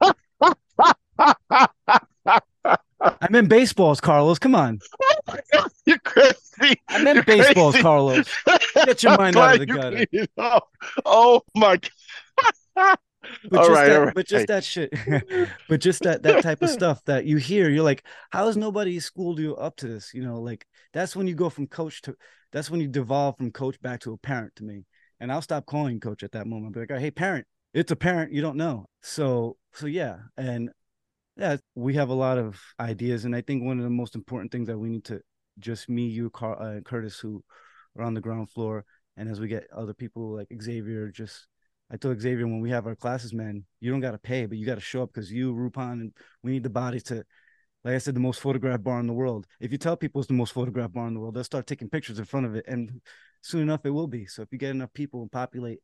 I 3.04 3.28
meant 3.28 3.48
baseballs, 3.48 4.00
Carlos. 4.00 4.38
Come 4.38 4.54
on. 4.54 4.78
You're 5.86 5.98
crazy. 5.98 6.80
I 6.88 7.02
meant 7.02 7.16
You're 7.16 7.24
baseballs, 7.24 7.74
crazy. 7.74 7.82
Carlos. 7.82 8.28
Get 8.74 9.02
your 9.02 9.16
mind 9.18 9.36
out 9.36 9.54
of 9.54 9.60
the 9.60 9.66
gutter. 9.66 10.06
Oh, 10.38 10.60
oh 11.04 11.42
my 11.54 11.78
god. 12.76 12.98
But 13.50 13.60
all 13.60 13.66
just 13.68 13.78
right, 13.78 13.88
that, 13.88 13.96
right. 13.96 14.14
but 14.14 14.26
just 14.26 14.46
that 14.48 14.64
shit. 14.64 14.92
but 15.68 15.80
just 15.80 16.02
that 16.02 16.22
that 16.22 16.42
type 16.42 16.62
of 16.62 16.70
stuff 16.70 17.04
that 17.04 17.24
you 17.24 17.36
hear, 17.36 17.70
you're 17.70 17.84
like, 17.84 18.04
how 18.30 18.46
has 18.46 18.56
nobody 18.56 18.98
schooled 19.00 19.38
you 19.38 19.56
up 19.56 19.76
to 19.76 19.88
this? 19.88 20.12
You 20.14 20.24
know, 20.24 20.40
like 20.40 20.66
that's 20.92 21.14
when 21.14 21.26
you 21.26 21.34
go 21.34 21.50
from 21.50 21.66
coach 21.66 22.02
to 22.02 22.14
that's 22.52 22.70
when 22.70 22.80
you 22.80 22.88
devolve 22.88 23.36
from 23.36 23.50
coach 23.50 23.80
back 23.80 24.00
to 24.00 24.12
a 24.12 24.16
parent 24.18 24.54
to 24.56 24.64
me. 24.64 24.84
And 25.20 25.30
I'll 25.32 25.42
stop 25.42 25.66
calling 25.66 26.00
coach 26.00 26.22
at 26.22 26.32
that 26.32 26.46
moment. 26.46 26.76
I'll 26.76 26.86
be 26.86 26.92
like, 26.92 27.00
hey, 27.00 27.10
parent, 27.10 27.46
it's 27.74 27.90
a 27.90 27.96
parent 27.96 28.32
you 28.32 28.40
don't 28.40 28.56
know 28.56 28.86
so 29.02 29.56
so 29.72 29.86
yeah 29.86 30.18
and 30.36 30.70
yeah 31.36 31.56
we 31.74 31.94
have 31.94 32.08
a 32.08 32.14
lot 32.14 32.38
of 32.38 32.62
ideas 32.78 33.24
and 33.24 33.34
i 33.34 33.40
think 33.40 33.62
one 33.62 33.78
of 33.78 33.84
the 33.84 33.90
most 33.90 34.14
important 34.14 34.50
things 34.50 34.68
that 34.68 34.78
we 34.78 34.88
need 34.88 35.04
to 35.04 35.20
just 35.58 35.88
me 35.88 36.06
you 36.06 36.30
Carl, 36.30 36.56
uh, 36.60 36.80
curtis 36.80 37.18
who 37.18 37.42
are 37.98 38.04
on 38.04 38.14
the 38.14 38.20
ground 38.20 38.48
floor 38.50 38.84
and 39.16 39.28
as 39.28 39.40
we 39.40 39.48
get 39.48 39.66
other 39.76 39.92
people 39.92 40.34
like 40.34 40.48
xavier 40.60 41.10
just 41.10 41.46
i 41.90 41.96
told 41.96 42.20
xavier 42.20 42.46
when 42.46 42.60
we 42.60 42.70
have 42.70 42.86
our 42.86 42.96
classes 42.96 43.32
man 43.32 43.64
you 43.80 43.90
don't 43.90 44.00
got 44.00 44.12
to 44.12 44.18
pay 44.18 44.46
but 44.46 44.58
you 44.58 44.66
got 44.66 44.76
to 44.76 44.80
show 44.80 45.02
up 45.02 45.12
because 45.12 45.30
you 45.30 45.52
rupon 45.52 46.00
and 46.00 46.12
we 46.42 46.52
need 46.52 46.62
the 46.62 46.70
bodies 46.70 47.02
to 47.02 47.24
like 47.84 47.94
i 47.94 47.98
said 47.98 48.14
the 48.14 48.20
most 48.20 48.40
photographed 48.40 48.84
bar 48.84 49.00
in 49.00 49.06
the 49.06 49.12
world 49.12 49.46
if 49.60 49.72
you 49.72 49.78
tell 49.78 49.96
people 49.96 50.20
it's 50.20 50.28
the 50.28 50.34
most 50.34 50.52
photographed 50.52 50.94
bar 50.94 51.06
in 51.06 51.14
the 51.14 51.20
world 51.20 51.34
they'll 51.34 51.44
start 51.44 51.66
taking 51.66 51.88
pictures 51.88 52.18
in 52.18 52.24
front 52.24 52.46
of 52.46 52.54
it 52.54 52.64
and 52.66 53.00
soon 53.42 53.62
enough 53.62 53.84
it 53.84 53.90
will 53.90 54.06
be 54.06 54.26
so 54.26 54.42
if 54.42 54.48
you 54.52 54.58
get 54.58 54.70
enough 54.70 54.92
people 54.92 55.22
and 55.22 55.30
populate 55.30 55.80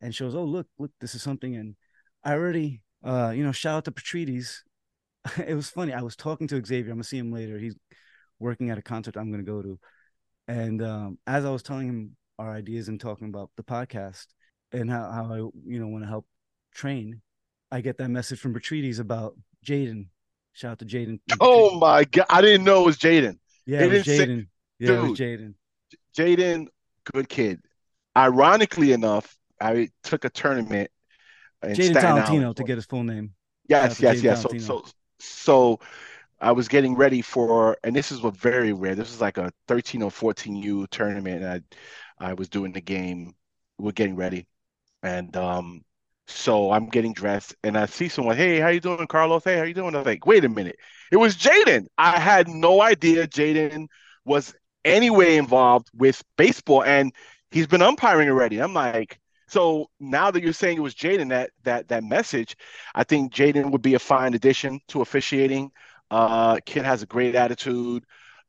and 0.00 0.14
shows, 0.14 0.34
oh 0.34 0.44
look, 0.44 0.66
look, 0.78 0.90
this 1.00 1.14
is 1.14 1.22
something. 1.22 1.56
And 1.56 1.76
I 2.24 2.32
already, 2.32 2.82
uh, 3.04 3.32
you 3.34 3.44
know, 3.44 3.52
shout 3.52 3.76
out 3.76 3.84
to 3.86 3.92
Patrides. 3.92 4.64
it 5.46 5.54
was 5.54 5.70
funny. 5.70 5.92
I 5.92 6.02
was 6.02 6.16
talking 6.16 6.46
to 6.48 6.64
Xavier. 6.64 6.92
I'm 6.92 6.98
gonna 6.98 7.04
see 7.04 7.18
him 7.18 7.32
later. 7.32 7.58
He's 7.58 7.76
working 8.38 8.70
at 8.70 8.78
a 8.78 8.82
concert 8.82 9.16
I'm 9.16 9.30
gonna 9.30 9.42
go 9.42 9.62
to. 9.62 9.78
And 10.48 10.82
um, 10.82 11.18
as 11.26 11.44
I 11.44 11.50
was 11.50 11.62
telling 11.62 11.88
him 11.88 12.16
our 12.38 12.52
ideas 12.52 12.88
and 12.88 13.00
talking 13.00 13.28
about 13.28 13.50
the 13.56 13.62
podcast 13.62 14.26
and 14.72 14.90
how, 14.90 15.10
how 15.10 15.32
I, 15.32 15.36
you 15.36 15.80
know, 15.80 15.88
want 15.88 16.04
to 16.04 16.08
help 16.08 16.26
train, 16.74 17.20
I 17.70 17.80
get 17.80 17.98
that 17.98 18.08
message 18.08 18.38
from 18.38 18.54
Patrides 18.54 18.98
about 18.98 19.36
Jaden. 19.64 20.06
Shout 20.52 20.72
out 20.72 20.78
to 20.80 20.84
Jaden. 20.84 21.20
Oh 21.40 21.78
my 21.78 22.04
god, 22.04 22.26
I 22.30 22.40
didn't 22.40 22.64
know 22.64 22.82
it 22.82 22.86
was 22.86 22.98
Jaden. 22.98 23.38
Yeah, 23.66 23.80
it, 23.80 23.92
it 23.92 23.92
was 23.92 24.02
Jaden. 24.04 24.40
Say... 24.40 24.46
Yeah, 24.78 24.88
Dude, 24.88 24.98
it 24.98 25.10
was 25.10 25.18
Jaden. 25.18 25.54
Jaden, 26.16 26.66
good 27.12 27.28
kid. 27.28 27.60
Ironically 28.16 28.92
enough, 28.92 29.36
I 29.60 29.88
took 30.02 30.24
a 30.24 30.30
tournament 30.30 30.90
Jaden 31.64 31.94
Talentino 31.94 32.54
to 32.54 32.64
get 32.64 32.76
his 32.76 32.86
full 32.86 33.04
name. 33.04 33.32
Yes, 33.68 34.00
yes, 34.00 34.22
yes. 34.22 34.42
So, 34.42 34.50
so, 34.58 34.84
so 35.18 35.80
I 36.40 36.52
was 36.52 36.68
getting 36.68 36.94
ready 36.94 37.22
for, 37.22 37.76
and 37.82 37.94
this 37.94 38.12
is 38.12 38.20
what 38.20 38.36
very 38.36 38.72
rare. 38.72 38.94
This 38.94 39.12
is 39.12 39.20
like 39.20 39.38
a 39.38 39.52
13 39.68 40.02
or 40.02 40.10
14 40.10 40.56
U 40.56 40.86
tournament. 40.90 41.42
And 41.42 41.64
I, 42.20 42.30
I 42.30 42.34
was 42.34 42.48
doing 42.48 42.72
the 42.72 42.80
game. 42.80 43.34
We're 43.78 43.92
getting 43.92 44.16
ready, 44.16 44.46
and 45.06 45.36
um, 45.36 45.84
so 46.26 46.72
I'm 46.72 46.88
getting 46.88 47.12
dressed, 47.12 47.54
and 47.62 47.78
I 47.78 47.86
see 47.86 48.08
someone. 48.08 48.36
Hey, 48.36 48.58
how 48.58 48.68
you 48.68 48.80
doing, 48.80 49.06
Carlos? 49.06 49.44
Hey, 49.44 49.56
how 49.56 49.64
you 49.64 49.74
doing? 49.74 49.94
I 49.94 49.98
was 49.98 50.06
like, 50.06 50.26
wait 50.26 50.44
a 50.44 50.48
minute, 50.48 50.76
it 51.12 51.16
was 51.16 51.36
Jaden. 51.36 51.86
I 51.96 52.18
had 52.18 52.48
no 52.48 52.82
idea 52.82 53.26
Jaden 53.26 53.86
was 54.24 54.54
anyway 54.84 55.36
involved 55.36 55.88
with 55.94 56.22
baseball, 56.36 56.82
and 56.82 57.12
he's 57.50 57.66
been 57.66 57.82
umpiring 57.82 58.28
already. 58.28 58.58
I'm 58.58 58.74
like, 58.74 59.18
so 59.48 59.88
now 60.00 60.30
that 60.30 60.42
you're 60.42 60.52
saying 60.52 60.76
it 60.76 60.80
was 60.80 60.94
Jaden 60.94 61.28
that 61.30 61.50
that 61.62 61.88
that 61.88 62.04
message, 62.04 62.56
I 62.94 63.04
think 63.04 63.32
Jaden 63.32 63.70
would 63.70 63.82
be 63.82 63.94
a 63.94 64.00
fine 64.00 64.34
addition 64.34 64.80
to 64.88 65.02
officiating. 65.02 65.70
Uh, 66.10 66.58
kid 66.66 66.84
has 66.84 67.02
a 67.02 67.06
great 67.06 67.34
attitude. 67.34 68.04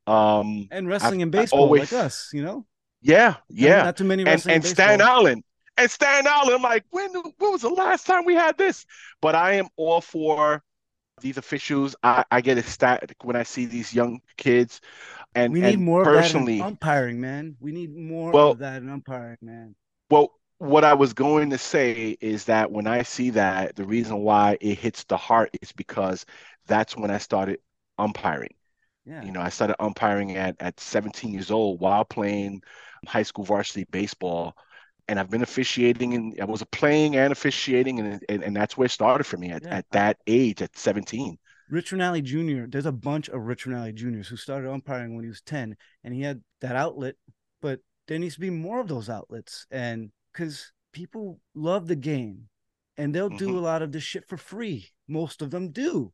Um, 0.06 0.68
and 0.70 0.88
wrestling 0.88 1.22
and 1.22 1.30
baseball 1.30 1.60
always, 1.60 1.92
like 1.92 2.04
us, 2.04 2.30
you 2.32 2.42
know. 2.42 2.66
Yeah, 3.02 3.36
yeah. 3.48 3.84
Not 3.84 3.96
too 3.96 4.04
many 4.04 4.24
wrestling 4.24 4.56
and, 4.56 4.64
and 4.64 4.72
Stan 4.72 5.00
Allen 5.00 5.42
and 5.78 5.90
Stan 5.90 6.26
Allen. 6.26 6.54
I'm 6.54 6.62
like, 6.62 6.84
when 6.90 7.10
when 7.12 7.52
was 7.52 7.62
the 7.62 7.68
last 7.68 8.06
time 8.06 8.24
we 8.24 8.34
had 8.34 8.58
this? 8.58 8.84
But 9.22 9.34
I 9.34 9.54
am 9.54 9.68
all 9.76 10.00
for 10.00 10.62
these 11.20 11.38
officials. 11.38 11.96
I, 12.02 12.24
I 12.30 12.40
get 12.40 12.58
ecstatic 12.58 13.16
when 13.22 13.36
I 13.36 13.42
see 13.42 13.66
these 13.66 13.94
young 13.94 14.20
kids. 14.36 14.80
And 15.34 15.52
we 15.52 15.60
need 15.60 15.74
and 15.74 15.84
more 15.84 16.04
personally, 16.04 16.54
of 16.54 16.58
that 16.58 16.64
in 16.64 16.72
umpiring, 16.72 17.20
man. 17.20 17.56
We 17.60 17.72
need 17.72 17.94
more 17.94 18.32
well, 18.32 18.50
of 18.52 18.58
that 18.58 18.82
in 18.82 18.88
umpiring, 18.88 19.38
man. 19.42 19.74
Well, 20.10 20.32
what 20.58 20.84
I 20.84 20.94
was 20.94 21.12
going 21.12 21.50
to 21.50 21.58
say 21.58 22.16
is 22.20 22.44
that 22.46 22.72
when 22.72 22.86
I 22.86 23.02
see 23.02 23.30
that, 23.30 23.76
the 23.76 23.84
reason 23.84 24.18
why 24.18 24.58
it 24.60 24.78
hits 24.78 25.04
the 25.04 25.16
heart 25.16 25.50
is 25.62 25.72
because 25.72 26.26
that's 26.66 26.96
when 26.96 27.10
I 27.10 27.18
started 27.18 27.60
umpiring. 27.98 28.54
Yeah. 29.04 29.24
You 29.24 29.32
know, 29.32 29.40
I 29.40 29.48
started 29.50 29.76
umpiring 29.80 30.36
at, 30.36 30.56
at 30.60 30.80
17 30.80 31.32
years 31.32 31.50
old 31.50 31.80
while 31.80 32.04
playing 32.04 32.62
high 33.06 33.22
school 33.22 33.44
varsity 33.44 33.86
baseball. 33.90 34.56
And 35.08 35.18
I've 35.18 35.30
been 35.30 35.42
officiating 35.42 36.14
and 36.14 36.38
I 36.40 36.44
was 36.44 36.62
playing 36.70 37.16
and 37.16 37.32
officiating, 37.32 37.98
and, 37.98 38.22
and, 38.28 38.44
and 38.44 38.54
that's 38.54 38.76
where 38.76 38.86
it 38.86 38.90
started 38.90 39.24
for 39.24 39.38
me 39.38 39.50
at, 39.50 39.62
yeah. 39.62 39.76
at 39.76 39.86
that 39.92 40.18
age, 40.26 40.60
at 40.60 40.76
17. 40.76 41.38
Rich 41.70 41.92
Rinaldi 41.92 42.22
Jr., 42.22 42.66
there's 42.68 42.86
a 42.86 42.92
bunch 42.92 43.28
of 43.28 43.42
Rich 43.42 43.66
Rinaldi 43.66 43.92
Jr.'s 43.92 44.28
who 44.28 44.36
started 44.36 44.70
umpiring 44.70 45.14
when 45.14 45.24
he 45.24 45.28
was 45.28 45.42
10, 45.42 45.76
and 46.04 46.14
he 46.14 46.22
had 46.22 46.42
that 46.60 46.76
outlet, 46.76 47.14
but 47.60 47.80
there 48.06 48.18
needs 48.18 48.34
to 48.34 48.40
be 48.40 48.50
more 48.50 48.80
of 48.80 48.88
those 48.88 49.08
outlets. 49.08 49.66
And 49.70 50.10
because 50.32 50.72
people 50.92 51.40
love 51.54 51.86
the 51.86 51.96
game 51.96 52.48
and 52.96 53.14
they'll 53.14 53.28
mm-hmm. 53.28 53.38
do 53.38 53.58
a 53.58 53.60
lot 53.60 53.82
of 53.82 53.92
this 53.92 54.02
shit 54.02 54.26
for 54.28 54.36
free. 54.36 54.88
Most 55.06 55.42
of 55.42 55.50
them 55.50 55.70
do. 55.70 56.12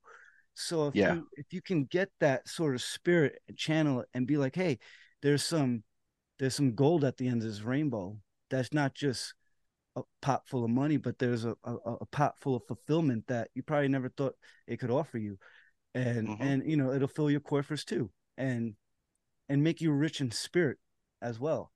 So 0.55 0.88
if 0.88 0.95
yeah. 0.95 1.14
you 1.14 1.28
if 1.32 1.47
you 1.53 1.61
can 1.62 1.84
get 1.84 2.11
that 2.20 2.49
sort 2.49 2.74
of 2.74 2.82
spirit 2.82 3.40
and 3.49 3.57
channel 3.57 4.01
it 4.01 4.09
and 4.14 4.26
be 4.26 4.36
like, 4.36 4.55
hey, 4.55 4.78
there's 5.22 5.42
some 5.42 5.82
there's 6.38 6.55
some 6.55 6.74
gold 6.74 7.05
at 7.05 7.16
the 7.16 7.26
end 7.26 7.42
of 7.42 7.49
this 7.49 7.62
rainbow. 7.62 8.16
That's 8.55 8.72
not 8.72 8.94
just 8.94 9.34
a 9.96 10.02
pot 10.22 10.46
full 10.46 10.64
of 10.64 10.70
money, 10.70 10.96
but 10.96 11.18
there's 11.18 11.44
a, 11.44 11.57
a, 11.64 11.74
a 11.74 12.07
pot 12.07 12.34
full 12.40 12.55
of 12.57 12.62
fulfillment 12.68 13.26
that 13.26 13.48
you 13.55 13.62
probably 13.62 13.88
never 13.88 14.09
thought 14.09 14.34
it 14.68 14.78
could 14.78 14.90
offer 14.90 15.18
you. 15.18 15.38
And 15.94 16.28
mm-hmm. 16.28 16.42
and 16.42 16.70
you 16.70 16.76
know, 16.76 16.92
it'll 16.92 17.09
fill 17.09 17.30
your 17.30 17.40
coffers 17.40 17.84
too. 17.84 18.11
And 18.36 18.74
and 19.48 19.62
make 19.62 19.80
you 19.80 19.90
rich 19.90 20.20
in 20.20 20.30
spirit 20.30 20.78
as 21.20 21.40
well. 21.40 21.72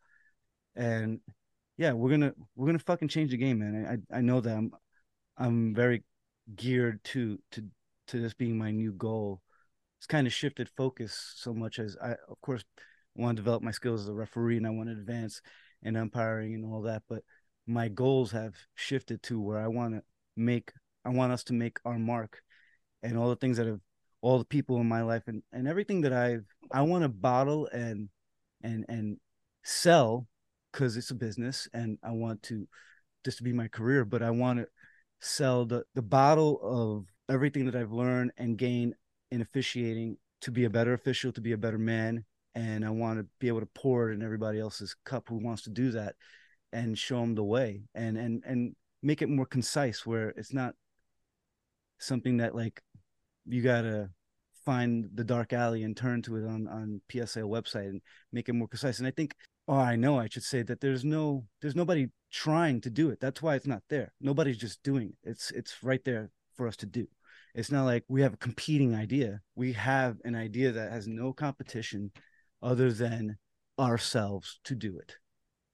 And 0.77 1.21
yeah, 1.77 1.93
we're 1.93 2.11
gonna 2.11 2.33
we're 2.55 2.67
gonna 2.67 2.79
fucking 2.79 3.09
change 3.09 3.33
the 3.33 3.37
game, 3.37 3.59
man. 3.59 4.03
I 4.13 4.19
I 4.19 4.21
know 4.21 4.41
that 4.41 4.57
I'm 4.57 4.71
I'm 5.37 5.75
very 5.75 6.05
geared 6.55 7.03
to 7.05 7.39
to 7.53 7.65
to 8.09 8.21
this 8.21 8.35
being 8.35 8.57
my 8.57 8.71
new 8.71 8.93
goal. 8.93 9.43
It's 9.99 10.07
kind 10.07 10.29
of 10.29 10.33
shifted 10.33 10.69
focus 10.77 11.35
so 11.37 11.53
much 11.53 11.81
as 11.81 11.97
I 12.01 12.13
of 12.29 12.41
course 12.41 12.65
want 13.17 13.37
to 13.37 13.43
develop 13.43 13.63
my 13.63 13.73
skills 13.73 14.03
as 14.03 14.09
a 14.09 14.15
referee 14.15 14.57
and 14.57 14.67
I 14.67 14.71
want 14.71 14.89
to 14.89 14.93
advance 14.93 15.43
in 15.83 15.97
umpiring 15.97 16.55
and 16.55 16.65
all 16.65 16.83
that, 16.83 17.03
but 17.09 17.23
my 17.67 17.89
goals 17.89 18.33
have 18.33 18.55
shifted 18.75 19.23
to 19.25 19.41
where 19.41 19.59
I 19.59 19.69
want 19.69 19.95
to 19.95 20.03
make 20.37 20.73
I 21.05 21.11
want 21.11 21.33
us 21.33 21.45
to 21.45 21.53
make 21.53 21.79
our 21.85 21.99
mark 21.99 22.43
and 23.03 23.17
all 23.17 23.29
the 23.29 23.37
things 23.37 23.57
that 23.57 23.67
have 23.67 23.81
all 24.21 24.39
the 24.39 24.45
people 24.45 24.81
in 24.81 24.89
my 24.89 25.03
life 25.03 25.23
and 25.27 25.43
and 25.53 25.69
everything 25.69 26.01
that 26.03 26.13
I've 26.13 26.45
I 26.73 26.83
want 26.83 27.03
to 27.03 27.09
bottle 27.09 27.69
and 27.73 28.09
and 28.63 28.85
and 28.89 29.19
sell 29.65 30.27
because 30.73 30.97
it's 30.97 31.11
a 31.11 31.15
business 31.15 31.69
and 31.73 31.99
I 32.03 32.13
want 32.13 32.43
to 32.45 32.67
just 33.25 33.39
to 33.39 33.45
be 33.45 33.53
my 33.53 33.69
career, 33.69 34.05
but 34.05 34.23
I 34.23 34.31
want 34.31 34.61
to 34.61 34.67
sell 35.21 35.65
the 35.65 35.85
the 35.95 36.03
bottle 36.03 36.61
of 36.63 37.07
everything 37.33 37.67
that 37.67 37.77
I've 37.77 37.93
learned 37.93 38.33
and 38.39 38.57
gained 38.57 38.95
in 39.31 39.43
officiating 39.43 40.17
to 40.41 40.51
be 40.51 40.65
a 40.65 40.71
better 40.71 40.95
official, 40.95 41.33
to 41.33 41.41
be 41.41 41.53
a 41.53 41.59
better 41.59 41.79
man, 41.79 42.25
and 42.55 42.85
I 42.85 42.91
want 42.91 43.19
to 43.19 43.27
be 43.39 43.49
able 43.49 43.61
to 43.61 43.69
pour 43.75 44.11
it 44.11 44.15
in 44.15 44.23
everybody 44.23 44.59
else's 44.59 44.95
cup 45.05 45.29
who 45.29 45.37
wants 45.37 45.63
to 45.63 45.71
do 45.71 45.91
that 45.93 46.15
and 46.73 46.99
show 46.99 47.21
them 47.21 47.35
the 47.35 47.45
way 47.45 47.83
and 47.95 48.19
and 48.19 48.43
and 48.47 48.77
make 49.03 49.23
it 49.23 49.29
more 49.29 49.47
concise 49.47 50.05
where 50.05 50.31
it's 50.31 50.53
not 50.53 50.75
something 51.99 52.39
that 52.39 52.55
like 52.55 52.81
you 53.47 53.63
gotta 53.63 54.11
find 54.65 55.09
the 55.15 55.25
dark 55.25 55.55
alley 55.55 55.83
and 55.83 55.97
turn 55.97 56.21
to 56.23 56.37
it 56.37 56.45
on 56.45 56.69
on 56.69 57.01
PSA 57.11 57.41
website 57.41 57.89
and 57.89 58.03
make 58.33 58.49
it 58.49 58.53
more 58.53 58.69
concise. 58.69 58.99
And 58.99 59.09
I 59.09 59.11
think, 59.13 59.35
oh, 59.67 59.79
I 59.79 59.97
know 59.97 60.19
I 60.19 60.29
should 60.29 60.43
say 60.43 60.63
that 60.63 60.81
there's 60.81 61.05
no 61.05 61.47
there's 61.63 61.75
nobody 61.75 62.09
trying 62.31 62.81
to 62.83 62.91
do 62.91 63.09
it. 63.11 63.19
That's 63.19 63.41
why 63.41 63.55
it's 63.55 63.67
not 63.67 63.83
there. 63.89 64.13
Nobody's 64.21 64.59
just 64.59 64.83
doing 64.83 65.09
it. 65.09 65.31
It's 65.31 65.51
it's 65.53 65.83
right 65.83 66.05
there 66.05 66.31
for 66.55 66.69
us 66.69 66.77
to 66.77 66.87
do. 66.87 67.07
It's 67.55 67.73
not 67.73 67.87
like 67.87 68.05
we 68.09 68.21
have 68.21 68.35
a 68.35 68.39
competing 68.49 68.95
idea. 68.95 69.41
We 69.55 69.73
have 69.73 70.19
an 70.25 70.35
idea 70.35 70.73
that 70.73 70.93
has 70.93 71.09
no 71.09 71.33
competition 71.33 72.13
other 72.63 72.93
than 72.93 73.37
ourselves 73.79 74.61
to 74.65 74.75
do 74.75 74.99
it. 74.99 75.17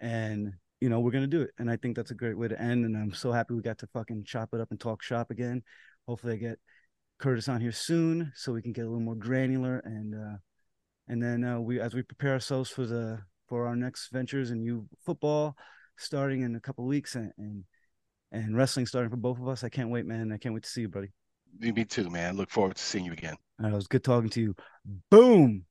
And 0.01 0.53
you 0.80 0.89
know, 0.91 1.01
we're 1.01 1.12
gonna 1.12 1.26
do 1.26 1.43
it. 1.43 1.51
And 1.59 1.70
I 1.70 1.76
think 1.76 1.97
that's 1.97 2.11
a 2.11 2.14
great 2.14 2.37
way 2.37 2.49
to 2.49 2.61
end. 2.61 2.85
And 2.85 2.97
I'm 2.97 3.14
so 3.14 3.32
happy 3.32 3.55
we 3.55 3.62
got 3.62 3.78
to 3.78 3.87
fucking 3.89 4.24
chop 4.24 4.51
it 4.53 4.61
up 4.61 4.70
and 4.70 4.78
talk 4.78 5.03
shop 5.03 5.30
again. 5.30 5.62
Hopefully 6.07 6.35
I 6.35 6.37
get 6.37 6.59
Curtis 7.18 7.49
on 7.49 7.61
here 7.61 7.72
soon 7.72 8.32
so 8.35 8.53
we 8.53 8.62
can 8.62 8.72
get 8.72 8.82
a 8.82 8.89
little 8.89 9.01
more 9.01 9.14
granular 9.14 9.78
and 9.85 10.14
uh 10.14 10.37
and 11.07 11.22
then 11.22 11.45
uh, 11.45 11.61
we 11.61 11.80
as 11.80 11.95
we 11.95 12.03
prepare 12.03 12.32
ourselves 12.32 12.70
for 12.70 12.87
the 12.87 13.20
for 13.49 13.66
our 13.66 13.76
next 13.76 14.11
ventures 14.11 14.51
in 14.51 14.62
you 14.62 14.89
football 15.05 15.57
starting 15.97 16.43
in 16.43 16.57
a 16.57 16.61
couple 16.61 16.85
weeks 16.85 17.14
and, 17.14 17.30
and 17.39 17.64
and 18.32 18.57
wrestling 18.57 18.85
starting 18.85 19.11
for 19.11 19.16
both 19.16 19.39
of 19.39 19.49
us. 19.49 19.62
I 19.62 19.68
can't 19.68 19.91
wait, 19.91 20.07
man. 20.07 20.32
I 20.32 20.39
can't 20.39 20.55
wait 20.55 20.64
to 20.64 20.68
see 20.68 20.82
you, 20.82 20.89
buddy. 20.89 21.12
Me 21.61 21.85
too, 21.85 22.11
man. 22.11 22.37
Look 22.37 22.51
forward 22.51 22.76
to 22.76 22.82
seeing 22.82 23.05
you 23.05 23.12
again. 23.12 23.37
All 23.61 23.66
right, 23.66 23.72
it 23.72 23.76
was 23.76 23.87
good 23.87 24.03
talking 24.03 24.30
to 24.30 24.41
you. 24.41 24.55
Boom. 25.11 25.64